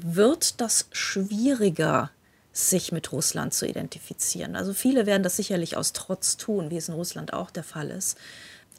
wird 0.02 0.60
das 0.60 0.88
schwieriger, 0.92 2.10
sich 2.52 2.92
mit 2.92 3.10
Russland 3.12 3.52
zu 3.52 3.66
identifizieren. 3.66 4.54
Also 4.54 4.72
viele 4.72 5.06
werden 5.06 5.24
das 5.24 5.36
sicherlich 5.36 5.76
aus 5.76 5.92
Trotz 5.92 6.36
tun, 6.36 6.70
wie 6.70 6.76
es 6.76 6.88
in 6.88 6.94
Russland 6.94 7.32
auch 7.32 7.50
der 7.50 7.64
Fall 7.64 7.90
ist. 7.90 8.16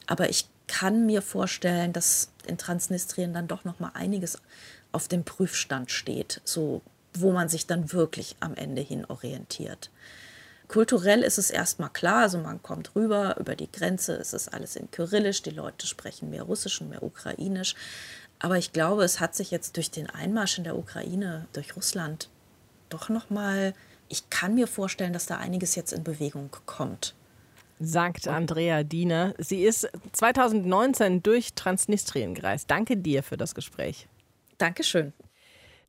Aber 0.07 0.29
ich 0.29 0.47
kann 0.67 1.05
mir 1.05 1.21
vorstellen, 1.21 1.93
dass 1.93 2.29
in 2.47 2.57
Transnistrien 2.57 3.33
dann 3.33 3.47
doch 3.47 3.65
noch 3.65 3.79
mal 3.79 3.91
einiges 3.93 4.37
auf 4.91 5.07
dem 5.07 5.23
Prüfstand 5.23 5.91
steht, 5.91 6.41
so 6.45 6.81
wo 7.13 7.31
man 7.31 7.49
sich 7.49 7.67
dann 7.67 7.91
wirklich 7.91 8.35
am 8.39 8.55
Ende 8.55 8.81
hin 8.81 9.05
orientiert. 9.05 9.89
Kulturell 10.67 11.21
ist 11.21 11.37
es 11.37 11.51
erstmal 11.51 11.91
klar, 11.91 12.23
also 12.23 12.39
man 12.39 12.61
kommt 12.63 12.95
rüber 12.95 13.37
über 13.39 13.55
die 13.55 13.71
Grenze, 13.71 14.15
es 14.15 14.33
ist 14.33 14.53
alles 14.53 14.75
in 14.75 14.89
Kyrillisch, 14.89 15.43
die 15.43 15.51
Leute 15.51 15.85
sprechen 15.85 16.29
mehr 16.29 16.43
Russisch 16.43 16.81
und 16.81 16.89
mehr 16.89 17.03
Ukrainisch. 17.03 17.75
Aber 18.39 18.57
ich 18.57 18.73
glaube, 18.73 19.03
es 19.03 19.19
hat 19.19 19.35
sich 19.35 19.51
jetzt 19.51 19.77
durch 19.77 19.91
den 19.91 20.09
Einmarsch 20.09 20.57
in 20.57 20.63
der 20.63 20.77
Ukraine, 20.77 21.47
durch 21.53 21.75
Russland, 21.75 22.29
doch 22.89 23.09
nochmal, 23.09 23.73
ich 24.09 24.29
kann 24.29 24.55
mir 24.55 24.67
vorstellen, 24.67 25.13
dass 25.13 25.25
da 25.25 25.37
einiges 25.37 25.75
jetzt 25.75 25.93
in 25.93 26.03
Bewegung 26.03 26.49
kommt 26.65 27.15
sagt 27.79 28.27
Andrea 28.27 28.83
Diener. 28.83 29.33
Sie 29.37 29.63
ist 29.63 29.89
2019 30.13 31.23
durch 31.23 31.53
Transnistrien 31.53 32.33
gereist. 32.33 32.69
Danke 32.71 32.97
dir 32.97 33.23
für 33.23 33.37
das 33.37 33.55
Gespräch. 33.55 34.07
Dankeschön. 34.57 35.13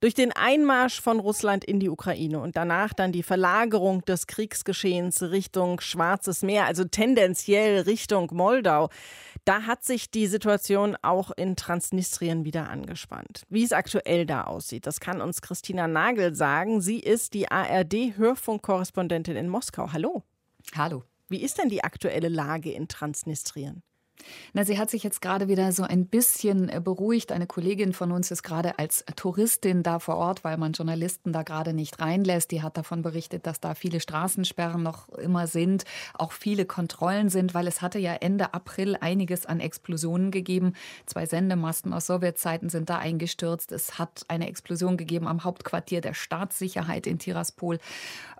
Durch 0.00 0.12
den 0.12 0.32
Einmarsch 0.32 1.00
von 1.00 1.20
Russland 1.20 1.64
in 1.64 1.80
die 1.80 1.88
Ukraine 1.88 2.40
und 2.40 2.56
danach 2.56 2.92
dann 2.92 3.12
die 3.12 3.22
Verlagerung 3.22 4.04
des 4.04 4.26
Kriegsgeschehens 4.26 5.22
Richtung 5.22 5.80
Schwarzes 5.80 6.42
Meer, 6.42 6.66
also 6.66 6.84
tendenziell 6.84 7.80
Richtung 7.80 8.28
Moldau, 8.32 8.90
da 9.46 9.62
hat 9.62 9.84
sich 9.84 10.10
die 10.10 10.26
Situation 10.26 10.96
auch 11.00 11.30
in 11.30 11.56
Transnistrien 11.56 12.44
wieder 12.44 12.68
angespannt. 12.68 13.44
Wie 13.48 13.64
es 13.64 13.72
aktuell 13.72 14.26
da 14.26 14.44
aussieht, 14.44 14.86
das 14.86 15.00
kann 15.00 15.22
uns 15.22 15.40
Christina 15.40 15.88
Nagel 15.88 16.34
sagen. 16.34 16.82
Sie 16.82 16.98
ist 17.00 17.32
die 17.32 17.50
ARD-Hörfunkkorrespondentin 17.50 19.36
in 19.36 19.48
Moskau. 19.48 19.92
Hallo. 19.92 20.24
Hallo. 20.76 21.04
Wie 21.28 21.42
ist 21.42 21.58
denn 21.58 21.68
die 21.68 21.84
aktuelle 21.84 22.28
Lage 22.28 22.70
in 22.70 22.88
Transnistrien? 22.88 23.82
Na, 24.52 24.64
sie 24.64 24.78
hat 24.78 24.90
sich 24.90 25.02
jetzt 25.02 25.20
gerade 25.20 25.48
wieder 25.48 25.72
so 25.72 25.82
ein 25.82 26.06
bisschen 26.06 26.68
äh, 26.68 26.80
beruhigt. 26.82 27.32
Eine 27.32 27.46
Kollegin 27.46 27.92
von 27.92 28.12
uns 28.12 28.30
ist 28.30 28.42
gerade 28.42 28.78
als 28.78 29.04
Touristin 29.16 29.82
da 29.82 29.98
vor 29.98 30.16
Ort, 30.16 30.44
weil 30.44 30.56
man 30.56 30.72
Journalisten 30.72 31.32
da 31.32 31.42
gerade 31.42 31.72
nicht 31.72 32.00
reinlässt. 32.00 32.50
Die 32.50 32.62
hat 32.62 32.76
davon 32.76 33.02
berichtet, 33.02 33.46
dass 33.46 33.60
da 33.60 33.74
viele 33.74 34.00
Straßensperren 34.00 34.82
noch 34.82 35.08
immer 35.10 35.46
sind, 35.46 35.84
auch 36.14 36.32
viele 36.32 36.64
Kontrollen 36.64 37.28
sind, 37.28 37.54
weil 37.54 37.66
es 37.66 37.82
hatte 37.82 37.98
ja 37.98 38.14
Ende 38.14 38.54
April 38.54 38.96
einiges 39.00 39.46
an 39.46 39.60
Explosionen 39.60 40.30
gegeben. 40.30 40.74
Zwei 41.06 41.26
Sendemasten 41.26 41.92
aus 41.92 42.06
Sowjetzeiten 42.06 42.68
sind 42.68 42.90
da 42.90 42.98
eingestürzt. 42.98 43.72
Es 43.72 43.98
hat 43.98 44.24
eine 44.28 44.48
Explosion 44.48 44.96
gegeben 44.96 45.28
am 45.28 45.44
Hauptquartier 45.44 46.00
der 46.00 46.14
Staatssicherheit 46.14 47.06
in 47.06 47.18
Tiraspol. 47.18 47.78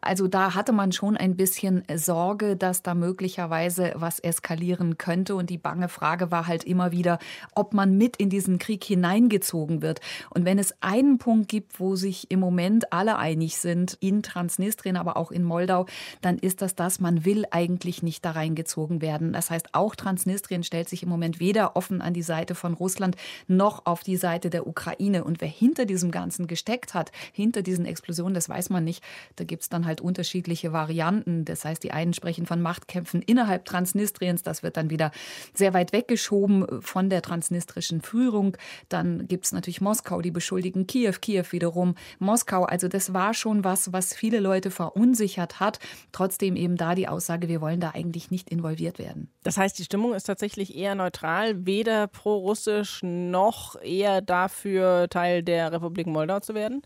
Also 0.00 0.28
da 0.28 0.54
hatte 0.54 0.72
man 0.72 0.92
schon 0.92 1.16
ein 1.16 1.36
bisschen 1.36 1.82
Sorge, 1.94 2.56
dass 2.56 2.82
da 2.82 2.94
möglicherweise 2.94 3.92
was 3.96 4.20
eskalieren 4.20 4.98
könnte. 4.98 5.34
Und 5.34 5.50
die 5.50 5.58
bange 5.66 5.88
Frage 5.88 6.30
war 6.30 6.46
halt 6.46 6.62
immer 6.62 6.92
wieder, 6.92 7.18
ob 7.56 7.74
man 7.74 7.98
mit 7.98 8.18
in 8.18 8.30
diesen 8.30 8.60
Krieg 8.60 8.84
hineingezogen 8.84 9.82
wird. 9.82 10.00
Und 10.30 10.44
wenn 10.44 10.60
es 10.60 10.72
einen 10.80 11.18
Punkt 11.18 11.48
gibt, 11.48 11.80
wo 11.80 11.96
sich 11.96 12.30
im 12.30 12.38
Moment 12.38 12.92
alle 12.92 13.18
einig 13.18 13.56
sind, 13.56 13.98
in 13.98 14.22
Transnistrien, 14.22 14.96
aber 14.96 15.16
auch 15.16 15.32
in 15.32 15.42
Moldau, 15.42 15.86
dann 16.20 16.38
ist 16.38 16.62
das 16.62 16.76
das, 16.76 17.00
man 17.00 17.24
will 17.24 17.46
eigentlich 17.50 18.04
nicht 18.04 18.24
da 18.24 18.30
reingezogen 18.30 19.02
werden. 19.02 19.32
Das 19.32 19.50
heißt, 19.50 19.70
auch 19.72 19.96
Transnistrien 19.96 20.62
stellt 20.62 20.88
sich 20.88 21.02
im 21.02 21.08
Moment 21.08 21.40
weder 21.40 21.74
offen 21.74 22.00
an 22.00 22.14
die 22.14 22.22
Seite 22.22 22.54
von 22.54 22.74
Russland 22.74 23.16
noch 23.48 23.86
auf 23.86 24.04
die 24.04 24.16
Seite 24.16 24.50
der 24.50 24.68
Ukraine. 24.68 25.24
Und 25.24 25.40
wer 25.40 25.48
hinter 25.48 25.84
diesem 25.84 26.12
Ganzen 26.12 26.46
gesteckt 26.46 26.94
hat, 26.94 27.10
hinter 27.32 27.62
diesen 27.62 27.86
Explosionen, 27.86 28.34
das 28.34 28.48
weiß 28.48 28.70
man 28.70 28.84
nicht. 28.84 29.02
Da 29.34 29.42
gibt 29.42 29.62
es 29.64 29.68
dann 29.68 29.84
halt 29.84 30.00
unterschiedliche 30.00 30.72
Varianten. 30.72 31.44
Das 31.44 31.64
heißt, 31.64 31.82
die 31.82 31.90
einen 31.90 32.14
sprechen 32.14 32.46
von 32.46 32.62
Machtkämpfen 32.62 33.20
innerhalb 33.20 33.64
Transnistriens. 33.64 34.44
Das 34.44 34.62
wird 34.62 34.76
dann 34.76 34.90
wieder 34.90 35.10
sehr 35.58 35.74
weit 35.74 35.92
weggeschoben 35.92 36.82
von 36.82 37.10
der 37.10 37.22
transnistrischen 37.22 38.00
Führung. 38.00 38.56
Dann 38.88 39.26
gibt 39.28 39.46
es 39.46 39.52
natürlich 39.52 39.80
Moskau, 39.80 40.20
die 40.20 40.30
beschuldigen 40.30 40.86
Kiew, 40.86 41.14
Kiew 41.20 41.44
wiederum 41.50 41.94
Moskau. 42.18 42.64
Also 42.64 42.88
das 42.88 43.14
war 43.14 43.34
schon 43.34 43.64
was, 43.64 43.92
was 43.92 44.14
viele 44.14 44.40
Leute 44.40 44.70
verunsichert 44.70 45.60
hat. 45.60 45.78
Trotzdem 46.12 46.56
eben 46.56 46.76
da 46.76 46.94
die 46.94 47.08
Aussage, 47.08 47.48
wir 47.48 47.60
wollen 47.60 47.80
da 47.80 47.90
eigentlich 47.90 48.30
nicht 48.30 48.50
involviert 48.50 48.98
werden. 48.98 49.30
Das 49.42 49.56
heißt, 49.56 49.78
die 49.78 49.84
Stimmung 49.84 50.14
ist 50.14 50.24
tatsächlich 50.24 50.76
eher 50.76 50.94
neutral, 50.94 51.66
weder 51.66 52.06
pro-russisch 52.06 53.00
noch 53.02 53.80
eher 53.80 54.20
dafür, 54.20 55.08
Teil 55.08 55.42
der 55.42 55.72
Republik 55.72 56.06
Moldau 56.06 56.40
zu 56.40 56.54
werden? 56.54 56.82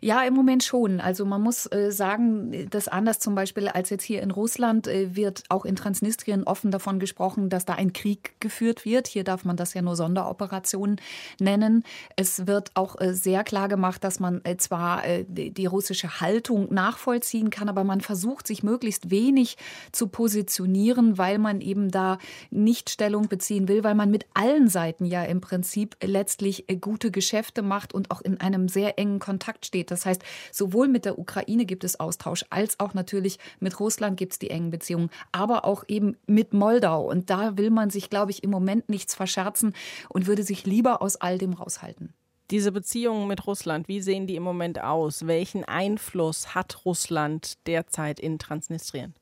Ja, 0.00 0.22
im 0.22 0.34
Moment 0.34 0.64
schon. 0.64 1.00
Also 1.00 1.24
man 1.24 1.40
muss 1.40 1.66
äh, 1.66 1.90
sagen, 1.90 2.68
dass 2.70 2.88
anders 2.88 3.18
zum 3.18 3.34
Beispiel 3.34 3.68
als 3.68 3.90
jetzt 3.90 4.04
hier 4.04 4.22
in 4.22 4.30
Russland 4.30 4.86
äh, 4.86 5.14
wird 5.14 5.44
auch 5.48 5.64
in 5.64 5.76
Transnistrien 5.76 6.44
offen 6.44 6.70
davon 6.70 6.98
gesprochen, 6.98 7.48
dass 7.48 7.64
da 7.64 7.74
ein 7.74 7.92
Krieg 7.92 8.34
geführt 8.40 8.84
wird. 8.84 9.06
Hier 9.06 9.24
darf 9.24 9.44
man 9.44 9.56
das 9.56 9.74
ja 9.74 9.82
nur 9.82 9.96
Sonderoperationen 9.96 11.00
nennen. 11.40 11.84
Es 12.16 12.46
wird 12.46 12.70
auch 12.74 13.00
äh, 13.00 13.14
sehr 13.14 13.44
klar 13.44 13.68
gemacht, 13.68 14.02
dass 14.04 14.20
man 14.20 14.40
äh, 14.44 14.56
zwar 14.56 15.04
äh, 15.04 15.24
die 15.28 15.66
russische 15.66 16.20
Haltung 16.20 16.72
nachvollziehen 16.72 17.50
kann, 17.50 17.68
aber 17.68 17.84
man 17.84 18.00
versucht 18.00 18.46
sich 18.46 18.62
möglichst 18.62 19.10
wenig 19.10 19.56
zu 19.92 20.08
positionieren, 20.08 21.18
weil 21.18 21.38
man 21.38 21.60
eben 21.60 21.90
da 21.90 22.18
nicht 22.50 22.90
Stellung 22.90 23.28
beziehen 23.28 23.68
will, 23.68 23.84
weil 23.84 23.94
man 23.94 24.10
mit 24.10 24.26
allen 24.34 24.68
Seiten 24.68 25.04
ja 25.04 25.22
im 25.22 25.40
Prinzip 25.40 25.96
letztlich 26.02 26.68
äh, 26.68 26.76
gute 26.76 27.10
Geschäfte 27.10 27.62
macht 27.62 27.94
und 27.94 28.10
auch 28.10 28.20
in 28.20 28.40
einem 28.40 28.68
sehr 28.68 28.98
engen 28.98 29.18
Kontakt 29.18 29.51
Kontakt 29.52 29.66
steht. 29.66 29.90
Das 29.90 30.06
heißt, 30.06 30.22
sowohl 30.50 30.88
mit 30.88 31.04
der 31.04 31.18
Ukraine 31.18 31.66
gibt 31.66 31.84
es 31.84 32.00
Austausch, 32.00 32.44
als 32.50 32.80
auch 32.80 32.94
natürlich 32.94 33.38
mit 33.60 33.78
Russland 33.78 34.16
gibt 34.16 34.32
es 34.32 34.38
die 34.38 34.50
engen 34.50 34.70
Beziehungen, 34.70 35.10
aber 35.30 35.64
auch 35.64 35.84
eben 35.88 36.16
mit 36.26 36.54
Moldau. 36.54 37.08
Und 37.08 37.28
da 37.28 37.56
will 37.58 37.70
man 37.70 37.90
sich, 37.90 38.08
glaube 38.08 38.30
ich, 38.30 38.42
im 38.42 38.50
Moment 38.50 38.88
nichts 38.88 39.14
verscherzen 39.14 39.74
und 40.08 40.26
würde 40.26 40.42
sich 40.42 40.64
lieber 40.66 41.02
aus 41.02 41.16
all 41.16 41.38
dem 41.38 41.52
raushalten. 41.52 42.14
Diese 42.50 42.72
Beziehungen 42.72 43.28
mit 43.28 43.46
Russland, 43.46 43.88
wie 43.88 44.00
sehen 44.00 44.26
die 44.26 44.36
im 44.36 44.42
Moment 44.42 44.82
aus? 44.82 45.26
Welchen 45.26 45.64
Einfluss 45.64 46.54
hat 46.54 46.84
Russland 46.84 47.54
derzeit 47.66 48.20
in 48.20 48.38
Transnistrien? 48.38 49.14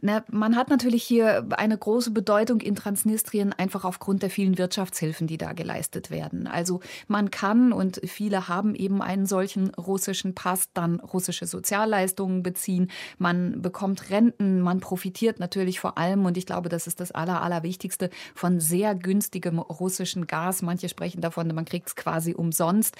Na, 0.00 0.24
man 0.30 0.56
hat 0.56 0.70
natürlich 0.70 1.02
hier 1.02 1.46
eine 1.50 1.76
große 1.76 2.10
Bedeutung 2.10 2.60
in 2.60 2.74
Transnistrien 2.74 3.52
einfach 3.52 3.84
aufgrund 3.84 4.22
der 4.22 4.30
vielen 4.30 4.58
Wirtschaftshilfen, 4.58 5.26
die 5.26 5.38
da 5.38 5.52
geleistet 5.52 6.10
werden. 6.10 6.46
Also 6.46 6.80
man 7.08 7.30
kann 7.30 7.72
und 7.72 8.00
viele 8.04 8.48
haben 8.48 8.74
eben 8.74 9.02
einen 9.02 9.26
solchen 9.26 9.74
russischen 9.74 10.34
Pass, 10.34 10.70
dann 10.72 11.00
russische 11.00 11.46
Sozialleistungen 11.46 12.42
beziehen. 12.42 12.90
Man 13.18 13.60
bekommt 13.62 14.10
Renten, 14.10 14.60
man 14.60 14.80
profitiert 14.80 15.40
natürlich 15.40 15.80
vor 15.80 15.98
allem 15.98 16.24
und 16.24 16.36
ich 16.36 16.46
glaube, 16.46 16.68
das 16.68 16.86
ist 16.86 17.00
das 17.00 17.12
Aller, 17.12 17.42
Allerwichtigste 17.42 18.10
von 18.34 18.60
sehr 18.60 18.94
günstigem 18.94 19.58
russischen 19.58 20.26
Gas. 20.26 20.62
Manche 20.62 20.88
sprechen 20.88 21.20
davon, 21.20 21.48
man 21.54 21.64
kriegt 21.64 21.88
es 21.88 21.96
quasi 21.96 22.34
umsonst. 22.34 22.96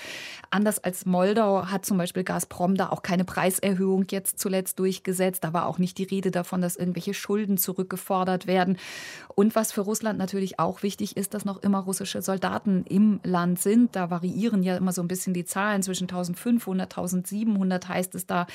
Anders 0.51 0.79
als 0.79 1.07
Moldau 1.07 1.67
hat 1.67 1.87
zum 1.87 1.99
Beispiel 1.99 2.25
Gazprom 2.25 2.75
da 2.75 2.91
auch 2.91 3.03
keine 3.03 3.25
Preiserhöhung 3.25 4.07
jetzt 4.11 4.39
zuletzt 4.39 4.79
durchgesetzt. 4.79 5.45
Da 5.45 5.53
war 5.53 5.67
auch 5.67 5.79
nicht 5.79 5.99
die 5.99 6.05
Rede 6.05 6.31
davon 6.31 6.50
davon, 6.51 6.61
dass 6.61 6.77
irgendwelche 6.77 7.15
Schulden 7.15 7.59
zurückgefordert 7.59 8.47
werden. 8.47 8.77
Und 9.37 9.55
was 9.55 9.73
für 9.73 9.83
Russland 9.83 10.19
natürlich 10.19 10.59
auch 10.59 10.83
wichtig 10.83 11.17
ist, 11.17 11.33
dass 11.33 11.45
noch 11.45 11.63
immer 11.63 11.79
russische 11.79 12.21
Soldaten 12.23 12.85
im 12.89 13.21
Land 13.23 13.61
sind. 13.61 13.95
Da 13.95 14.11
variieren 14.11 14.63
ja 14.63 14.77
immer 14.77 14.93
so 14.93 15.01
ein 15.01 15.09
bisschen 15.09 15.33
die 15.33 15.45
Zahlen. 15.45 15.83
Zwischen 15.83 16.05
1500, 16.05 16.91
1700 16.91 17.89
heißt 17.89 18.15
es 18.17 18.27
da, 18.27 18.47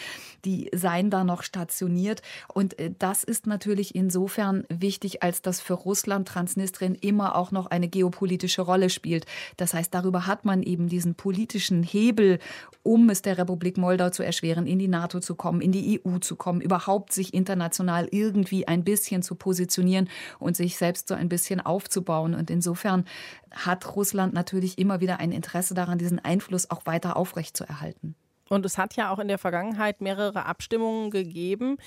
die 0.43 0.69
seien 0.75 1.09
da 1.09 1.23
noch 1.23 1.41
stationiert. 1.41 2.21
Und 2.53 2.77
äh, 2.77 2.91
das 2.99 3.23
ist 3.23 3.47
natürlich 3.47 3.95
insofern 3.95 4.65
wichtig, 4.69 5.23
als 5.23 5.41
dass 5.41 5.61
für 5.61 5.73
Russland 5.73 6.27
Transnistrien 6.27 6.95
immer 6.95 7.35
auch 7.35 7.51
noch 7.51 7.67
eine 7.67 7.87
geopolitische 7.87 8.61
Rolle 8.61 8.89
spielt. 8.89 9.25
Das 9.57 9.73
heißt, 9.73 9.93
darüber 9.93 10.27
hat 10.27 10.43
man 10.43 10.61
eben 10.61 10.87
diesen 10.87 11.15
politischen 11.15 11.83
Hebel, 11.83 12.39
um 12.83 13.09
es 13.09 13.21
der 13.21 13.37
Republik 13.37 13.77
Moldau 13.77 14.09
zu 14.09 14.23
erschweren, 14.23 14.67
in 14.67 14.79
die 14.79 14.87
NATO 14.87 15.19
zu 15.19 15.35
kommen, 15.35 15.61
in 15.61 15.71
die 15.71 16.01
EU 16.05 16.17
zu 16.19 16.35
kommen, 16.35 16.61
überhaupt 16.61 17.13
sich 17.13 17.33
international 17.33 17.84
international 17.85 18.07
irgendwie 18.11 18.67
ein 18.67 18.83
bisschen 18.83 19.21
zu 19.21 19.35
positionieren 19.35 20.09
und 20.39 20.55
sich 20.55 20.77
selbst 20.77 21.07
so 21.07 21.15
ein 21.15 21.29
bisschen 21.29 21.61
aufzubauen. 21.61 22.33
Und 22.33 22.49
insofern 22.49 23.05
hat 23.51 23.95
Russland 23.95 24.33
natürlich 24.33 24.77
immer 24.77 24.99
wieder 24.99 25.19
ein 25.19 25.31
Interesse 25.31 25.73
daran, 25.73 25.97
diesen 25.97 26.19
Einfluss 26.19 26.69
auch 26.69 26.85
weiter 26.85 27.15
aufrechtzuerhalten. 27.15 28.15
Und 28.47 28.63
es 28.63 28.77
hat 28.77 28.95
ja 28.95 29.11
auch 29.11 29.17
in 29.17 29.27
der 29.27 29.39
Vergangenheit 29.39 30.01
mehrere 30.01 30.45
Abstimmungen 30.45 31.09
gegeben, 31.09 31.77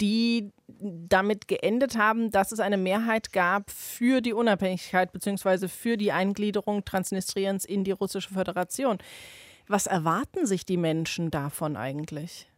die 0.00 0.50
damit 0.66 1.46
geendet 1.46 1.96
haben, 1.96 2.32
dass 2.32 2.50
es 2.50 2.58
eine 2.58 2.76
Mehrheit 2.76 3.32
gab 3.32 3.70
für 3.70 4.20
die 4.20 4.32
Unabhängigkeit 4.32 5.12
bzw. 5.12 5.68
für 5.68 5.96
die 5.96 6.10
Eingliederung 6.10 6.84
Transnistriens 6.84 7.64
in 7.64 7.84
die 7.84 7.92
Russische 7.92 8.34
Föderation. 8.34 8.98
Was 9.68 9.86
erwarten 9.86 10.46
sich 10.46 10.66
die 10.66 10.78
Menschen 10.78 11.30
davon 11.30 11.76
eigentlich? 11.76 12.49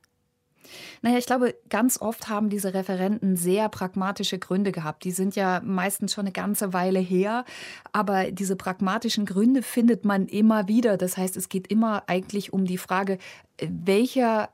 Naja, 1.03 1.19
ich 1.19 1.27
glaube, 1.27 1.55
ganz 1.69 2.01
oft 2.01 2.29
haben 2.29 2.49
diese 2.49 2.75
Referenten 2.75 3.37
sehr 3.37 3.69
pragmatische 3.69 4.39
Gründe 4.39 4.73
gehabt. 4.73 5.05
Die 5.05 5.11
sind 5.11 5.37
ja 5.37 5.61
meistens 5.65 6.13
schon 6.13 6.27
eine 6.27 6.33
ganze 6.33 6.73
Weile 6.73 7.01
her, 7.01 7.45
aber 7.93 8.31
diese 8.31 8.57
pragmatischen 8.57 9.27
Gründe 9.27 9.63
findet 9.63 10.05
man 10.05 10.27
immer 10.27 10.69
wieder. 10.69 10.97
Das 10.97 11.17
heißt, 11.17 11.37
es 11.37 11.49
geht 11.49 11.67
immer 11.69 12.05
eigentlich 12.07 12.53
um 12.53 12.65
die 12.65 12.79
Frage, 12.79 13.19
welcher 13.61 14.51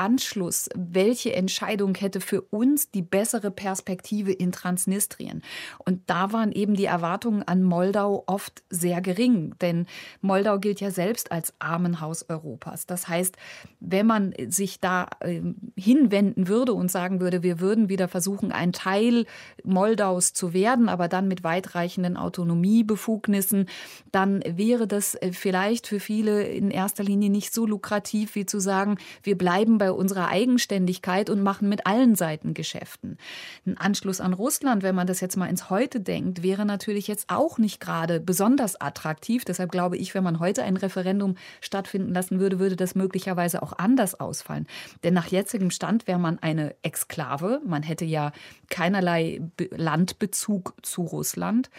Anschluss, 0.00 0.70
welche 0.74 1.34
Entscheidung 1.34 1.94
hätte 1.94 2.22
für 2.22 2.40
uns 2.40 2.90
die 2.90 3.02
bessere 3.02 3.50
Perspektive 3.50 4.32
in 4.32 4.50
Transnistrien? 4.50 5.42
Und 5.78 6.08
da 6.08 6.32
waren 6.32 6.52
eben 6.52 6.74
die 6.74 6.86
Erwartungen 6.86 7.42
an 7.42 7.62
Moldau 7.62 8.24
oft 8.26 8.62
sehr 8.70 9.02
gering, 9.02 9.54
denn 9.60 9.86
Moldau 10.22 10.58
gilt 10.58 10.80
ja 10.80 10.90
selbst 10.90 11.30
als 11.32 11.52
Armenhaus 11.58 12.24
Europas. 12.30 12.86
Das 12.86 13.08
heißt, 13.08 13.36
wenn 13.78 14.06
man 14.06 14.32
sich 14.48 14.80
da 14.80 15.06
äh, 15.20 15.42
hinwenden 15.76 16.48
würde 16.48 16.72
und 16.72 16.90
sagen 16.90 17.20
würde, 17.20 17.42
wir 17.42 17.60
würden 17.60 17.90
wieder 17.90 18.08
versuchen, 18.08 18.52
ein 18.52 18.72
Teil 18.72 19.26
Moldaus 19.64 20.32
zu 20.32 20.54
werden, 20.54 20.88
aber 20.88 21.08
dann 21.08 21.28
mit 21.28 21.44
weitreichenden 21.44 22.16
Autonomiebefugnissen, 22.16 23.66
dann 24.12 24.42
wäre 24.46 24.86
das 24.86 25.14
äh, 25.16 25.32
vielleicht 25.32 25.86
für 25.86 26.00
viele 26.00 26.44
in 26.44 26.70
erster 26.70 27.04
Linie 27.04 27.28
nicht 27.28 27.52
so 27.52 27.66
lukrativ 27.66 28.34
wie 28.34 28.46
zu 28.46 28.60
sagen, 28.60 28.96
wir 29.22 29.36
bleiben 29.36 29.76
bei 29.76 29.89
unserer, 29.94 30.28
Eigenständigkeit 30.28 31.30
und 31.30 31.42
machen 31.42 31.68
mit 31.68 31.86
allen 31.86 32.14
Seiten 32.14 32.54
Geschäften. 32.54 33.18
Ein 33.66 33.78
Anschluss 33.78 34.20
an 34.20 34.32
Russland, 34.32 34.82
wenn 34.82 34.94
man 34.94 35.06
das 35.06 35.20
jetzt 35.20 35.36
mal 35.36 35.46
ins 35.46 35.70
Heute 35.70 36.00
denkt, 36.00 36.42
wäre 36.42 36.64
natürlich 36.64 37.08
jetzt 37.08 37.30
auch 37.30 37.58
nicht 37.58 37.80
gerade 37.80 38.20
besonders 38.20 38.80
attraktiv. 38.80 39.44
Deshalb 39.44 39.72
glaube 39.72 39.96
ich, 39.96 40.14
wenn 40.14 40.24
man 40.24 40.40
heute 40.40 40.62
ein 40.62 40.76
Referendum 40.76 41.36
stattfinden 41.60 42.12
lassen 42.12 42.40
würde, 42.40 42.58
würde 42.58 42.76
das 42.76 42.94
möglicherweise 42.94 43.62
auch 43.62 43.72
anders 43.78 44.18
ausfallen. 44.18 44.66
Denn 45.02 45.14
nach 45.14 45.26
jetzigem 45.26 45.70
Stand 45.70 46.06
wäre 46.06 46.18
man 46.18 46.38
eine 46.38 46.74
Exklave. 46.82 47.60
Man 47.64 47.82
hätte 47.82 48.04
ja 48.04 48.32
keinerlei 48.68 49.40
Landbezug 49.70 50.74
zu 50.82 51.02
Russland. 51.02 51.70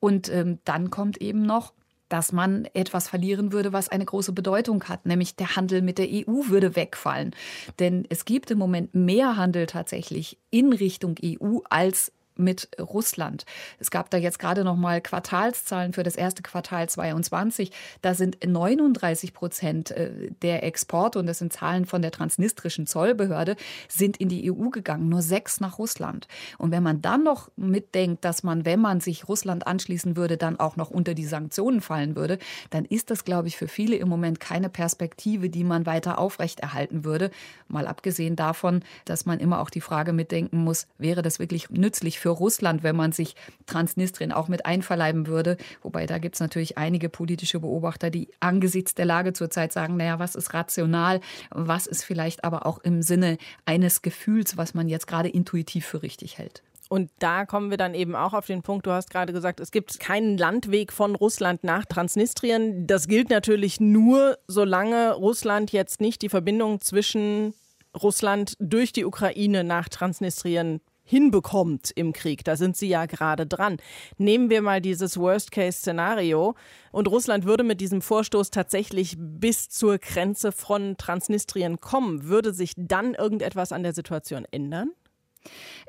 Und 0.00 0.30
ähm, 0.30 0.58
dann 0.64 0.90
kommt 0.90 1.18
eben 1.18 1.42
noch, 1.42 1.74
dass 2.10 2.32
man 2.32 2.66
etwas 2.74 3.08
verlieren 3.08 3.52
würde, 3.52 3.72
was 3.72 3.88
eine 3.88 4.04
große 4.04 4.32
Bedeutung 4.32 4.84
hat, 4.84 5.06
nämlich 5.06 5.36
der 5.36 5.56
Handel 5.56 5.80
mit 5.80 5.96
der 5.96 6.08
EU 6.10 6.48
würde 6.48 6.76
wegfallen. 6.76 7.34
Denn 7.78 8.04
es 8.10 8.26
gibt 8.26 8.50
im 8.50 8.58
Moment 8.58 8.94
mehr 8.94 9.36
Handel 9.36 9.66
tatsächlich 9.66 10.38
in 10.50 10.74
Richtung 10.74 11.14
EU 11.24 11.60
als 11.70 12.12
mit 12.36 12.68
Russland. 12.78 13.44
Es 13.78 13.90
gab 13.90 14.10
da 14.10 14.16
jetzt 14.16 14.38
gerade 14.38 14.64
noch 14.64 14.76
mal 14.76 15.00
Quartalszahlen 15.00 15.92
für 15.92 16.02
das 16.02 16.16
erste 16.16 16.42
Quartal 16.42 16.88
22. 16.88 17.70
Da 18.02 18.14
sind 18.14 18.38
39 18.44 19.32
Prozent 19.34 19.90
äh, 19.90 20.30
der 20.42 20.62
Exporte, 20.64 21.18
und 21.18 21.26
das 21.26 21.38
sind 21.38 21.52
Zahlen 21.52 21.86
von 21.86 22.02
der 22.02 22.10
transnistrischen 22.10 22.86
Zollbehörde, 22.86 23.56
sind 23.88 24.16
in 24.16 24.28
die 24.28 24.50
EU 24.50 24.70
gegangen, 24.70 25.08
nur 25.08 25.22
sechs 25.22 25.60
nach 25.60 25.78
Russland. 25.78 26.28
Und 26.58 26.70
wenn 26.70 26.82
man 26.82 27.02
dann 27.02 27.22
noch 27.22 27.50
mitdenkt, 27.56 28.24
dass 28.24 28.42
man, 28.42 28.64
wenn 28.64 28.80
man 28.80 29.00
sich 29.00 29.28
Russland 29.28 29.66
anschließen 29.66 30.16
würde, 30.16 30.36
dann 30.36 30.58
auch 30.58 30.76
noch 30.76 30.90
unter 30.90 31.14
die 31.14 31.26
Sanktionen 31.26 31.80
fallen 31.80 32.16
würde, 32.16 32.38
dann 32.70 32.84
ist 32.84 33.10
das, 33.10 33.24
glaube 33.24 33.48
ich, 33.48 33.56
für 33.56 33.68
viele 33.68 33.96
im 33.96 34.08
Moment 34.08 34.40
keine 34.40 34.68
Perspektive, 34.68 35.50
die 35.50 35.64
man 35.64 35.86
weiter 35.86 36.18
aufrechterhalten 36.18 37.04
würde. 37.04 37.30
Mal 37.68 37.86
abgesehen 37.86 38.36
davon, 38.36 38.82
dass 39.04 39.26
man 39.26 39.38
immer 39.38 39.60
auch 39.60 39.70
die 39.70 39.80
Frage 39.80 40.12
mitdenken 40.12 40.64
muss, 40.64 40.86
wäre 40.98 41.22
das 41.22 41.38
wirklich 41.38 41.70
nützlich 41.70 42.18
für 42.18 42.29
Russland, 42.30 42.82
wenn 42.82 42.96
man 42.96 43.12
sich 43.12 43.34
Transnistrien 43.66 44.32
auch 44.32 44.48
mit 44.48 44.66
einverleiben 44.66 45.26
würde. 45.26 45.56
Wobei 45.82 46.06
da 46.06 46.18
gibt 46.18 46.36
es 46.36 46.40
natürlich 46.40 46.78
einige 46.78 47.08
politische 47.08 47.60
Beobachter, 47.60 48.10
die 48.10 48.28
angesichts 48.40 48.94
der 48.94 49.04
Lage 49.04 49.32
zurzeit 49.32 49.72
sagen, 49.72 49.96
naja, 49.96 50.18
was 50.18 50.34
ist 50.34 50.54
rational, 50.54 51.20
was 51.50 51.86
ist 51.86 52.04
vielleicht 52.04 52.44
aber 52.44 52.66
auch 52.66 52.78
im 52.78 53.02
Sinne 53.02 53.38
eines 53.64 54.02
Gefühls, 54.02 54.56
was 54.56 54.74
man 54.74 54.88
jetzt 54.88 55.06
gerade 55.06 55.28
intuitiv 55.28 55.86
für 55.86 56.02
richtig 56.02 56.38
hält. 56.38 56.62
Und 56.92 57.08
da 57.20 57.46
kommen 57.46 57.70
wir 57.70 57.76
dann 57.76 57.94
eben 57.94 58.16
auch 58.16 58.34
auf 58.34 58.46
den 58.46 58.62
Punkt, 58.62 58.84
du 58.84 58.90
hast 58.90 59.10
gerade 59.10 59.32
gesagt, 59.32 59.60
es 59.60 59.70
gibt 59.70 60.00
keinen 60.00 60.36
Landweg 60.36 60.92
von 60.92 61.14
Russland 61.14 61.62
nach 61.62 61.84
Transnistrien. 61.84 62.88
Das 62.88 63.06
gilt 63.06 63.30
natürlich 63.30 63.78
nur, 63.78 64.38
solange 64.48 65.14
Russland 65.14 65.70
jetzt 65.70 66.00
nicht 66.00 66.20
die 66.20 66.28
Verbindung 66.28 66.80
zwischen 66.80 67.54
Russland 67.96 68.54
durch 68.58 68.92
die 68.92 69.04
Ukraine 69.04 69.62
nach 69.62 69.88
Transnistrien 69.88 70.80
hinbekommt 71.10 71.90
im 71.96 72.12
Krieg. 72.12 72.44
Da 72.44 72.54
sind 72.54 72.76
sie 72.76 72.88
ja 72.88 73.06
gerade 73.06 73.44
dran. 73.44 73.78
Nehmen 74.16 74.48
wir 74.48 74.62
mal 74.62 74.80
dieses 74.80 75.18
Worst-Case-Szenario 75.18 76.54
und 76.92 77.08
Russland 77.08 77.44
würde 77.44 77.64
mit 77.64 77.80
diesem 77.80 78.00
Vorstoß 78.00 78.50
tatsächlich 78.50 79.16
bis 79.18 79.68
zur 79.68 79.98
Grenze 79.98 80.52
von 80.52 80.96
Transnistrien 80.96 81.80
kommen. 81.80 82.26
Würde 82.26 82.54
sich 82.54 82.74
dann 82.76 83.14
irgendetwas 83.14 83.72
an 83.72 83.82
der 83.82 83.92
Situation 83.92 84.46
ändern? 84.52 84.92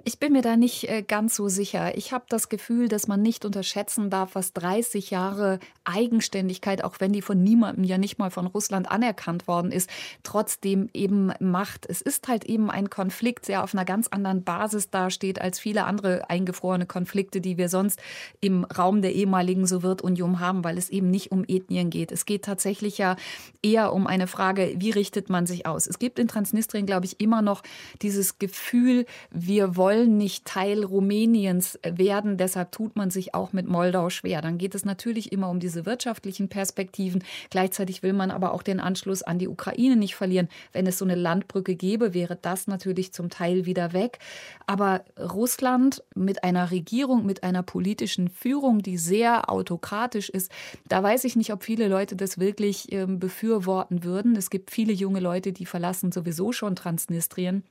Ich 0.03 0.17
bin 0.17 0.33
mir 0.33 0.41
da 0.41 0.57
nicht 0.57 0.89
äh, 0.89 1.03
ganz 1.03 1.35
so 1.35 1.47
sicher. 1.47 1.95
Ich 1.95 2.11
habe 2.11 2.25
das 2.27 2.49
Gefühl, 2.49 2.87
dass 2.87 3.07
man 3.07 3.21
nicht 3.21 3.45
unterschätzen 3.45 4.09
darf, 4.09 4.33
was 4.33 4.53
30 4.53 5.11
Jahre 5.11 5.59
Eigenständigkeit, 5.83 6.83
auch 6.83 6.95
wenn 6.99 7.13
die 7.13 7.21
von 7.21 7.43
niemandem 7.43 7.83
ja 7.83 7.99
nicht 7.99 8.17
mal 8.17 8.31
von 8.31 8.47
Russland 8.47 8.89
anerkannt 8.89 9.47
worden 9.47 9.71
ist, 9.71 9.89
trotzdem 10.23 10.89
eben 10.93 11.31
macht. 11.39 11.85
Es 11.87 12.01
ist 12.01 12.27
halt 12.27 12.45
eben 12.45 12.71
ein 12.71 12.89
Konflikt, 12.89 13.47
der 13.47 13.63
auf 13.63 13.75
einer 13.75 13.85
ganz 13.85 14.07
anderen 14.07 14.43
Basis 14.43 14.89
dasteht 14.89 15.39
als 15.39 15.59
viele 15.59 15.83
andere 15.83 16.29
eingefrorene 16.29 16.87
Konflikte, 16.87 17.39
die 17.39 17.57
wir 17.57 17.69
sonst 17.69 18.01
im 18.39 18.63
Raum 18.63 19.03
der 19.03 19.13
ehemaligen 19.13 19.67
Sowjetunion 19.67 20.39
haben, 20.39 20.63
weil 20.63 20.77
es 20.79 20.89
eben 20.89 21.11
nicht 21.11 21.31
um 21.31 21.43
Ethnien 21.47 21.91
geht. 21.91 22.11
Es 22.11 22.25
geht 22.25 22.43
tatsächlich 22.45 22.97
ja 22.97 23.17
eher 23.61 23.93
um 23.93 24.07
eine 24.07 24.25
Frage, 24.27 24.73
wie 24.77 24.91
richtet 24.91 25.29
man 25.29 25.45
sich 25.45 25.67
aus? 25.67 25.85
Es 25.85 25.99
gibt 25.99 26.17
in 26.17 26.27
Transnistrien, 26.27 26.87
glaube 26.87 27.05
ich, 27.05 27.19
immer 27.19 27.43
noch 27.43 27.61
dieses 28.01 28.39
Gefühl, 28.39 29.05
wir 29.47 29.75
wollen 29.75 30.17
nicht 30.17 30.45
Teil 30.45 30.83
Rumäniens 30.83 31.79
werden, 31.83 32.37
deshalb 32.37 32.71
tut 32.71 32.95
man 32.95 33.09
sich 33.09 33.33
auch 33.33 33.53
mit 33.53 33.67
Moldau 33.67 34.09
schwer. 34.09 34.41
Dann 34.41 34.57
geht 34.57 34.75
es 34.75 34.85
natürlich 34.85 35.31
immer 35.31 35.49
um 35.49 35.59
diese 35.59 35.85
wirtschaftlichen 35.85 36.49
Perspektiven. 36.49 37.23
Gleichzeitig 37.49 38.03
will 38.03 38.13
man 38.13 38.31
aber 38.31 38.53
auch 38.53 38.63
den 38.63 38.79
Anschluss 38.79 39.23
an 39.23 39.39
die 39.39 39.47
Ukraine 39.47 39.95
nicht 39.95 40.15
verlieren. 40.15 40.47
Wenn 40.73 40.85
es 40.85 40.97
so 40.97 41.05
eine 41.05 41.15
Landbrücke 41.15 41.75
gäbe, 41.75 42.13
wäre 42.13 42.37
das 42.41 42.67
natürlich 42.67 43.13
zum 43.13 43.29
Teil 43.29 43.65
wieder 43.65 43.93
weg. 43.93 44.19
Aber 44.67 45.03
Russland 45.19 46.03
mit 46.15 46.43
einer 46.43 46.71
Regierung, 46.71 47.25
mit 47.25 47.43
einer 47.43 47.63
politischen 47.63 48.29
Führung, 48.29 48.81
die 48.81 48.97
sehr 48.97 49.49
autokratisch 49.49 50.29
ist, 50.29 50.51
da 50.87 51.01
weiß 51.01 51.23
ich 51.23 51.35
nicht, 51.35 51.51
ob 51.51 51.63
viele 51.63 51.87
Leute 51.87 52.15
das 52.15 52.39
wirklich 52.39 52.91
äh, 52.91 53.05
befürworten 53.05 54.03
würden. 54.03 54.35
Es 54.35 54.49
gibt 54.49 54.71
viele 54.71 54.93
junge 54.93 55.19
Leute, 55.19 55.51
die 55.51 55.65
verlassen 55.65 56.11
sowieso 56.11 56.51
schon 56.51 56.75
Transnistrien. 56.75 57.63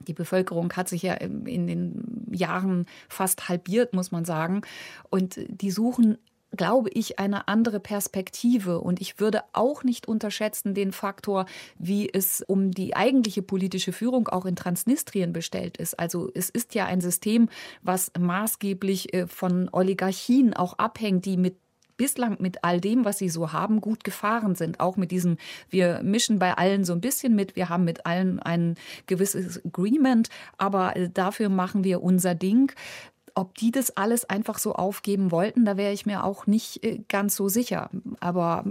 Die 0.00 0.14
Bevölkerung 0.14 0.72
hat 0.74 0.88
sich 0.88 1.02
ja 1.02 1.14
in 1.14 1.66
den 1.66 2.26
Jahren 2.32 2.86
fast 3.08 3.48
halbiert, 3.48 3.94
muss 3.94 4.12
man 4.12 4.24
sagen. 4.24 4.62
Und 5.10 5.40
die 5.48 5.70
suchen 5.70 6.18
glaube 6.56 6.90
ich, 6.90 7.18
eine 7.18 7.48
andere 7.48 7.80
Perspektive. 7.80 8.80
Und 8.80 9.00
ich 9.00 9.20
würde 9.20 9.42
auch 9.52 9.84
nicht 9.84 10.08
unterschätzen 10.08 10.74
den 10.74 10.92
Faktor, 10.92 11.46
wie 11.78 12.12
es 12.12 12.42
um 12.46 12.72
die 12.72 12.96
eigentliche 12.96 13.42
politische 13.42 13.92
Führung 13.92 14.28
auch 14.28 14.46
in 14.46 14.56
Transnistrien 14.56 15.32
bestellt 15.32 15.76
ist. 15.76 15.98
Also 15.98 16.30
es 16.34 16.50
ist 16.50 16.74
ja 16.74 16.86
ein 16.86 17.00
System, 17.00 17.48
was 17.82 18.10
maßgeblich 18.18 19.14
äh, 19.14 19.26
von 19.26 19.68
Oligarchien 19.72 20.54
auch 20.54 20.74
abhängt, 20.78 21.24
die 21.24 21.36
mit 21.36 21.56
bislang 22.00 22.38
mit 22.40 22.64
all 22.64 22.80
dem, 22.80 23.04
was 23.04 23.18
sie 23.18 23.28
so 23.28 23.52
haben, 23.52 23.82
gut 23.82 24.04
gefahren 24.04 24.54
sind. 24.54 24.80
Auch 24.80 24.96
mit 24.96 25.10
diesem, 25.10 25.36
wir 25.68 26.00
mischen 26.02 26.38
bei 26.38 26.54
allen 26.56 26.86
so 26.86 26.94
ein 26.94 27.02
bisschen 27.02 27.34
mit, 27.34 27.56
wir 27.56 27.68
haben 27.68 27.84
mit 27.84 28.06
allen 28.06 28.40
ein 28.40 28.76
gewisses 29.06 29.62
Agreement, 29.66 30.30
aber 30.56 30.96
äh, 30.96 31.10
dafür 31.10 31.50
machen 31.50 31.84
wir 31.84 32.02
unser 32.02 32.34
Ding. 32.34 32.72
Ob 33.34 33.54
die 33.56 33.70
das 33.70 33.98
alles 33.98 34.24
einfach 34.24 34.58
so 34.58 34.72
aufgeben 34.72 35.30
wollten, 35.30 35.66
da 35.66 35.76
wäre 35.76 35.92
ich 35.92 36.06
mir 36.06 36.24
auch 36.24 36.46
nicht 36.46 36.82
äh, 36.84 37.00
ganz 37.06 37.36
so 37.36 37.50
sicher. 37.50 37.90
Aber 38.18 38.64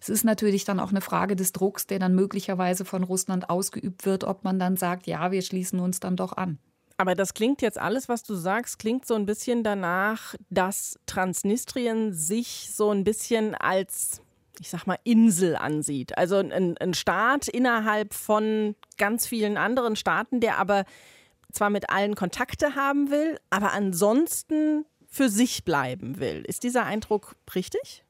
es 0.00 0.08
ist 0.08 0.24
natürlich 0.24 0.64
dann 0.64 0.80
auch 0.80 0.90
eine 0.90 1.02
Frage 1.02 1.36
des 1.36 1.52
Drucks, 1.52 1.86
der 1.86 1.98
dann 1.98 2.14
möglicherweise 2.14 2.86
von 2.86 3.04
Russland 3.04 3.50
ausgeübt 3.50 4.06
wird, 4.06 4.24
ob 4.24 4.42
man 4.42 4.58
dann 4.58 4.78
sagt, 4.78 5.06
ja, 5.06 5.32
wir 5.32 5.42
schließen 5.42 5.80
uns 5.80 6.00
dann 6.00 6.16
doch 6.16 6.34
an. 6.34 6.56
Aber 6.98 7.14
das 7.14 7.32
klingt 7.32 7.62
jetzt 7.62 7.78
alles, 7.78 8.08
was 8.08 8.24
du 8.24 8.34
sagst, 8.34 8.80
klingt 8.80 9.06
so 9.06 9.14
ein 9.14 9.24
bisschen 9.24 9.62
danach, 9.62 10.34
dass 10.50 10.98
Transnistrien 11.06 12.12
sich 12.12 12.70
so 12.74 12.90
ein 12.90 13.04
bisschen 13.04 13.54
als, 13.54 14.20
ich 14.58 14.68
sag 14.68 14.86
mal, 14.86 14.98
Insel 15.04 15.54
ansieht. 15.54 16.18
Also 16.18 16.38
ein, 16.38 16.76
ein 16.76 16.94
Staat 16.94 17.46
innerhalb 17.46 18.14
von 18.14 18.74
ganz 18.96 19.28
vielen 19.28 19.56
anderen 19.56 19.94
Staaten, 19.94 20.40
der 20.40 20.58
aber 20.58 20.84
zwar 21.52 21.70
mit 21.70 21.88
allen 21.88 22.16
Kontakte 22.16 22.74
haben 22.74 23.10
will, 23.10 23.38
aber 23.48 23.72
ansonsten 23.72 24.84
für 25.06 25.28
sich 25.28 25.64
bleiben 25.64 26.18
will. 26.18 26.42
Ist 26.48 26.64
dieser 26.64 26.84
Eindruck 26.84 27.36
richtig? 27.54 28.04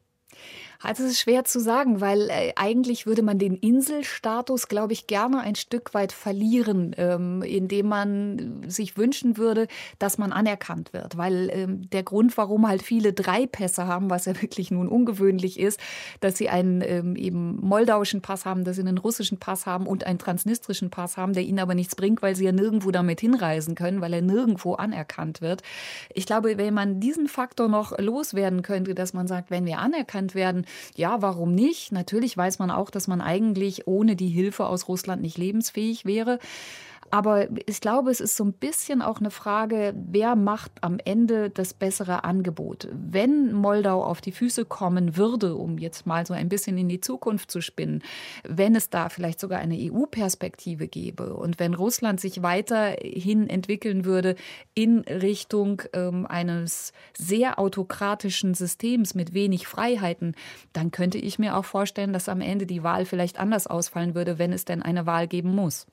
Also 0.80 1.02
es 1.02 1.10
ist 1.10 1.20
schwer 1.20 1.44
zu 1.44 1.58
sagen, 1.58 2.00
weil 2.00 2.30
äh, 2.30 2.52
eigentlich 2.54 3.04
würde 3.04 3.22
man 3.22 3.40
den 3.40 3.54
Inselstatus, 3.54 4.68
glaube 4.68 4.92
ich, 4.92 5.08
gerne 5.08 5.40
ein 5.40 5.56
Stück 5.56 5.92
weit 5.92 6.12
verlieren, 6.12 6.94
ähm, 6.96 7.42
indem 7.42 7.88
man 7.88 8.62
sich 8.68 8.96
wünschen 8.96 9.36
würde, 9.36 9.66
dass 9.98 10.18
man 10.18 10.30
anerkannt 10.30 10.92
wird. 10.92 11.16
Weil 11.16 11.50
ähm, 11.52 11.90
der 11.90 12.04
Grund, 12.04 12.36
warum 12.36 12.68
halt 12.68 12.82
viele 12.82 13.12
drei 13.12 13.46
Pässe 13.46 13.88
haben, 13.88 14.08
was 14.08 14.26
ja 14.26 14.40
wirklich 14.40 14.70
nun 14.70 14.86
ungewöhnlich 14.86 15.58
ist, 15.58 15.80
dass 16.20 16.38
sie 16.38 16.48
einen 16.48 16.80
ähm, 16.82 17.16
eben 17.16 17.56
moldauischen 17.60 18.22
Pass 18.22 18.44
haben, 18.44 18.62
dass 18.62 18.76
sie 18.76 18.82
einen 18.82 18.98
russischen 18.98 19.38
Pass 19.38 19.66
haben 19.66 19.84
und 19.84 20.06
einen 20.06 20.20
transnistrischen 20.20 20.90
Pass 20.90 21.16
haben, 21.16 21.32
der 21.32 21.42
ihnen 21.42 21.58
aber 21.58 21.74
nichts 21.74 21.96
bringt, 21.96 22.22
weil 22.22 22.36
sie 22.36 22.44
ja 22.44 22.52
nirgendwo 22.52 22.92
damit 22.92 23.20
hinreisen 23.20 23.74
können, 23.74 24.00
weil 24.00 24.12
er 24.12 24.22
nirgendwo 24.22 24.74
anerkannt 24.74 25.40
wird. 25.40 25.62
Ich 26.14 26.24
glaube, 26.24 26.56
wenn 26.56 26.72
man 26.72 27.00
diesen 27.00 27.26
Faktor 27.26 27.66
noch 27.66 27.98
loswerden 27.98 28.62
könnte, 28.62 28.94
dass 28.94 29.12
man 29.12 29.26
sagt, 29.26 29.50
wenn 29.50 29.66
wir 29.66 29.80
anerkannt 29.80 30.36
werden, 30.36 30.66
ja, 30.96 31.22
warum 31.22 31.54
nicht? 31.54 31.92
Natürlich 31.92 32.36
weiß 32.36 32.58
man 32.58 32.70
auch, 32.70 32.90
dass 32.90 33.08
man 33.08 33.20
eigentlich 33.20 33.86
ohne 33.86 34.16
die 34.16 34.28
Hilfe 34.28 34.66
aus 34.66 34.88
Russland 34.88 35.22
nicht 35.22 35.38
lebensfähig 35.38 36.04
wäre. 36.04 36.38
Aber 37.10 37.48
ich 37.66 37.80
glaube, 37.80 38.10
es 38.10 38.20
ist 38.20 38.36
so 38.36 38.44
ein 38.44 38.52
bisschen 38.52 39.02
auch 39.02 39.20
eine 39.20 39.30
Frage, 39.30 39.94
wer 39.96 40.36
macht 40.36 40.72
am 40.82 40.98
Ende 41.04 41.50
das 41.50 41.72
bessere 41.72 42.24
Angebot? 42.24 42.88
Wenn 42.92 43.52
Moldau 43.52 44.04
auf 44.04 44.20
die 44.20 44.32
Füße 44.32 44.64
kommen 44.64 45.16
würde, 45.16 45.54
um 45.54 45.78
jetzt 45.78 46.06
mal 46.06 46.26
so 46.26 46.34
ein 46.34 46.48
bisschen 46.48 46.76
in 46.76 46.88
die 46.88 47.00
Zukunft 47.00 47.50
zu 47.50 47.60
spinnen, 47.60 48.02
wenn 48.46 48.74
es 48.74 48.90
da 48.90 49.08
vielleicht 49.08 49.40
sogar 49.40 49.58
eine 49.58 49.76
EU-Perspektive 49.76 50.88
gäbe 50.88 51.34
und 51.34 51.58
wenn 51.58 51.74
Russland 51.74 52.20
sich 52.20 52.42
weiterhin 52.42 53.48
entwickeln 53.48 54.04
würde 54.04 54.36
in 54.74 55.00
Richtung 55.00 55.82
ähm, 55.94 56.26
eines 56.26 56.92
sehr 57.16 57.58
autokratischen 57.58 58.54
Systems 58.54 59.14
mit 59.14 59.32
wenig 59.32 59.66
Freiheiten, 59.66 60.34
dann 60.72 60.90
könnte 60.90 61.18
ich 61.18 61.38
mir 61.38 61.56
auch 61.56 61.64
vorstellen, 61.64 62.12
dass 62.12 62.28
am 62.28 62.40
Ende 62.40 62.66
die 62.66 62.82
Wahl 62.82 63.04
vielleicht 63.04 63.38
anders 63.38 63.66
ausfallen 63.66 64.14
würde, 64.14 64.38
wenn 64.38 64.52
es 64.52 64.64
denn 64.64 64.82
eine 64.82 65.06
Wahl 65.06 65.26
geben 65.26 65.54
muss 65.54 65.86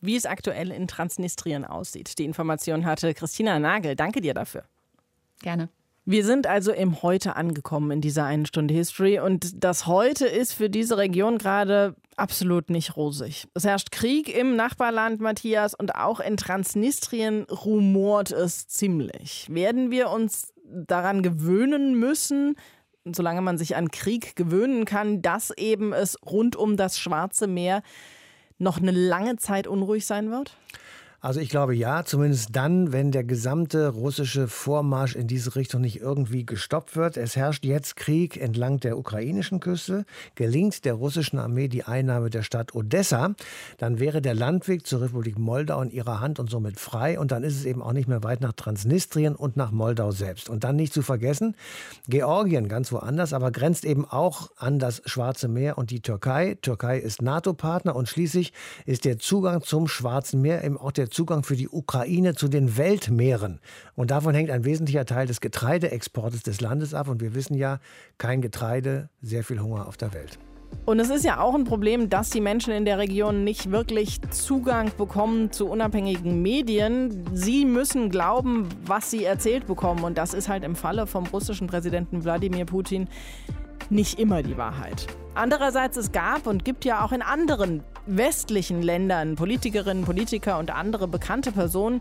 wie 0.00 0.16
es 0.16 0.26
aktuell 0.26 0.70
in 0.70 0.88
Transnistrien 0.88 1.64
aussieht. 1.64 2.18
Die 2.18 2.24
Information 2.24 2.86
hatte 2.86 3.14
Christina 3.14 3.58
Nagel. 3.58 3.96
Danke 3.96 4.20
dir 4.20 4.34
dafür. 4.34 4.64
Gerne. 5.42 5.68
Wir 6.10 6.24
sind 6.24 6.46
also 6.46 6.72
im 6.72 7.02
Heute 7.02 7.36
angekommen 7.36 7.90
in 7.90 8.00
dieser 8.00 8.24
einen 8.24 8.46
Stunde 8.46 8.72
History 8.72 9.20
und 9.20 9.62
das 9.62 9.86
Heute 9.86 10.26
ist 10.26 10.54
für 10.54 10.70
diese 10.70 10.96
Region 10.96 11.36
gerade 11.36 11.96
absolut 12.16 12.70
nicht 12.70 12.96
rosig. 12.96 13.46
Es 13.52 13.64
herrscht 13.64 13.90
Krieg 13.90 14.34
im 14.34 14.56
Nachbarland 14.56 15.20
Matthias 15.20 15.74
und 15.74 15.96
auch 15.96 16.20
in 16.20 16.38
Transnistrien 16.38 17.42
rumort 17.42 18.30
es 18.30 18.68
ziemlich. 18.68 19.48
Werden 19.50 19.90
wir 19.90 20.08
uns 20.08 20.54
daran 20.64 21.22
gewöhnen 21.22 21.98
müssen, 21.98 22.56
solange 23.04 23.42
man 23.42 23.58
sich 23.58 23.76
an 23.76 23.90
Krieg 23.90 24.34
gewöhnen 24.34 24.86
kann, 24.86 25.20
dass 25.20 25.50
eben 25.58 25.92
es 25.92 26.16
rund 26.24 26.56
um 26.56 26.78
das 26.78 26.98
Schwarze 26.98 27.46
Meer 27.46 27.82
noch 28.58 28.78
eine 28.78 28.90
lange 28.90 29.36
Zeit 29.36 29.66
unruhig 29.66 30.06
sein 30.06 30.30
wird? 30.30 30.56
Also 31.20 31.40
ich 31.40 31.48
glaube 31.48 31.74
ja, 31.74 32.04
zumindest 32.04 32.50
dann, 32.54 32.92
wenn 32.92 33.10
der 33.10 33.24
gesamte 33.24 33.88
russische 33.88 34.46
Vormarsch 34.46 35.16
in 35.16 35.26
diese 35.26 35.56
Richtung 35.56 35.80
nicht 35.80 36.00
irgendwie 36.00 36.46
gestoppt 36.46 36.94
wird. 36.94 37.16
Es 37.16 37.34
herrscht 37.34 37.64
jetzt 37.64 37.96
Krieg 37.96 38.40
entlang 38.40 38.78
der 38.78 38.96
ukrainischen 38.96 39.58
Küste. 39.58 40.04
Gelingt 40.36 40.84
der 40.84 40.94
russischen 40.94 41.40
Armee 41.40 41.66
die 41.66 41.82
Einnahme 41.82 42.30
der 42.30 42.44
Stadt 42.44 42.72
Odessa, 42.72 43.34
dann 43.78 43.98
wäre 43.98 44.22
der 44.22 44.34
Landweg 44.34 44.86
zur 44.86 45.00
Republik 45.00 45.40
Moldau 45.40 45.82
in 45.82 45.90
ihrer 45.90 46.20
Hand 46.20 46.38
und 46.38 46.50
somit 46.50 46.78
frei. 46.78 47.18
Und 47.18 47.32
dann 47.32 47.42
ist 47.42 47.56
es 47.56 47.64
eben 47.64 47.82
auch 47.82 47.92
nicht 47.92 48.06
mehr 48.06 48.22
weit 48.22 48.40
nach 48.40 48.52
Transnistrien 48.52 49.34
und 49.34 49.56
nach 49.56 49.72
Moldau 49.72 50.12
selbst. 50.12 50.48
Und 50.48 50.62
dann 50.62 50.76
nicht 50.76 50.92
zu 50.92 51.02
vergessen, 51.02 51.56
Georgien 52.06 52.68
ganz 52.68 52.92
woanders, 52.92 53.32
aber 53.32 53.50
grenzt 53.50 53.84
eben 53.84 54.04
auch 54.04 54.52
an 54.56 54.78
das 54.78 55.02
Schwarze 55.04 55.48
Meer 55.48 55.78
und 55.78 55.90
die 55.90 56.00
Türkei. 56.00 56.56
Türkei 56.62 56.98
ist 56.98 57.22
NATO-Partner 57.22 57.96
und 57.96 58.08
schließlich 58.08 58.52
ist 58.86 59.04
der 59.04 59.18
Zugang 59.18 59.62
zum 59.62 59.88
Schwarzen 59.88 60.40
Meer 60.42 60.62
eben 60.62 60.78
auch 60.78 60.92
der 61.08 61.14
Zugang 61.14 61.42
für 61.42 61.56
die 61.56 61.68
Ukraine 61.68 62.34
zu 62.34 62.48
den 62.48 62.76
Weltmeeren. 62.76 63.60
Und 63.94 64.10
davon 64.10 64.34
hängt 64.34 64.50
ein 64.50 64.66
wesentlicher 64.66 65.06
Teil 65.06 65.26
des 65.26 65.40
Getreideexportes 65.40 66.42
des 66.42 66.60
Landes 66.60 66.92
ab. 66.92 67.08
Und 67.08 67.22
wir 67.22 67.34
wissen 67.34 67.54
ja, 67.54 67.78
kein 68.18 68.42
Getreide, 68.42 69.08
sehr 69.22 69.42
viel 69.42 69.60
Hunger 69.60 69.88
auf 69.88 69.96
der 69.96 70.12
Welt. 70.12 70.38
Und 70.84 71.00
es 71.00 71.08
ist 71.08 71.24
ja 71.24 71.40
auch 71.40 71.54
ein 71.54 71.64
Problem, 71.64 72.10
dass 72.10 72.28
die 72.28 72.42
Menschen 72.42 72.74
in 72.74 72.84
der 72.84 72.98
Region 72.98 73.42
nicht 73.42 73.70
wirklich 73.70 74.20
Zugang 74.30 74.90
bekommen 74.98 75.50
zu 75.50 75.66
unabhängigen 75.66 76.42
Medien. 76.42 77.24
Sie 77.32 77.64
müssen 77.64 78.10
glauben, 78.10 78.68
was 78.84 79.10
sie 79.10 79.24
erzählt 79.24 79.66
bekommen. 79.66 80.04
Und 80.04 80.18
das 80.18 80.34
ist 80.34 80.50
halt 80.50 80.64
im 80.64 80.76
Falle 80.76 81.06
vom 81.06 81.24
russischen 81.26 81.68
Präsidenten 81.68 82.22
Wladimir 82.22 82.66
Putin 82.66 83.08
nicht 83.90 84.18
immer 84.18 84.42
die 84.42 84.56
Wahrheit. 84.56 85.06
Andererseits, 85.34 85.96
es 85.96 86.12
gab 86.12 86.46
und 86.46 86.64
gibt 86.64 86.84
ja 86.84 87.04
auch 87.04 87.12
in 87.12 87.22
anderen 87.22 87.84
westlichen 88.06 88.82
Ländern 88.82 89.36
Politikerinnen, 89.36 90.04
Politiker 90.04 90.58
und 90.58 90.74
andere 90.74 91.06
bekannte 91.06 91.52
Personen, 91.52 92.00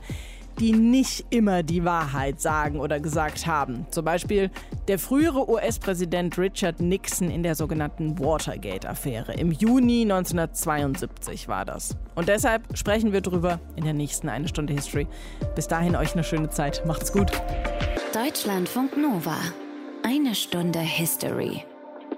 die 0.60 0.72
nicht 0.72 1.26
immer 1.30 1.64
die 1.64 1.86
Wahrheit 1.86 2.42
sagen 2.42 2.80
oder 2.80 3.00
gesagt 3.00 3.46
haben. 3.46 3.86
Zum 3.92 4.06
Beispiel 4.06 4.50
der 4.88 4.98
frühere 4.98 5.50
US-Präsident 5.50 6.38
Richard 6.38 6.80
Nixon 6.80 7.30
in 7.30 7.44
der 7.44 7.56
sogenannten 7.56 8.18
Watergate-Affäre. 8.20 9.34
Im 9.34 9.52
Juni 9.52 10.02
1972 10.02 11.48
war 11.48 11.66
das. 11.66 11.96
Und 12.16 12.28
deshalb 12.28 12.76
sprechen 12.76 13.14
wir 13.14 13.22
drüber 13.22 13.60
in 13.76 13.84
der 13.84 13.94
nächsten 13.94 14.30
Eine 14.30 14.48
Stunde 14.48 14.74
History. 14.74 15.08
Bis 15.56 15.68
dahin 15.68 15.96
euch 15.96 16.14
eine 16.14 16.24
schöne 16.24 16.50
Zeit. 16.50 16.84
Macht's 16.86 17.12
gut. 17.12 17.32
Deutschlandfunk 18.14 18.98
Nova. 18.98 19.38
Eine 20.04 20.34
Stunde 20.34 20.80
History. 20.80 21.64